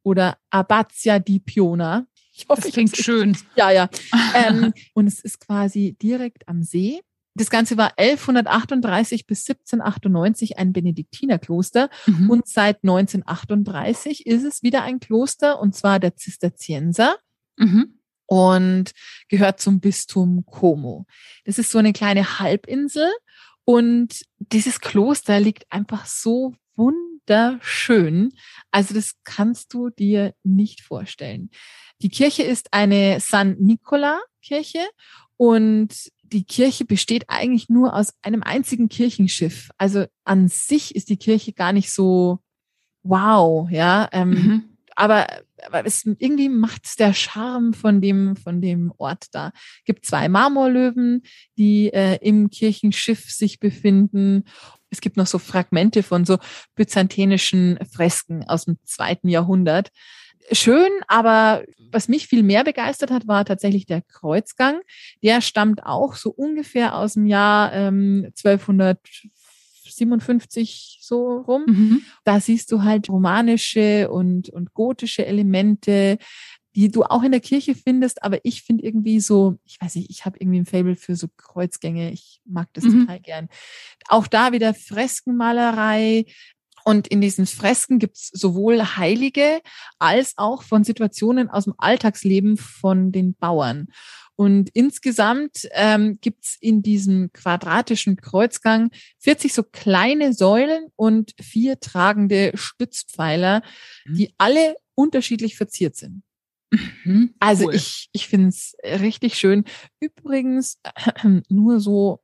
oder 0.04 0.38
Abbazia 0.49 1.20
di 1.20 1.39
Piona. 1.39 2.06
Ich 2.34 2.47
hoffe, 2.47 2.62
das 2.62 2.72
klingt 2.72 2.95
schön. 2.97 3.38
Ja, 3.56 3.72
ja. 3.72 3.89
ähm, 4.36 4.74
und 4.93 5.08
es 5.08 5.20
ist 5.20 5.39
quasi 5.39 5.95
direkt 6.01 6.47
am 6.47 6.64
See. 6.64 7.01
Das 7.36 7.49
Ganze 7.49 7.78
war 7.78 7.93
1138 7.97 9.26
bis 9.26 9.47
1798 9.49 10.60
ein 10.60 10.72
Benediktinerkloster 10.72 11.89
mhm. 12.06 12.30
und 12.30 12.47
seit 12.47 12.84
1938 12.84 14.28
ist 14.28 14.43
es 14.43 14.62
wieder 14.62 14.84
ein 14.84 14.99
Kloster 14.99 15.60
und 15.60 15.74
zwar 15.74 15.99
der 15.99 16.16
Zisterzienser. 16.16 17.18
Mhm 17.58 17.97
und 18.26 18.91
gehört 19.30 19.59
zum 19.59 19.80
Bistum 19.80 20.45
Como. 20.45 21.05
Das 21.45 21.57
ist 21.57 21.71
so 21.71 21.78
eine 21.78 21.93
kleine 21.93 22.39
Halbinsel 22.39 23.09
und 23.65 24.21
dieses 24.39 24.80
Kloster 24.80 25.39
liegt 25.39 25.71
einfach 25.71 26.05
so 26.05 26.53
wunderschön. 26.76 28.34
Also 28.71 28.93
das 28.93 29.13
kannst 29.24 29.74
du 29.74 29.89
dir 29.89 30.34
nicht 30.43 30.82
vorstellen. 30.82 31.49
Die 32.01 32.09
Kirche 32.09 32.43
ist 32.43 32.74
eine 32.74 33.19
San 33.19 33.55
Nicola 33.59 34.19
Kirche 34.41 34.86
und 35.38 36.11
die 36.24 36.43
Kirche 36.43 36.84
besteht 36.84 37.26
eigentlich 37.30 37.69
nur 37.69 37.93
aus 37.95 38.13
einem 38.21 38.43
einzigen 38.43 38.89
Kirchenschiff. 38.89 39.69
Also 39.78 40.05
an 40.26 40.47
sich 40.47 40.95
ist 40.95 41.09
die 41.09 41.17
Kirche 41.17 41.53
gar 41.53 41.71
nicht 41.71 41.91
so 41.91 42.39
wow, 43.03 43.69
ja. 43.69 44.09
Ähm, 44.11 44.30
mhm 44.30 44.74
aber, 44.95 45.28
aber 45.66 45.86
es 45.86 46.05
irgendwie 46.05 46.49
macht 46.49 46.99
der 46.99 47.14
Charme 47.14 47.74
von 47.74 48.01
dem, 48.01 48.36
von 48.36 48.61
dem 48.61 48.93
Ort 48.97 49.28
da. 49.32 49.51
Gibt 49.86 50.05
zwei 50.05 50.30
Marmorlöwen, 50.30 51.24
die 51.57 51.91
äh, 51.93 52.18
im 52.22 52.49
Kirchenschiff 52.49 53.30
sich 53.32 53.59
befinden. 53.59 54.43
Es 54.89 55.01
gibt 55.01 55.18
noch 55.18 55.28
so 55.28 55.39
Fragmente 55.39 56.03
von 56.03 56.26
so 56.26 56.38
byzantinischen 56.76 57.80
Fresken 57.91 58.43
aus 58.43 58.66
dem 58.66 58.78
zweiten 58.84 59.30
Jahrhundert. 59.30 59.91
Schön, 60.51 60.91
aber 61.07 61.64
was 61.91 62.09
mich 62.09 62.28
viel 62.28 62.43
mehr 62.43 62.64
begeistert 62.64 63.11
hat, 63.11 63.28
war 63.28 63.45
tatsächlich 63.45 63.86
der 63.86 64.01
Kreuzgang. 64.01 64.82
Der 65.24 65.41
stammt 65.41 65.86
auch 65.86 66.16
so 66.16 66.32
ungefähr 66.32 66.95
aus 66.95 67.14
dem 67.14 67.28
Jahr 67.28 67.72
ähm, 67.72 68.26
1200 68.38 68.99
57 69.96 71.00
so 71.02 71.38
rum. 71.38 71.64
Mhm. 71.68 72.02
Da 72.24 72.39
siehst 72.39 72.72
du 72.72 72.84
halt 72.84 73.10
romanische 73.10 74.10
und, 74.10 74.50
und 74.50 74.74
gotische 74.74 75.26
Elemente, 75.26 76.18
die 76.76 76.89
du 76.89 77.04
auch 77.04 77.24
in 77.24 77.32
der 77.32 77.41
Kirche 77.41 77.76
findest, 77.76 78.24
aber 78.24 78.39
ich 78.44 78.64
finde 78.64 78.84
irgendwie 78.84 79.20
so, 79.20 79.60
ich 79.64 79.80
weiß 79.80 79.96
nicht, 79.96 80.10
ich 80.10 80.26
habe 80.26 80.38
irgendwie 80.39 80.60
ein 80.60 80.66
Fable 80.66 80.96
für 80.96 81.16
so 81.16 81.28
Kreuzgänge, 81.38 82.12
ich 82.12 82.41
mag 82.46 82.68
das 82.74 82.86
mhm. 82.86 83.02
total 83.02 83.20
gern. 83.20 83.50
Auch 84.08 84.28
da 84.28 84.52
wieder 84.52 84.74
Freskenmalerei, 84.74 86.26
und 86.86 87.08
in 87.08 87.22
diesen 87.22 87.46
Fresken 87.46 88.00
gibt 88.00 88.18
es 88.18 88.28
sowohl 88.34 88.82
Heilige 88.98 89.62
als 90.00 90.34
auch 90.38 90.64
von 90.64 90.84
Situationen 90.84 91.50
aus 91.50 91.64
dem 91.64 91.74
Alltagsleben 91.78 92.58
von 92.58 93.12
den 93.12 93.36
Bauern. 93.36 93.88
Und 94.36 94.69
insgesamt 94.73 95.67
ähm, 95.73 96.17
gibt's 96.21 96.57
in 96.59 96.81
diesem 96.81 97.31
quadratischen 97.34 98.15
Kreuzgang 98.17 98.89
40 99.19 99.53
so 99.53 99.63
kleine 99.63 100.34
Säulen 100.34 100.88
und 100.95 101.34
vier 101.39 101.79
tragende 101.79 102.51
Stützpfeiler, 102.55 103.61
Mhm. 104.05 104.15
die 104.15 104.34
alle 104.38 104.75
unterschiedlich 104.95 105.55
verziert 105.55 105.95
sind. 105.95 106.23
Mhm, 107.03 107.36
Also 107.39 107.65
cool. 107.65 107.75
ich, 107.75 108.09
ich 108.13 108.27
finde 108.27 108.47
es 108.49 108.75
richtig 108.84 109.36
schön. 109.36 109.65
Übrigens, 109.99 110.79
nur 111.49 111.79
so 111.79 112.19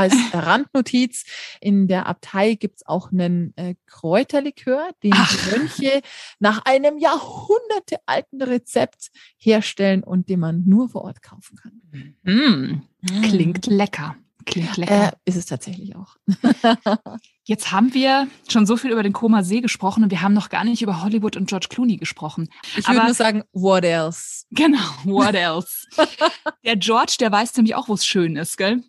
als 0.00 0.14
Randnotiz, 0.32 1.24
in 1.60 1.88
der 1.88 2.06
Abtei 2.06 2.54
gibt's 2.54 2.86
auch 2.86 3.12
einen 3.12 3.56
äh, 3.56 3.74
Kräuterlikör, 3.86 4.90
den 5.02 5.12
Ach. 5.14 5.30
die 5.30 5.58
Mönche 5.58 6.00
nach 6.38 6.64
einem 6.64 6.98
jahrhundertealten 6.98 8.42
Rezept 8.42 9.10
herstellen 9.36 10.02
und 10.02 10.28
den 10.28 10.40
man 10.40 10.64
nur 10.64 10.88
vor 10.88 11.02
Ort 11.04 11.22
kaufen 11.22 11.56
kann. 11.56 12.16
Mhm. 12.22 12.82
Klingt 13.22 13.66
lecker. 13.66 14.16
Klingt 14.46 14.76
lecker. 14.78 15.08
Äh, 15.08 15.12
ist 15.26 15.36
es 15.36 15.46
tatsächlich 15.46 15.94
auch. 15.96 16.16
Jetzt 17.44 17.72
haben 17.72 17.92
wir 17.94 18.26
schon 18.48 18.64
so 18.64 18.76
viel 18.76 18.90
über 18.90 19.02
den 19.02 19.12
Koma 19.12 19.42
See 19.42 19.60
gesprochen 19.60 20.02
und 20.02 20.10
wir 20.10 20.22
haben 20.22 20.32
noch 20.34 20.48
gar 20.48 20.64
nicht 20.64 20.82
über 20.82 21.02
Hollywood 21.02 21.36
und 21.36 21.48
George 21.48 21.66
Clooney 21.68 21.98
gesprochen. 21.98 22.48
Ich 22.76 22.88
würde 22.88 22.98
Aber- 23.00 23.06
nur 23.08 23.14
sagen, 23.14 23.44
what 23.52 23.84
else? 23.84 24.46
Genau, 24.50 24.78
what 25.04 25.34
else? 25.34 25.86
der 26.64 26.76
George, 26.76 27.16
der 27.20 27.30
weiß 27.30 27.54
nämlich 27.56 27.74
auch, 27.74 27.88
wo 27.88 27.94
es 27.94 28.06
schön 28.06 28.36
ist, 28.36 28.56
gell? 28.56 28.82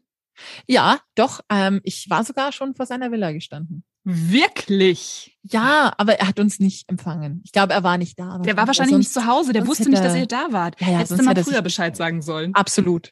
Ja, 0.67 0.99
doch, 1.15 1.41
ähm, 1.49 1.81
ich 1.83 2.09
war 2.09 2.23
sogar 2.23 2.51
schon 2.51 2.73
vor 2.75 2.85
seiner 2.85 3.11
Villa 3.11 3.31
gestanden. 3.31 3.83
Wirklich? 4.03 5.37
Ja, 5.43 5.93
aber 5.97 6.19
er 6.19 6.27
hat 6.27 6.39
uns 6.39 6.59
nicht 6.59 6.89
empfangen. 6.89 7.41
Ich 7.45 7.51
glaube, 7.51 7.73
er 7.73 7.83
war 7.83 7.97
nicht 7.97 8.17
da. 8.19 8.39
Der 8.39 8.57
war 8.57 8.67
wahrscheinlich 8.67 8.97
nicht 8.97 9.13
zu 9.13 9.25
Hause, 9.25 9.53
der 9.53 9.61
sonst 9.63 9.79
wusste 9.79 9.89
nicht, 9.89 10.03
dass 10.03 10.13
er- 10.15 10.21
ihr 10.21 10.27
da 10.27 10.47
wart. 10.51 10.79
Ja, 10.81 10.87
ja, 10.87 10.93
Hättest 10.97 11.11
du 11.11 11.15
sonst 11.17 11.25
mal 11.27 11.37
er 11.37 11.43
früher 11.43 11.61
Bescheid 11.61 11.95
sagen 11.95 12.21
sollen. 12.21 12.53
Absolut. 12.55 13.11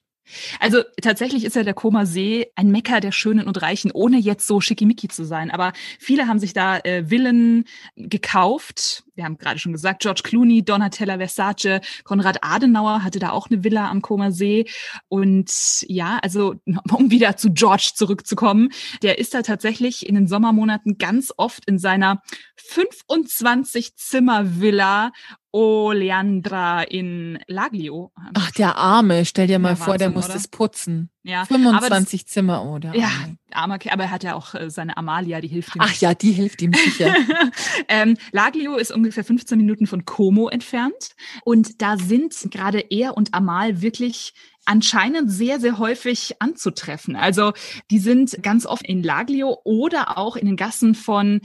Also 0.59 0.83
tatsächlich 1.01 1.43
ist 1.43 1.55
ja 1.55 1.63
der 1.63 1.73
Koma 1.73 2.05
See 2.05 2.51
ein 2.55 2.69
Mecker 2.69 2.99
der 2.99 3.11
Schönen 3.11 3.47
und 3.47 3.59
Reichen, 3.63 3.89
ohne 3.91 4.17
jetzt 4.19 4.45
so 4.45 4.61
schickimicki 4.61 5.07
zu 5.07 5.25
sein. 5.25 5.49
Aber 5.49 5.73
viele 5.99 6.27
haben 6.27 6.37
sich 6.37 6.53
da 6.53 6.77
äh, 6.77 7.05
Villen 7.05 7.65
gekauft. 7.95 9.03
Wir 9.19 9.25
haben 9.25 9.37
gerade 9.37 9.59
schon 9.59 9.73
gesagt, 9.73 10.01
George 10.01 10.21
Clooney, 10.23 10.63
Donatella 10.63 11.17
Versace, 11.17 11.81
Konrad 12.05 12.37
Adenauer 12.41 13.03
hatte 13.03 13.19
da 13.19 13.31
auch 13.31 13.49
eine 13.49 13.65
Villa 13.65 13.89
am 13.89 14.01
Koma 14.01 14.31
See. 14.31 14.65
Und 15.09 15.51
ja, 15.89 16.19
also 16.23 16.55
um 16.93 17.11
wieder 17.11 17.35
zu 17.35 17.51
George 17.51 17.91
zurückzukommen, 17.95 18.69
der 19.01 19.19
ist 19.19 19.33
da 19.33 19.41
tatsächlich 19.41 20.07
in 20.07 20.15
den 20.15 20.27
Sommermonaten 20.27 20.97
ganz 20.97 21.33
oft 21.35 21.65
in 21.65 21.79
seiner 21.79 22.21
25-Zimmer-Villa 22.57 25.11
Oleandra 25.51 26.83
in 26.83 27.39
Laglio. 27.47 28.13
Ach, 28.35 28.51
der 28.51 28.77
Arme, 28.77 29.25
stell 29.25 29.47
dir 29.47 29.57
mal 29.59 29.71
Ja, 29.71 29.75
vor, 29.75 29.97
der 29.97 30.07
Wahnsinn, 30.07 30.15
muss 30.15 30.25
oder? 30.25 30.33
das 30.35 30.47
putzen. 30.47 31.09
Ja, 31.23 31.45
25 31.45 32.27
Zimmer, 32.27 32.65
oh, 32.65 32.79
der 32.79 32.95
Ja, 32.95 33.07
Arme. 33.07 33.37
armer 33.51 33.77
Kerl, 33.79 33.93
aber 33.93 34.03
er 34.05 34.11
hat 34.11 34.23
ja 34.23 34.35
auch 34.35 34.55
äh, 34.55 34.69
seine 34.69 34.95
Amalia, 34.97 35.41
die 35.41 35.47
hilft 35.47 35.75
ihm. 35.75 35.81
Ach 35.81 35.93
ja, 35.95 36.13
die 36.13 36.31
hilft 36.31 36.61
ihm 36.61 36.73
sicher. 36.73 37.13
ähm, 37.89 38.15
Laglio 38.31 38.77
ist 38.77 38.91
ungefähr 38.91 39.23
15 39.23 39.57
Minuten 39.57 39.85
von 39.85 40.05
Como 40.05 40.47
entfernt 40.49 41.15
und 41.43 41.81
da 41.81 41.97
sind 41.97 42.33
gerade 42.51 42.79
er 42.89 43.17
und 43.17 43.33
Amal 43.33 43.81
wirklich 43.81 44.33
anscheinend 44.69 45.31
sehr, 45.31 45.59
sehr 45.59 45.79
häufig 45.79 46.35
anzutreffen. 46.39 47.15
Also 47.15 47.53
die 47.89 47.97
sind 47.97 48.43
ganz 48.43 48.67
oft 48.67 48.85
in 48.85 49.01
Laglio 49.01 49.59
oder 49.63 50.19
auch 50.19 50.35
in 50.35 50.45
den 50.45 50.57
Gassen 50.57 50.93
von 50.93 51.41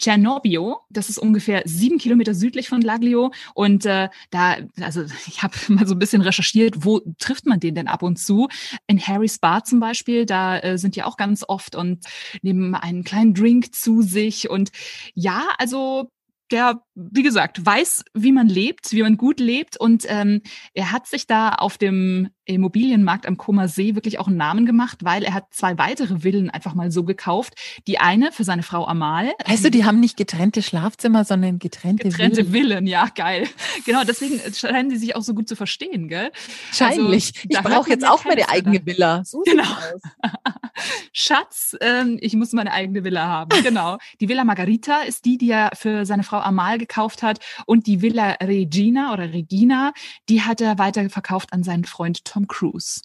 Cernobbio. 0.00 0.78
Das 0.88 1.08
ist 1.08 1.18
ungefähr 1.18 1.62
sieben 1.64 1.98
Kilometer 1.98 2.34
südlich 2.34 2.68
von 2.68 2.80
Laglio. 2.80 3.32
Und 3.54 3.84
äh, 3.84 4.08
da, 4.30 4.58
also 4.80 5.02
ich 5.26 5.42
habe 5.42 5.56
mal 5.68 5.88
so 5.88 5.96
ein 5.96 5.98
bisschen 5.98 6.22
recherchiert, 6.22 6.84
wo 6.84 7.00
trifft 7.18 7.46
man 7.46 7.58
den 7.58 7.74
denn 7.74 7.88
ab 7.88 8.04
und 8.04 8.16
zu? 8.16 8.46
In 8.86 9.00
Harry's 9.00 9.40
Bar 9.40 9.64
zum 9.64 9.80
Beispiel, 9.80 10.24
da 10.24 10.60
äh, 10.60 10.78
sind 10.78 10.94
die 10.94 11.02
auch 11.02 11.16
ganz 11.16 11.44
oft 11.46 11.74
und 11.74 12.04
nehmen 12.42 12.76
einen 12.76 13.02
kleinen 13.02 13.34
Drink 13.34 13.74
zu 13.74 14.02
sich. 14.02 14.48
Und 14.48 14.70
ja, 15.14 15.48
also 15.58 16.12
der, 16.52 16.80
wie 16.98 17.22
gesagt, 17.22 17.64
weiß, 17.64 18.04
wie 18.14 18.32
man 18.32 18.48
lebt, 18.48 18.92
wie 18.92 19.02
man 19.02 19.16
gut 19.16 19.38
lebt. 19.38 19.76
Und 19.76 20.04
ähm, 20.08 20.42
er 20.74 20.90
hat 20.90 21.06
sich 21.06 21.26
da 21.26 21.50
auf 21.50 21.78
dem 21.78 22.30
Immobilienmarkt 22.44 23.26
am 23.26 23.36
Koma 23.36 23.68
See 23.68 23.94
wirklich 23.94 24.18
auch 24.18 24.26
einen 24.26 24.36
Namen 24.36 24.66
gemacht, 24.66 25.04
weil 25.04 25.22
er 25.22 25.34
hat 25.34 25.52
zwei 25.52 25.78
weitere 25.78 26.20
Villen 26.20 26.50
einfach 26.50 26.74
mal 26.74 26.90
so 26.90 27.04
gekauft. 27.04 27.54
Die 27.86 27.98
eine 27.98 28.32
für 28.32 28.42
seine 28.42 28.62
Frau 28.62 28.86
Amal. 28.86 29.32
Weißt 29.46 29.64
du, 29.64 29.70
die 29.70 29.84
haben 29.84 30.00
nicht 30.00 30.16
getrennte 30.16 30.62
Schlafzimmer, 30.62 31.24
sondern 31.24 31.58
getrennte, 31.58 32.08
Getrennte 32.08 32.44
Villen. 32.44 32.68
Villen, 32.68 32.86
ja, 32.86 33.06
geil. 33.14 33.46
Genau, 33.84 34.02
deswegen 34.04 34.40
scheinen 34.54 34.90
die 34.90 34.96
sich 34.96 35.14
auch 35.14 35.22
so 35.22 35.34
gut 35.34 35.48
zu 35.48 35.56
verstehen, 35.56 36.08
gell? 36.08 36.30
Wahrscheinlich. 36.70 37.32
Also, 37.36 37.48
ich 37.48 37.58
brauche 37.58 37.90
jetzt 37.90 38.06
auch 38.06 38.24
meine 38.24 38.48
eigene. 38.48 38.84
Villa. 38.84 39.22
So 39.24 39.42
Genau. 39.44 39.64
Schatz, 41.12 41.76
ähm, 41.80 42.18
ich 42.20 42.34
muss 42.34 42.52
meine 42.52 42.72
eigene 42.72 43.04
Villa 43.04 43.26
haben. 43.26 43.62
Genau. 43.62 43.98
Die 44.20 44.28
Villa 44.28 44.44
Margarita 44.44 45.02
ist 45.02 45.24
die, 45.24 45.38
die 45.38 45.50
er 45.50 45.70
für 45.74 46.04
seine 46.04 46.22
Frau 46.22 46.38
Amal 46.38 46.78
gekauft 46.78 46.87
hat. 47.22 47.40
Und 47.66 47.86
die 47.86 48.02
Villa 48.02 48.36
Regina 48.42 49.12
oder 49.12 49.32
Regina, 49.32 49.92
die 50.28 50.42
hat 50.42 50.60
er 50.60 50.78
weiterverkauft 50.78 51.52
an 51.52 51.62
seinen 51.62 51.84
Freund 51.84 52.24
Tom 52.24 52.46
Cruise. 52.46 53.00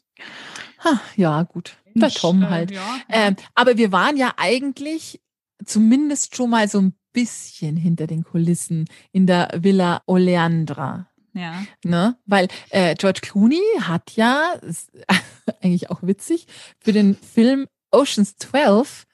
Ha, 0.84 1.00
ja, 1.16 1.44
gut. 1.44 1.78
Der 1.96 2.10
Tom 2.10 2.44
äh, 2.44 2.48
halt. 2.48 2.72
Ja, 2.72 2.98
Ähm, 3.10 3.36
aber 3.56 3.78
wir 3.78 3.92
waren 3.92 4.18
ja 4.18 4.34
eigentlich 4.38 5.22
zumindest 5.64 6.36
schon 6.36 6.50
mal 6.50 6.68
so 6.68 6.80
ein 6.80 6.96
bisschen 7.14 7.78
hinter 7.78 8.08
den 8.08 8.24
Kulissen 8.24 8.86
in 9.12 9.28
der 9.28 9.50
Villa 9.56 10.02
Oleandra. 10.08 11.08
ja. 11.34 11.64
Ne? 11.84 12.18
Weil 12.26 12.48
äh, 12.70 12.96
George 12.96 13.22
Clooney 13.22 13.62
hat 13.82 14.12
ja, 14.16 14.54
ist 14.62 14.92
eigentlich 15.62 15.90
auch 15.90 16.02
witzig, 16.02 16.48
für 16.80 16.92
den 16.92 17.16
Film 17.16 17.68
Oceans 17.92 18.36
12 18.38 19.04
äh, 19.04 19.13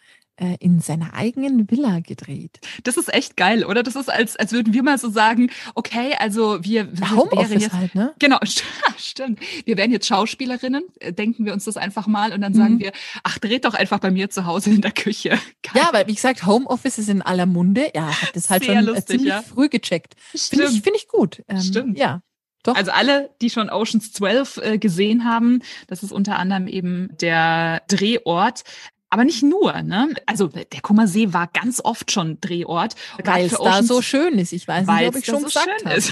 in 0.60 0.80
seiner 0.80 1.14
eigenen 1.14 1.70
Villa 1.70 2.00
gedreht. 2.00 2.60
Das 2.84 2.98
ist 2.98 3.14
echt 3.14 3.38
geil, 3.38 3.66
oder? 3.66 3.84
Das 3.84 3.96
ist, 3.96 4.10
als, 4.10 4.36
als 4.36 4.52
würden 4.52 4.74
wir 4.74 4.84
mal 4.84 4.98
so 4.98 5.10
sagen, 5.10 5.50
okay, 5.76 6.16
also 6.20 6.64
wir, 6.64 6.98
wir 6.98 7.12
Homeoffice 7.16 7.64
jetzt 7.64 7.74
halt, 7.74 7.96
ne? 7.96 8.14
Genau, 8.20 8.38
stimmt. 8.98 9.40
Wir 9.66 9.78
wären 9.78 9.92
jetzt 9.92 10.08
Schauspielerinnen, 10.08 10.84
äh, 11.00 11.14
denken 11.14 11.46
wir 11.46 11.54
uns 11.54 11.66
das 11.66 11.78
einfach 11.78 12.08
mal 12.08 12.34
und 12.34 12.42
dann 12.42 12.54
sagen 12.54 12.76
Mhm. 12.76 12.80
wir, 12.80 12.92
ach, 13.24 13.38
dreht 13.40 13.66
doch 13.66 13.74
einfach 13.74 14.00
bei 14.00 14.12
mir 14.12 14.30
zu 14.30 14.46
Hause 14.46 14.70
in 14.72 14.82
der 14.82 14.92
Küche. 14.92 15.30
Geil. 15.62 15.74
Ja, 15.76 15.90
weil 15.92 16.08
wie 16.08 16.16
gesagt, 16.16 16.46
Homeoffice 16.46 16.98
ist 17.00 17.10
in 17.10 17.22
aller 17.22 17.46
Munde. 17.46 17.94
Er 17.94 18.22
hat 18.22 18.36
das 18.36 18.50
halt 18.50 18.64
Sehr 18.64 18.76
schon 18.76 18.84
äh, 18.84 18.88
lustig, 18.88 19.08
ziemlich 19.08 19.28
ja. 19.30 19.42
früh 19.42 19.70
gecheckt. 19.70 20.16
Finde 20.36 20.66
ich, 20.66 20.82
find 20.82 20.96
ich 20.96 21.08
gut. 21.08 21.44
Ähm, 21.48 21.62
Stimmt. 21.62 21.98
Ja, 21.98 22.22
doch. 22.64 22.76
Also 22.76 22.92
alle, 22.92 23.30
die 23.42 23.50
schon 23.50 23.70
Oceans 23.70 24.12
12 24.12 24.58
äh, 24.58 24.78
gesehen 24.78 25.26
haben, 25.26 25.62
das 25.88 26.04
ist 26.04 26.12
unter 26.12 26.38
anderem 26.38 26.68
eben 26.68 27.10
der 27.22 27.82
Drehort. 27.88 28.64
Aber 29.10 29.26
nicht 29.26 29.42
nur, 29.42 29.82
ne? 29.82 30.14
Also 30.26 30.48
der 30.48 30.82
Kummersee 30.82 31.34
war 31.34 31.48
ganz 31.48 31.82
oft 31.84 32.12
schon 32.12 32.40
Drehort. 32.42 32.96
Weil 33.24 33.48
es 33.48 33.54
da 33.54 33.82
so 33.82 34.02
schön 34.02 34.38
ist. 34.38 34.54
Ich 34.54 34.68
weiß 34.68 34.86
nicht, 34.86 35.08
ob 35.08 35.16
ich 35.16 35.26
schon 35.26 35.40
so 35.40 35.46
gesagt 35.46 35.70
schön 35.80 35.90
habe. 35.90 35.98
ist. 35.98 36.12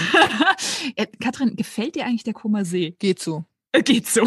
Katrin, 1.20 1.54
gefällt 1.54 1.94
dir 1.94 2.06
eigentlich 2.06 2.24
der 2.24 2.34
Kummersee? 2.34 2.96
Geht 2.98 3.20
so. 3.20 3.44
Äh, 3.72 3.82
Geht 3.82 4.06
so. 4.06 4.24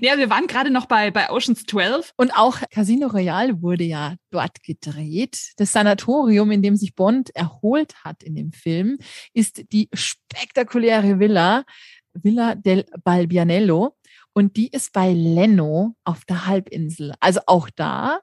ja, 0.00 0.18
wir 0.18 0.28
waren 0.28 0.48
gerade 0.48 0.70
noch 0.70 0.86
bei, 0.86 1.10
bei 1.10 1.30
Oceans 1.30 1.64
12. 1.66 2.12
Und 2.16 2.36
auch 2.36 2.58
Casino 2.70 3.06
Royale 3.06 3.62
wurde 3.62 3.84
ja 3.84 4.16
dort 4.30 4.62
gedreht. 4.62 5.52
Das 5.56 5.72
Sanatorium, 5.72 6.50
in 6.50 6.62
dem 6.62 6.76
sich 6.76 6.94
Bond 6.94 7.30
erholt 7.34 7.94
hat 8.04 8.22
in 8.22 8.34
dem 8.34 8.52
Film, 8.52 8.98
ist 9.32 9.62
die 9.72 9.88
spektakuläre 9.92 11.18
Villa, 11.20 11.64
Villa 12.12 12.54
del 12.56 12.86
Balbianello. 13.04 13.96
Und 14.34 14.56
die 14.56 14.68
ist 14.68 14.92
bei 14.92 15.12
Leno 15.12 15.94
auf 16.04 16.24
der 16.24 16.46
Halbinsel. 16.46 17.14
Also 17.20 17.40
auch 17.46 17.68
da 17.70 18.20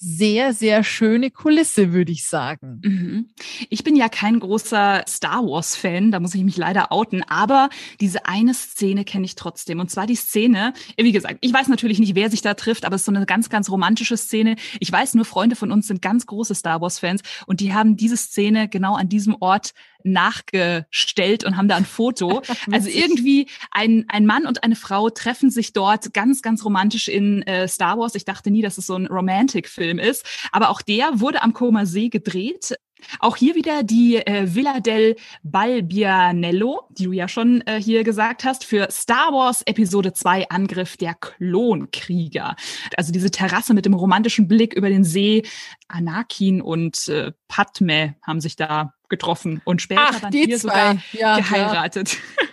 sehr, 0.00 0.54
sehr 0.54 0.84
schöne 0.84 1.30
Kulisse, 1.30 1.92
würde 1.92 2.12
ich 2.12 2.24
sagen. 2.24 2.80
Mhm. 2.84 3.30
Ich 3.68 3.82
bin 3.82 3.96
ja 3.96 4.08
kein 4.08 4.38
großer 4.38 5.04
Star 5.08 5.44
Wars-Fan, 5.44 6.12
da 6.12 6.20
muss 6.20 6.36
ich 6.36 6.44
mich 6.44 6.56
leider 6.56 6.92
outen, 6.92 7.24
aber 7.24 7.68
diese 8.00 8.24
eine 8.26 8.54
Szene 8.54 9.04
kenne 9.04 9.24
ich 9.24 9.34
trotzdem. 9.34 9.80
Und 9.80 9.90
zwar 9.90 10.06
die 10.06 10.14
Szene, 10.14 10.72
wie 10.96 11.10
gesagt, 11.10 11.38
ich 11.40 11.52
weiß 11.52 11.66
natürlich 11.66 11.98
nicht, 11.98 12.14
wer 12.14 12.30
sich 12.30 12.42
da 12.42 12.54
trifft, 12.54 12.84
aber 12.84 12.94
es 12.94 13.02
ist 13.02 13.06
so 13.06 13.12
eine 13.12 13.26
ganz, 13.26 13.48
ganz 13.48 13.70
romantische 13.70 14.16
Szene. 14.16 14.54
Ich 14.78 14.92
weiß 14.92 15.14
nur, 15.14 15.24
Freunde 15.24 15.56
von 15.56 15.72
uns 15.72 15.88
sind 15.88 16.00
ganz 16.00 16.26
große 16.26 16.54
Star 16.54 16.80
Wars-Fans 16.80 17.22
und 17.46 17.58
die 17.58 17.74
haben 17.74 17.96
diese 17.96 18.16
Szene 18.16 18.68
genau 18.68 18.94
an 18.94 19.08
diesem 19.08 19.36
Ort 19.40 19.72
nachgestellt 20.04 21.44
und 21.44 21.56
haben 21.56 21.68
da 21.68 21.76
ein 21.76 21.84
Foto. 21.84 22.42
Also 22.70 22.88
irgendwie 22.90 23.48
ein, 23.70 24.04
ein 24.08 24.26
Mann 24.26 24.46
und 24.46 24.62
eine 24.62 24.76
Frau 24.76 25.10
treffen 25.10 25.50
sich 25.50 25.72
dort 25.72 26.12
ganz, 26.12 26.42
ganz 26.42 26.64
romantisch 26.64 27.08
in 27.08 27.42
äh, 27.42 27.66
Star 27.66 27.98
Wars. 27.98 28.14
Ich 28.14 28.24
dachte 28.24 28.50
nie, 28.50 28.62
dass 28.62 28.78
es 28.78 28.86
so 28.86 28.94
ein 28.94 29.06
Romantic-Film 29.06 29.98
ist. 29.98 30.24
Aber 30.52 30.70
auch 30.70 30.82
der 30.82 31.20
wurde 31.20 31.42
am 31.42 31.54
Koma 31.54 31.86
See 31.86 32.08
gedreht. 32.08 32.74
Auch 33.20 33.36
hier 33.36 33.54
wieder 33.54 33.82
die 33.82 34.16
äh, 34.16 34.54
Villa 34.54 34.80
del 34.80 35.16
Balbianello, 35.42 36.88
die 36.90 37.04
du 37.04 37.12
ja 37.12 37.28
schon 37.28 37.62
äh, 37.62 37.80
hier 37.80 38.04
gesagt 38.04 38.44
hast, 38.44 38.64
für 38.64 38.88
Star 38.90 39.32
Wars 39.32 39.62
Episode 39.62 40.12
2 40.12 40.48
Angriff 40.48 40.96
der 40.96 41.14
Klonkrieger. 41.14 42.56
Also 42.96 43.12
diese 43.12 43.30
Terrasse 43.30 43.74
mit 43.74 43.86
dem 43.86 43.94
romantischen 43.94 44.48
Blick 44.48 44.74
über 44.74 44.88
den 44.88 45.04
See. 45.04 45.42
Anakin 45.88 46.60
und 46.60 47.08
äh, 47.08 47.32
Padme 47.48 48.16
haben 48.26 48.40
sich 48.40 48.56
da 48.56 48.94
getroffen 49.08 49.60
und 49.64 49.82
später 49.82 50.02
Ach, 50.08 50.20
dann 50.20 50.30
die 50.30 50.44
hier 50.44 50.58
zwei. 50.58 50.70
sogar 50.70 50.96
Ja, 51.12 51.38
ja. 51.38 51.90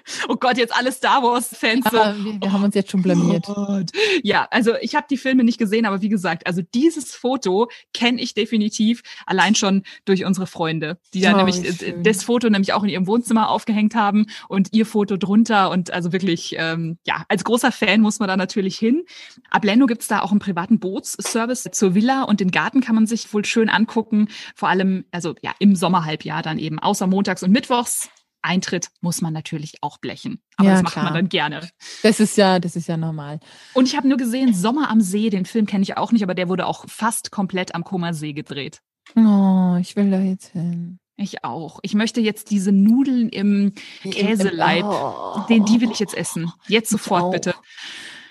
Oh 0.28 0.36
Gott, 0.36 0.58
jetzt 0.58 0.76
alle 0.76 0.92
Star 0.92 1.24
Wars-Fans. 1.24 1.86
Ja, 1.92 2.16
wir, 2.18 2.42
wir 2.42 2.52
haben 2.52 2.64
uns 2.64 2.76
jetzt 2.76 2.92
schon 2.92 3.02
blamiert. 3.02 3.48
Oh 3.50 3.80
ja, 4.24 4.48
also 4.52 4.74
ich 4.82 4.96
habe 4.96 5.06
die 5.10 5.18
Filme 5.18 5.44
nicht 5.44 5.58
gesehen, 5.58 5.86
aber 5.86 6.02
wie 6.02 6.10
gesagt, 6.10 6.48
also 6.48 6.62
dieses 6.74 7.14
Foto 7.16 7.70
kenne 7.94 8.22
ich 8.22 8.34
definitiv 8.34 9.02
allein 9.26 9.56
schon 9.56 9.84
durch 10.06 10.26
unsere 10.26 10.48
Freunde, 10.48 10.98
die 11.14 11.22
da 11.22 11.34
Oh, 11.34 11.38
nämlich 11.38 11.56
schön. 11.78 12.04
das 12.04 12.24
Foto 12.24 12.50
nämlich 12.50 12.74
auch 12.74 12.84
in 12.84 12.90
ihrem 12.90 13.08
Wohnzimmer 13.08 13.50
aufgehängt 13.50 13.96
haben 13.96 14.26
und 14.48 14.70
ihr 14.74 14.86
Foto 14.86 15.18
drunter. 15.18 15.70
Und 15.70 15.92
also 15.92 16.12
wirklich, 16.14 16.56
ähm, 16.58 16.98
ja, 17.06 17.24
als 17.28 17.44
großer 17.44 17.72
Fan 17.72 18.02
muss 18.02 18.20
man 18.20 18.28
da 18.28 18.38
natürlich 18.38 18.78
hin. 18.78 19.04
Ab 19.50 19.64
Lendo 19.66 19.86
gibt's 19.86 20.08
da 20.08 20.22
auch 20.22 20.32
einen 20.32 20.40
privaten 20.40 20.80
Bootsservice 20.80 21.70
zur 21.72 21.96
Villa 21.96 22.24
und 22.24 22.40
den 22.40 22.52
Garten 22.52 22.82
kann 22.82 22.96
man 22.96 23.08
sich 23.08 23.32
wohl 23.34 23.46
schön 23.46 23.70
angucken. 23.70 24.30
Vor 24.56 24.70
allem, 24.70 25.06
also 25.12 25.36
ja, 25.42 25.52
im 25.60 25.76
Sommerhalbjahr 25.76 26.42
dann 26.42 26.58
eben, 26.60 26.80
außer 26.80 27.08
montags 27.08 27.44
und 27.44 27.52
mittwochs. 27.52 28.10
Eintritt 28.46 28.90
muss 29.02 29.22
man 29.22 29.34
natürlich 29.34 29.76
auch 29.82 29.98
blechen. 29.98 30.42
Aber 30.58 30.68
Ja, 30.70 30.74
das 30.76 30.84
macht 30.84 30.94
klar. 30.94 31.06
man 31.06 31.14
dann 31.16 31.30
gerne. 31.30 31.68
Das 32.04 32.20
ist 32.20 32.38
ja, 32.38 32.60
das 32.60 32.76
ist 32.76 32.88
ja 32.88 32.96
normal. 32.98 33.40
Und 33.74 33.88
ich 33.88 33.98
habe 33.98 34.08
nur 34.08 34.18
gesehen, 34.18 34.54
Sommer 34.54 34.90
am 34.90 35.02
See, 35.02 35.30
den 35.30 35.46
Film 35.46 35.66
kenne 35.66 35.84
ich 35.84 35.98
auch 35.98 36.12
nicht, 36.12 36.24
aber 36.24 36.36
der 36.36 36.48
wurde 36.50 36.66
auch 36.68 36.86
fast 36.88 37.32
komplett 37.32 37.76
am 37.76 37.84
Koma 37.84 38.14
See 38.14 38.34
gedreht. 38.34 38.82
Oh, 39.16 39.76
ich 39.80 39.96
will 39.96 40.10
da 40.12 40.20
jetzt 40.20 40.48
hin. 40.54 41.00
Ich 41.18 41.44
auch. 41.46 41.80
Ich 41.84 41.94
möchte 41.94 42.20
jetzt 42.20 42.52
diese 42.52 42.72
Nudeln 42.72 43.30
im 43.30 43.74
Käseleib, 44.04 44.84
Oh. 44.86 45.42
den, 45.48 45.64
die 45.66 45.80
will 45.82 45.92
ich 45.92 46.00
jetzt 46.00 46.14
essen. 46.16 46.52
Jetzt 46.68 46.90
sofort 46.90 47.32
bitte. 47.32 47.56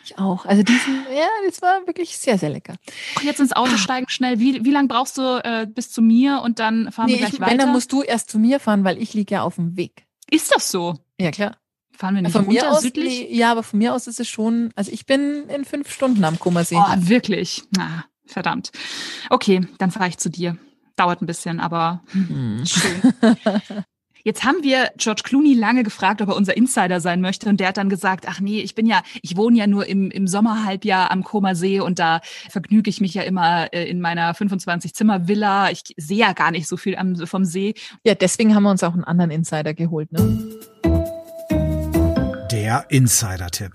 Ich 0.04 0.18
auch. 0.18 0.44
Also 0.46 0.62
diesen, 0.62 1.06
ja, 1.14 1.26
das 1.46 1.62
war 1.62 1.86
wirklich 1.86 2.16
sehr, 2.18 2.38
sehr 2.38 2.50
lecker. 2.50 2.74
Jetzt 3.22 3.40
ins 3.40 3.52
Auto 3.52 3.76
steigen 3.76 4.06
schnell. 4.08 4.38
Wie, 4.38 4.64
wie 4.64 4.70
lange 4.70 4.88
brauchst 4.88 5.16
du 5.18 5.22
äh, 5.42 5.66
bis 5.66 5.90
zu 5.90 6.02
mir 6.02 6.42
und 6.44 6.58
dann 6.58 6.92
fahren 6.92 7.06
Nee, 7.06 7.12
wir 7.12 7.18
gleich 7.20 7.32
ich, 7.34 7.40
wenn, 7.40 7.46
weiter? 7.46 7.56
dann 7.58 7.72
musst 7.72 7.90
du 7.92 8.02
erst 8.02 8.30
zu 8.30 8.38
mir 8.38 8.60
fahren, 8.60 8.84
weil 8.84 9.00
ich 9.00 9.14
liege 9.14 9.34
ja 9.36 9.42
auf 9.42 9.54
dem 9.56 9.76
Weg. 9.76 10.06
Ist 10.30 10.54
das 10.54 10.70
so? 10.70 10.98
Ja, 11.20 11.30
klar. 11.30 11.56
Fahren 11.96 12.16
wir 12.16 12.22
nicht 12.22 12.32
Von 12.32 12.44
runter 12.46 12.66
mir 12.70 12.72
aus, 12.72 12.82
südlich? 12.82 13.20
nee, 13.30 13.36
ja, 13.36 13.52
aber 13.52 13.62
von 13.62 13.78
mir 13.78 13.94
aus 13.94 14.06
ist 14.08 14.18
es 14.18 14.28
schon, 14.28 14.70
also 14.74 14.90
ich 14.90 15.06
bin 15.06 15.48
in 15.48 15.64
fünf 15.64 15.90
Stunden 15.92 16.24
am 16.24 16.38
Kummersee. 16.40 16.76
Oh, 16.76 16.94
wirklich? 16.98 17.62
Na, 17.70 18.04
verdammt. 18.26 18.72
Okay, 19.30 19.66
dann 19.78 19.90
fahre 19.92 20.08
ich 20.08 20.18
zu 20.18 20.28
dir. 20.28 20.58
Dauert 20.96 21.22
ein 21.22 21.26
bisschen, 21.26 21.60
aber 21.60 22.02
Hm. 22.12 22.64
Schön. 22.66 23.00
Jetzt 24.24 24.42
haben 24.42 24.62
wir 24.62 24.90
George 24.96 25.20
Clooney 25.22 25.52
lange 25.52 25.82
gefragt, 25.82 26.22
ob 26.22 26.30
er 26.30 26.36
unser 26.36 26.56
Insider 26.56 26.98
sein 26.98 27.20
möchte. 27.20 27.46
Und 27.46 27.60
der 27.60 27.68
hat 27.68 27.76
dann 27.76 27.90
gesagt, 27.90 28.24
ach 28.26 28.40
nee, 28.40 28.60
ich 28.60 28.74
bin 28.74 28.86
ja, 28.86 29.02
ich 29.20 29.36
wohne 29.36 29.58
ja 29.58 29.66
nur 29.66 29.86
im, 29.86 30.10
im 30.10 30.26
Sommerhalbjahr 30.26 31.10
am 31.10 31.22
Koma 31.22 31.54
See 31.54 31.78
und 31.78 31.98
da 31.98 32.22
vergnüge 32.48 32.88
ich 32.88 33.02
mich 33.02 33.12
ja 33.12 33.22
immer 33.22 33.70
äh, 33.74 33.84
in 33.84 34.00
meiner 34.00 34.32
25-Zimmer-Villa. 34.32 35.70
Ich 35.70 35.82
sehe 35.98 36.16
ja 36.16 36.32
gar 36.32 36.52
nicht 36.52 36.66
so 36.66 36.78
viel 36.78 36.96
am, 36.96 37.14
vom 37.26 37.44
See. 37.44 37.74
Ja, 38.02 38.14
deswegen 38.14 38.54
haben 38.54 38.62
wir 38.62 38.70
uns 38.70 38.82
auch 38.82 38.94
einen 38.94 39.04
anderen 39.04 39.30
Insider 39.30 39.74
geholt, 39.74 40.10
ne? 40.10 40.38
Der 42.50 42.86
Insider-Tipp. 42.88 43.72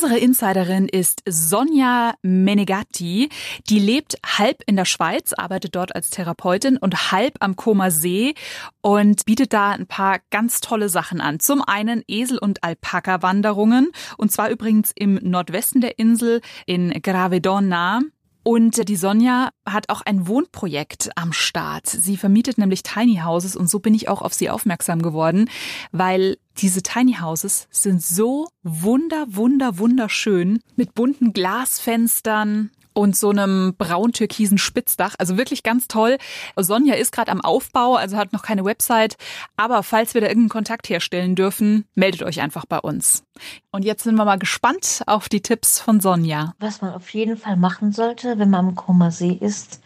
Unsere 0.00 0.18
Insiderin 0.18 0.86
ist 0.86 1.22
Sonja 1.26 2.14
Menegatti. 2.22 3.30
Die 3.68 3.80
lebt 3.80 4.16
halb 4.24 4.62
in 4.66 4.76
der 4.76 4.84
Schweiz, 4.84 5.32
arbeitet 5.32 5.74
dort 5.74 5.92
als 5.92 6.10
Therapeutin 6.10 6.76
und 6.76 7.10
halb 7.10 7.34
am 7.40 7.56
Koma 7.56 7.90
See 7.90 8.34
und 8.80 9.24
bietet 9.24 9.52
da 9.52 9.70
ein 9.70 9.88
paar 9.88 10.20
ganz 10.30 10.60
tolle 10.60 10.88
Sachen 10.88 11.20
an. 11.20 11.40
Zum 11.40 11.62
einen 11.62 12.04
Esel- 12.06 12.38
und 12.38 12.62
Alpaka-Wanderungen 12.62 13.90
und 14.18 14.30
zwar 14.30 14.50
übrigens 14.50 14.92
im 14.94 15.18
Nordwesten 15.20 15.80
der 15.80 15.98
Insel 15.98 16.42
in 16.64 16.90
Gravedonna. 17.02 18.02
Und 18.50 18.88
die 18.88 18.96
Sonja 18.96 19.50
hat 19.68 19.90
auch 19.90 20.00
ein 20.00 20.26
Wohnprojekt 20.26 21.10
am 21.16 21.34
Start. 21.34 21.86
Sie 21.86 22.16
vermietet 22.16 22.56
nämlich 22.56 22.82
Tiny 22.82 23.20
Houses 23.22 23.54
und 23.54 23.68
so 23.68 23.78
bin 23.78 23.92
ich 23.92 24.08
auch 24.08 24.22
auf 24.22 24.32
sie 24.32 24.48
aufmerksam 24.48 25.02
geworden, 25.02 25.50
weil 25.92 26.38
diese 26.56 26.82
Tiny 26.82 27.16
Houses 27.20 27.68
sind 27.70 28.02
so 28.02 28.48
wunder, 28.62 29.26
wunder, 29.28 29.76
wunderschön 29.76 30.60
mit 30.76 30.94
bunten 30.94 31.34
Glasfenstern 31.34 32.70
und 32.98 33.14
so 33.16 33.30
einem 33.30 33.76
braun-türkisen 33.78 34.58
Spitzdach. 34.58 35.14
Also 35.18 35.36
wirklich 35.36 35.62
ganz 35.62 35.86
toll. 35.86 36.18
Sonja 36.56 36.94
ist 36.94 37.12
gerade 37.12 37.30
am 37.30 37.40
Aufbau, 37.40 37.94
also 37.94 38.16
hat 38.16 38.32
noch 38.32 38.42
keine 38.42 38.64
Website. 38.64 39.16
Aber 39.56 39.84
falls 39.84 40.14
wir 40.14 40.20
da 40.20 40.26
irgendeinen 40.26 40.48
Kontakt 40.48 40.88
herstellen 40.88 41.36
dürfen, 41.36 41.84
meldet 41.94 42.24
euch 42.24 42.40
einfach 42.40 42.66
bei 42.66 42.80
uns. 42.80 43.22
Und 43.70 43.84
jetzt 43.84 44.02
sind 44.02 44.16
wir 44.16 44.24
mal 44.24 44.40
gespannt 44.40 45.04
auf 45.06 45.28
die 45.28 45.42
Tipps 45.42 45.78
von 45.78 46.00
Sonja. 46.00 46.54
Was 46.58 46.82
man 46.82 46.92
auf 46.92 47.08
jeden 47.10 47.36
Fall 47.36 47.56
machen 47.56 47.92
sollte, 47.92 48.36
wenn 48.40 48.50
man 48.50 48.66
am 48.70 48.74
Koma 48.74 49.12
See 49.12 49.38
ist, 49.40 49.80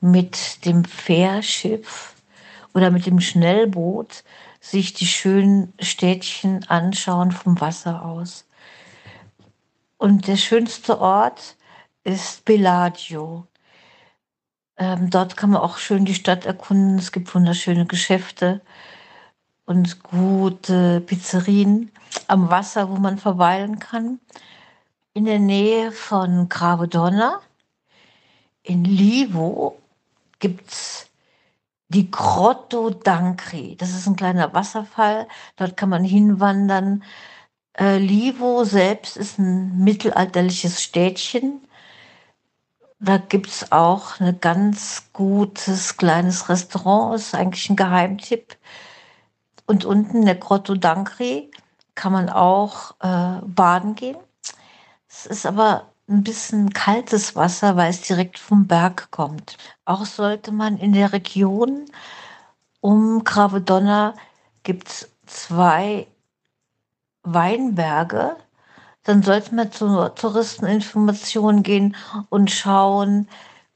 mit 0.00 0.64
dem 0.64 0.84
Fährschiff 0.84 2.14
oder 2.74 2.92
mit 2.92 3.06
dem 3.06 3.18
Schnellboot 3.18 4.22
sich 4.60 4.94
die 4.94 5.06
schönen 5.06 5.72
Städtchen 5.80 6.62
anschauen 6.68 7.32
vom 7.32 7.60
Wasser 7.60 8.04
aus. 8.04 8.44
Und 9.98 10.28
der 10.28 10.36
schönste 10.36 11.00
Ort 11.00 11.55
ist 12.06 12.44
Bellagio. 12.44 13.46
Ähm, 14.78 15.10
dort 15.10 15.36
kann 15.36 15.50
man 15.50 15.60
auch 15.60 15.78
schön 15.78 16.04
die 16.04 16.14
Stadt 16.14 16.46
erkunden. 16.46 16.98
Es 16.98 17.10
gibt 17.10 17.34
wunderschöne 17.34 17.86
Geschäfte 17.86 18.60
und 19.64 20.02
gute 20.04 21.00
Pizzerien 21.00 21.90
am 22.28 22.48
Wasser, 22.48 22.88
wo 22.90 22.96
man 22.96 23.18
verweilen 23.18 23.80
kann 23.80 24.20
in 25.14 25.24
der 25.24 25.40
Nähe 25.40 25.90
von 25.90 26.48
Gravedonna. 26.48 27.40
In 28.62 28.84
Livo 28.84 29.80
gibt 30.38 30.70
es 30.70 31.10
die 31.88 32.10
Grotto 32.10 32.88
d'Ancre. 32.90 33.76
Das 33.78 33.90
ist 33.90 34.06
ein 34.06 34.16
kleiner 34.16 34.54
Wasserfall. 34.54 35.26
Dort 35.56 35.76
kann 35.76 35.88
man 35.88 36.04
hinwandern. 36.04 37.02
Äh, 37.78 37.98
Livo 37.98 38.64
selbst 38.64 39.16
ist 39.16 39.38
ein 39.38 39.82
mittelalterliches 39.82 40.82
Städtchen. 40.82 41.65
Da 42.98 43.18
gibt 43.18 43.48
es 43.48 43.72
auch 43.72 44.20
ein 44.20 44.40
ganz 44.40 45.10
gutes 45.12 45.96
kleines 45.96 46.48
Restaurant. 46.48 47.16
Ist 47.16 47.34
eigentlich 47.34 47.68
ein 47.68 47.76
Geheimtipp. 47.76 48.56
Und 49.66 49.84
unten 49.84 50.18
in 50.18 50.26
der 50.26 50.36
Grotto 50.36 50.74
d'Ancre 50.74 51.50
kann 51.94 52.12
man 52.12 52.28
auch 52.28 52.92
äh, 53.00 53.40
baden 53.44 53.94
gehen. 53.94 54.16
Es 55.08 55.26
ist 55.26 55.46
aber 55.46 55.90
ein 56.08 56.22
bisschen 56.22 56.70
kaltes 56.70 57.34
Wasser, 57.34 57.76
weil 57.76 57.90
es 57.90 58.02
direkt 58.02 58.38
vom 58.38 58.66
Berg 58.66 59.10
kommt. 59.10 59.56
Auch 59.84 60.06
sollte 60.06 60.52
man 60.52 60.78
in 60.78 60.92
der 60.92 61.12
Region 61.12 61.86
um 62.80 63.24
Gravedonna 63.24 64.14
gibt 64.62 64.88
es 64.88 65.10
zwei 65.26 66.06
Weinberge. 67.24 68.36
Dann 69.06 69.22
sollte 69.22 69.54
man 69.54 69.70
zur 69.70 70.14
Touristeninformation 70.16 71.62
gehen 71.62 71.96
und 72.28 72.50
schauen, 72.50 73.28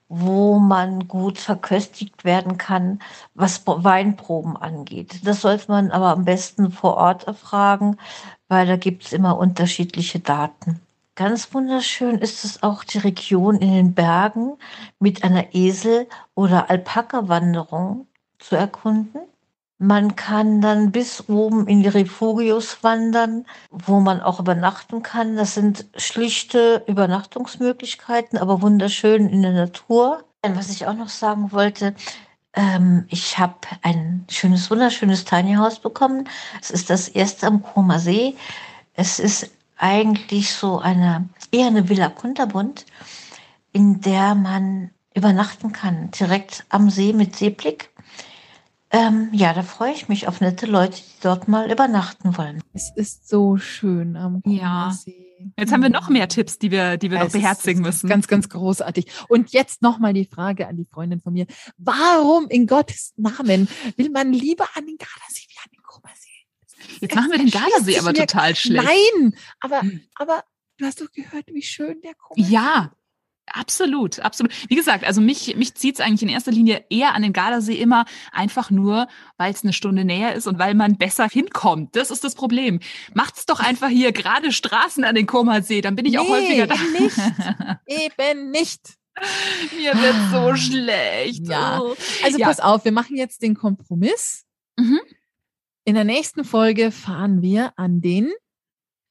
wo 0.09 0.59
man 0.59 1.07
gut 1.07 1.39
verköstigt 1.39 2.24
werden 2.24 2.59
kann, 2.59 2.99
was 3.35 3.62
Weinproben 3.64 4.57
angeht. 4.57 5.20
Das 5.24 5.43
sollte 5.43 5.70
man 5.70 5.93
aber 5.93 6.09
am 6.09 6.24
besten 6.24 6.72
vor 6.72 6.97
Ort 6.97 7.28
erfragen, 7.28 7.97
weil 8.49 8.66
da 8.66 8.76
gibt 8.76 9.05
es 9.05 9.12
immer 9.12 9.39
unterschiedliche 9.39 10.18
Daten. 10.18 10.81
Ganz 11.14 11.55
wunderschön 11.55 12.18
ist 12.18 12.45
es 12.45 12.64
auch 12.64 12.83
die 12.83 12.99
Region 12.99 13.57
in 13.57 13.72
den 13.72 13.95
Bergen 13.95 14.57
mit 14.99 15.22
einer 15.22 15.55
Esel- 15.55 16.09
oder 16.35 16.70
Alpaka-Wanderung 16.70 18.09
zu 18.41 18.57
erkunden. 18.57 19.30
Man 19.83 20.14
kann 20.14 20.61
dann 20.61 20.93
bis 20.93 21.26
oben 21.31 21.66
in 21.66 21.83
die 21.83 21.89
Refugios 21.89 22.85
wandern, 22.85 23.47
wo 23.70 24.01
man 24.01 24.20
auch 24.20 24.39
übernachten 24.39 25.03
kann. 25.03 25.37
Das 25.37 25.55
sind 25.55 25.87
schlichte 25.97 26.85
Übernachtungsmöglichkeiten, 26.87 28.39
aber 28.39 28.61
wunderschön 28.61 29.31
in 29.31 29.41
der 29.41 29.53
Natur. 29.53 30.22
Und 30.45 30.55
was 30.55 30.68
ich 30.68 30.87
auch 30.87 30.93
noch 30.93 31.09
sagen 31.09 31.51
wollte, 31.53 31.95
ähm, 32.53 33.07
ich 33.09 33.39
habe 33.39 33.55
ein 33.81 34.26
schönes, 34.28 34.70
wunderschönes 34.70 35.24
Tiny 35.24 35.55
House 35.55 35.78
bekommen. 35.78 36.28
Es 36.61 36.70
ist 36.70 36.91
das 36.91 37.09
erste 37.09 37.47
am 37.47 37.62
Koma 37.62 37.99
See. 37.99 38.37
Es 38.93 39.18
ist 39.18 39.51
eigentlich 39.78 40.53
so 40.53 40.78
eine, 40.78 41.26
eher 41.53 41.68
eine 41.68 41.89
Villa 41.89 42.11
Kunterbund, 42.11 42.85
in 43.72 44.03
der 44.03 44.35
man 44.35 44.91
übernachten 45.14 45.72
kann, 45.72 46.11
direkt 46.11 46.66
am 46.68 46.91
See 46.91 47.14
mit 47.14 47.35
Seeblick. 47.37 47.89
Ähm, 48.93 49.28
ja, 49.32 49.53
da 49.55 49.62
freue 49.62 49.93
ich 49.93 50.09
mich 50.09 50.26
auf 50.26 50.41
nette 50.41 50.66
Leute, 50.66 50.97
die 50.97 51.20
dort 51.22 51.47
mal 51.47 51.70
übernachten 51.70 52.36
wollen. 52.36 52.61
Es 52.72 52.91
ist 52.97 53.28
so 53.28 53.57
schön 53.57 54.16
am 54.16 54.43
Ja. 54.45 54.93
Jetzt 55.57 55.72
haben 55.72 55.82
wir 55.82 55.88
noch 55.91 56.09
mehr 56.11 56.28
Tipps, 56.28 56.59
die 56.59 56.70
wir, 56.70 56.97
die 56.99 57.11
wir 57.11 57.18
noch 57.18 57.26
Es 57.28 57.34
ist- 57.34 57.41
beherzigen 57.41 57.80
ist 57.84 57.86
müssen. 57.86 58.09
Ganz, 58.11 58.26
ganz 58.28 58.49
großartig. 58.49 59.07
Und 59.28 59.53
jetzt 59.53 59.80
nochmal 59.80 60.12
die 60.12 60.26
Frage 60.26 60.66
an 60.66 60.76
die 60.76 60.84
Freundin 60.84 61.20
von 61.20 61.32
mir. 61.32 61.47
Warum 61.78 62.49
in 62.49 62.66
Gottes 62.66 63.14
Namen 63.16 63.68
will 63.97 64.11
man 64.11 64.32
lieber 64.32 64.66
an 64.74 64.86
den 64.86 64.97
Gardasee 64.99 65.47
wie 65.49 65.59
an 65.64 65.70
den 65.72 65.82
Kummersee? 65.82 66.99
Jetzt 67.01 67.14
machen 67.14 67.30
wir 67.30 67.38
den 67.38 67.51
Gardasee 67.51 67.99
aber 67.99 68.12
total 68.12 68.55
schlecht. 68.57 68.84
Nein, 68.84 69.34
aber, 69.61 69.80
Hm. 69.82 70.01
aber 70.16 70.45
du 70.78 70.84
hast 70.84 71.01
doch 71.01 71.11
gehört, 71.12 71.45
wie 71.53 71.62
schön 71.62 72.01
der 72.03 72.14
Kummersee 72.16 72.53
Ja, 72.53 72.93
Absolut, 73.53 74.20
absolut. 74.20 74.53
Wie 74.68 74.76
gesagt, 74.76 75.05
also 75.05 75.20
mich, 75.20 75.57
mich 75.57 75.74
zieht 75.74 75.96
es 75.96 76.01
eigentlich 76.01 76.22
in 76.22 76.28
erster 76.28 76.53
Linie 76.53 76.84
eher 76.88 77.14
an 77.14 77.22
den 77.22 77.32
Gardasee 77.32 77.74
immer 77.74 78.05
einfach 78.32 78.70
nur, 78.70 79.09
weil 79.38 79.53
es 79.53 79.64
eine 79.64 79.72
Stunde 79.72 80.05
näher 80.05 80.34
ist 80.34 80.46
und 80.46 80.59
weil 80.59 80.74
man 80.74 80.96
besser 80.96 81.28
hinkommt. 81.28 81.96
Das 81.96 82.11
ist 82.11 82.22
das 82.22 82.34
Problem. 82.34 82.80
Macht's 83.14 83.46
doch 83.46 83.61
einfach 83.61 83.88
hier 83.88 84.12
gerade 84.12 84.53
Straßen 84.53 85.05
an 85.05 85.14
den 85.14 85.26
Komasee, 85.26 85.80
dann 85.80 85.96
bin 85.96 86.07
ich 86.07 86.12
nee, 86.12 86.18
auch 86.18 86.28
häufiger 86.28 86.66
da. 86.66 86.74
Eben 86.74 86.92
nicht. 86.92 87.16
eben 87.86 88.51
nicht. 88.51 88.80
Mir 89.76 89.94
wird 89.94 90.14
so 90.30 90.57
schlecht. 90.57 91.46
Ja. 91.46 91.80
Oh. 91.80 91.94
Also 92.24 92.38
Ja. 92.38 92.46
pass 92.46 92.61
auf, 92.61 92.84
wir 92.84 92.92
machen 92.92 93.16
jetzt 93.16 93.42
den 93.42 93.55
Kompromiss. 93.55 94.44
Mhm. 94.78 95.01
In 95.84 95.94
der 95.94 96.05
nächsten 96.05 96.44
Folge 96.44 96.92
fahren 96.92 97.42
wir 97.42 97.72
an 97.76 98.01
den 98.01 98.30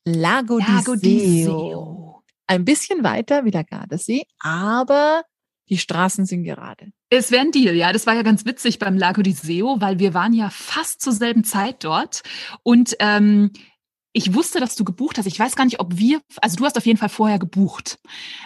Lago, 0.05 0.59
Lago 0.59 0.95
di 0.95 1.17
di 1.17 1.43
Seo. 1.43 2.09
Ein 2.49 2.65
bisschen 2.65 3.03
weiter 3.03 3.45
wie 3.45 3.51
der 3.51 3.63
Gardasee, 3.63 4.23
aber 4.39 5.21
die 5.69 5.77
Straßen 5.77 6.25
sind 6.25 6.43
gerade. 6.43 6.87
Es 7.11 7.29
wäre 7.29 7.43
ein 7.43 7.51
Deal, 7.51 7.75
ja. 7.75 7.93
Das 7.93 8.07
war 8.07 8.15
ja 8.15 8.23
ganz 8.23 8.43
witzig 8.43 8.79
beim 8.79 8.97
Lago 8.97 9.21
di 9.21 9.33
Seo, 9.33 9.79
weil 9.79 9.99
wir 9.99 10.15
waren 10.15 10.33
ja 10.33 10.49
fast 10.49 10.99
zur 10.99 11.13
selben 11.13 11.43
Zeit 11.43 11.83
dort. 11.83 12.23
Und 12.63 12.95
ähm, 12.97 13.51
ich 14.12 14.34
wusste, 14.34 14.60
dass 14.60 14.76
du 14.76 14.84
gebucht 14.84 15.20
hast. 15.20 15.28
Ich 15.28 15.39
weiß 15.39 15.55
gar 15.55 15.66
nicht, 15.66 15.80
ob 15.80 15.97
wir, 15.97 16.20
also 16.41 16.55
du 16.55 16.66
hast 16.66 16.78
auf 16.78 16.86
jeden 16.86 16.97
Fall 16.97 17.10
vorher 17.10 17.38
gebucht. 17.38 17.99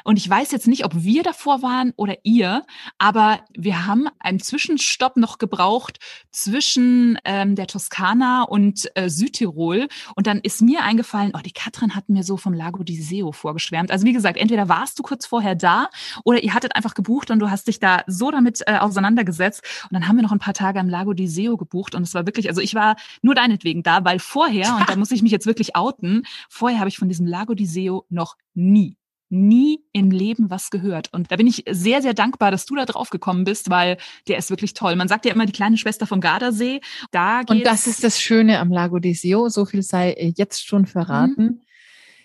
Und 0.03 0.17
ich 0.17 0.29
weiß 0.29 0.51
jetzt 0.51 0.67
nicht, 0.67 0.83
ob 0.83 0.91
wir 0.93 1.23
davor 1.23 1.61
waren 1.61 1.93
oder 1.95 2.17
ihr, 2.23 2.65
aber 2.97 3.39
wir 3.55 3.85
haben 3.85 4.09
einen 4.19 4.41
Zwischenstopp 4.41 5.15
noch 5.15 5.37
gebraucht 5.37 5.99
zwischen 6.31 7.17
ähm, 7.23 7.55
der 7.55 7.67
Toskana 7.67 8.43
und 8.43 8.91
äh, 8.95 9.09
Südtirol. 9.09 9.87
Und 10.15 10.27
dann 10.27 10.39
ist 10.39 10.61
mir 10.61 10.83
eingefallen, 10.83 11.31
oh, 11.33 11.39
die 11.39 11.53
Katrin 11.53 11.95
hat 11.95 12.09
mir 12.09 12.23
so 12.23 12.35
vom 12.35 12.53
Lago 12.53 12.83
di 12.83 13.01
Seo 13.01 13.31
vorgeschwärmt. 13.31 13.89
Also 13.89 14.05
wie 14.05 14.13
gesagt, 14.13 14.37
entweder 14.37 14.67
warst 14.67 14.99
du 14.99 15.03
kurz 15.03 15.25
vorher 15.25 15.55
da 15.55 15.87
oder 16.25 16.43
ihr 16.43 16.53
hattet 16.53 16.75
einfach 16.75 16.93
gebucht 16.93 17.31
und 17.31 17.39
du 17.39 17.49
hast 17.49 17.69
dich 17.69 17.79
da 17.79 18.03
so 18.05 18.31
damit 18.31 18.61
äh, 18.67 18.79
auseinandergesetzt. 18.79 19.63
Und 19.83 19.93
dann 19.93 20.09
haben 20.09 20.17
wir 20.17 20.23
noch 20.23 20.33
ein 20.33 20.39
paar 20.39 20.53
Tage 20.53 20.81
am 20.81 20.89
Lago 20.89 21.13
di 21.13 21.27
Seo 21.27 21.55
gebucht 21.55 21.95
und 21.95 22.03
es 22.03 22.13
war 22.13 22.25
wirklich, 22.25 22.49
also 22.49 22.59
ich 22.59 22.75
war 22.75 22.97
nur 23.21 23.33
deinetwegen 23.33 23.81
da, 23.81 24.03
weil 24.03 24.19
vorher, 24.19 24.75
und 24.75 24.89
da 24.89 24.95
muss 24.97 25.11
ich 25.11 25.21
mich 25.21 25.31
jetzt 25.31 25.45
wirklich 25.45 25.52
outen, 25.75 26.23
vorher 26.49 26.79
habe 26.79 26.89
ich 26.89 26.97
von 26.97 27.07
diesem 27.09 27.25
Lago 27.27 27.53
di 27.53 27.65
Seo 27.65 28.05
noch 28.09 28.35
nie 28.53 28.97
nie 29.29 29.79
im 29.93 30.11
Leben 30.11 30.51
was 30.51 30.69
gehört. 30.69 31.11
Und 31.11 31.31
da 31.31 31.37
bin 31.37 31.47
ich 31.47 31.63
sehr, 31.67 32.03
sehr 32.03 32.13
dankbar, 32.13 32.51
dass 32.51 32.67
du 32.67 32.75
da 32.75 32.85
drauf 32.85 33.09
gekommen 33.09 33.45
bist, 33.45 33.71
weil 33.71 33.97
der 34.27 34.37
ist 34.37 34.51
wirklich 34.51 34.75
toll. 34.75 34.95
Man 34.95 35.07
sagt 35.07 35.25
ja 35.25 35.33
immer 35.33 35.47
die 35.47 35.51
kleine 35.51 35.77
Schwester 35.77 36.05
vom 36.05 36.21
Gardasee. 36.21 36.81
Da 37.09 37.41
Und 37.49 37.65
das 37.65 37.87
ist 37.87 38.03
das 38.03 38.21
Schöne 38.21 38.59
am 38.59 38.71
Lago 38.71 38.99
di 38.99 39.15
Seo, 39.15 39.49
so 39.49 39.65
viel 39.65 39.81
sei 39.81 40.11
äh, 40.11 40.33
jetzt 40.37 40.67
schon 40.67 40.85
verraten. 40.85 41.61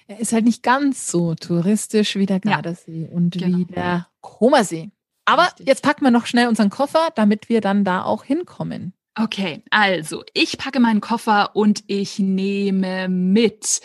Er 0.06 0.20
ist 0.20 0.34
halt 0.34 0.44
nicht 0.44 0.62
ganz 0.62 1.10
so 1.10 1.34
touristisch 1.34 2.16
wie 2.16 2.26
der 2.26 2.40
Ja. 2.44 2.52
Gardasee 2.56 3.08
und 3.10 3.30
Genau. 3.38 3.56
wie 3.58 3.64
der 3.64 4.08
Komasee. 4.20 4.90
Aber 5.24 5.44
Richtig. 5.44 5.66
jetzt 5.66 5.82
packen 5.82 6.04
wir 6.04 6.10
noch 6.10 6.26
schnell 6.26 6.48
unseren 6.48 6.68
Koffer, 6.70 7.08
damit 7.14 7.48
wir 7.48 7.62
dann 7.62 7.84
da 7.84 8.02
auch 8.02 8.24
hinkommen. 8.24 8.92
Okay, 9.18 9.64
also 9.70 10.22
ich 10.32 10.58
packe 10.58 10.78
meinen 10.78 11.00
Koffer 11.00 11.56
und 11.56 11.82
ich 11.88 12.20
nehme 12.20 13.08
mit 13.08 13.80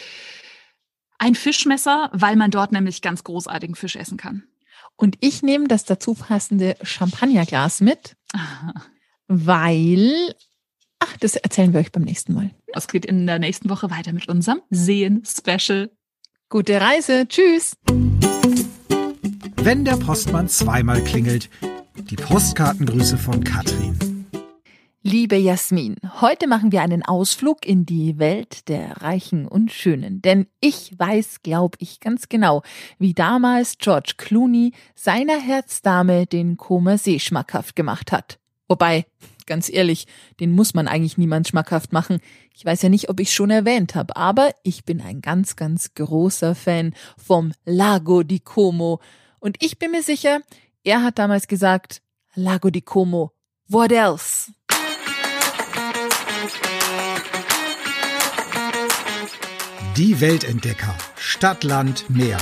ein 1.18 1.34
Fischmesser, 1.34 2.10
weil 2.14 2.36
man 2.36 2.52
dort 2.52 2.72
nämlich 2.72 3.02
ganz 3.02 3.24
großartigen 3.24 3.76
Fisch 3.76 3.96
essen 3.96 4.18
kann. 4.18 4.44
Und 4.96 5.18
ich 5.22 5.42
nehme 5.42 5.68
das 5.68 5.86
dazu 5.86 6.14
passende 6.14 6.76
Champagnerglas 6.84 7.82
mit, 7.82 8.16
weil, 9.28 10.36
ach, 11.00 11.18
das 11.18 11.36
erzählen 11.36 11.74
wir 11.74 11.80
euch 11.80 11.92
beim 11.92 12.04
nächsten 12.04 12.34
Mal. 12.34 12.52
Es 12.68 12.88
geht 12.88 13.06
in 13.06 13.26
der 13.26 13.40
nächsten 13.40 13.70
Woche 13.70 13.90
weiter 13.90 14.14
mit 14.14 14.28
unserem 14.28 14.62
Sehen-Special. 14.70 15.90
Gute 16.50 16.80
Reise, 16.80 17.28
tschüss. 17.28 17.76
Wenn 19.56 19.84
der 19.84 19.98
Postmann 19.98 20.48
zweimal 20.48 21.04
klingelt. 21.04 21.50
Die 21.96 22.16
Postkartengrüße 22.16 23.18
von 23.18 23.44
Katrin. 23.44 24.13
Liebe 25.06 25.36
Jasmin, 25.36 25.98
heute 26.22 26.48
machen 26.48 26.72
wir 26.72 26.82
einen 26.82 27.04
Ausflug 27.04 27.66
in 27.66 27.86
die 27.86 28.20
Welt 28.20 28.70
der 28.70 29.02
Reichen 29.02 29.46
und 29.50 29.70
Schönen. 29.70 30.22
Denn 30.22 30.48
ich 30.62 30.98
weiß, 30.98 31.42
glaube 31.44 31.78
ich, 31.82 32.00
ganz 32.00 32.30
genau, 32.30 32.64
wie 33.00 33.14
damals 33.14 33.78
George 33.80 34.14
Clooney 34.16 34.72
seiner 34.96 35.38
Herzdame 35.38 36.26
den 36.26 36.56
Koma 36.56 36.98
See 36.98 37.20
schmackhaft 37.20 37.76
gemacht 37.76 38.14
hat. 38.14 38.40
Wobei, 38.70 39.06
ganz 39.46 39.68
ehrlich, 39.68 40.08
den 40.40 40.54
muss 40.54 40.74
man 40.74 40.88
eigentlich 40.88 41.18
niemand 41.18 41.50
schmackhaft 41.50 41.92
machen. 41.92 42.22
Ich 42.56 42.64
weiß 42.64 42.82
ja 42.84 42.88
nicht, 42.88 43.10
ob 43.10 43.20
ich 43.20 43.34
schon 43.34 43.50
erwähnt 43.50 43.96
habe, 43.96 44.16
aber 44.16 44.56
ich 44.64 44.86
bin 44.86 45.02
ein 45.02 45.20
ganz, 45.20 45.58
ganz 45.58 45.96
großer 45.96 46.56
Fan 46.56 46.94
vom 47.18 47.52
Lago 47.66 48.24
di 48.24 48.40
Como. 48.40 49.02
Und 49.40 49.58
ich 49.62 49.78
bin 49.78 49.92
mir 49.92 50.02
sicher, 50.02 50.40
er 50.86 51.04
hat 51.04 51.20
damals 51.20 51.50
gesagt, 51.50 52.02
Lago 52.36 52.70
di 52.70 52.80
Como, 52.80 53.34
what 53.68 53.92
else? 53.92 54.50
Die 59.98 60.20
Weltentdecker. 60.20 60.96
Stadt, 61.20 61.64
Land, 61.64 62.10
Meer. 62.10 62.38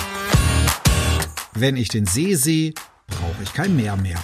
Wenn 1.53 1.75
ich 1.75 1.89
den 1.89 2.05
See 2.05 2.35
sehe, 2.35 2.73
brauche 3.07 3.43
ich 3.43 3.51
kein 3.51 3.75
Meer 3.75 3.97
mehr. 3.97 4.19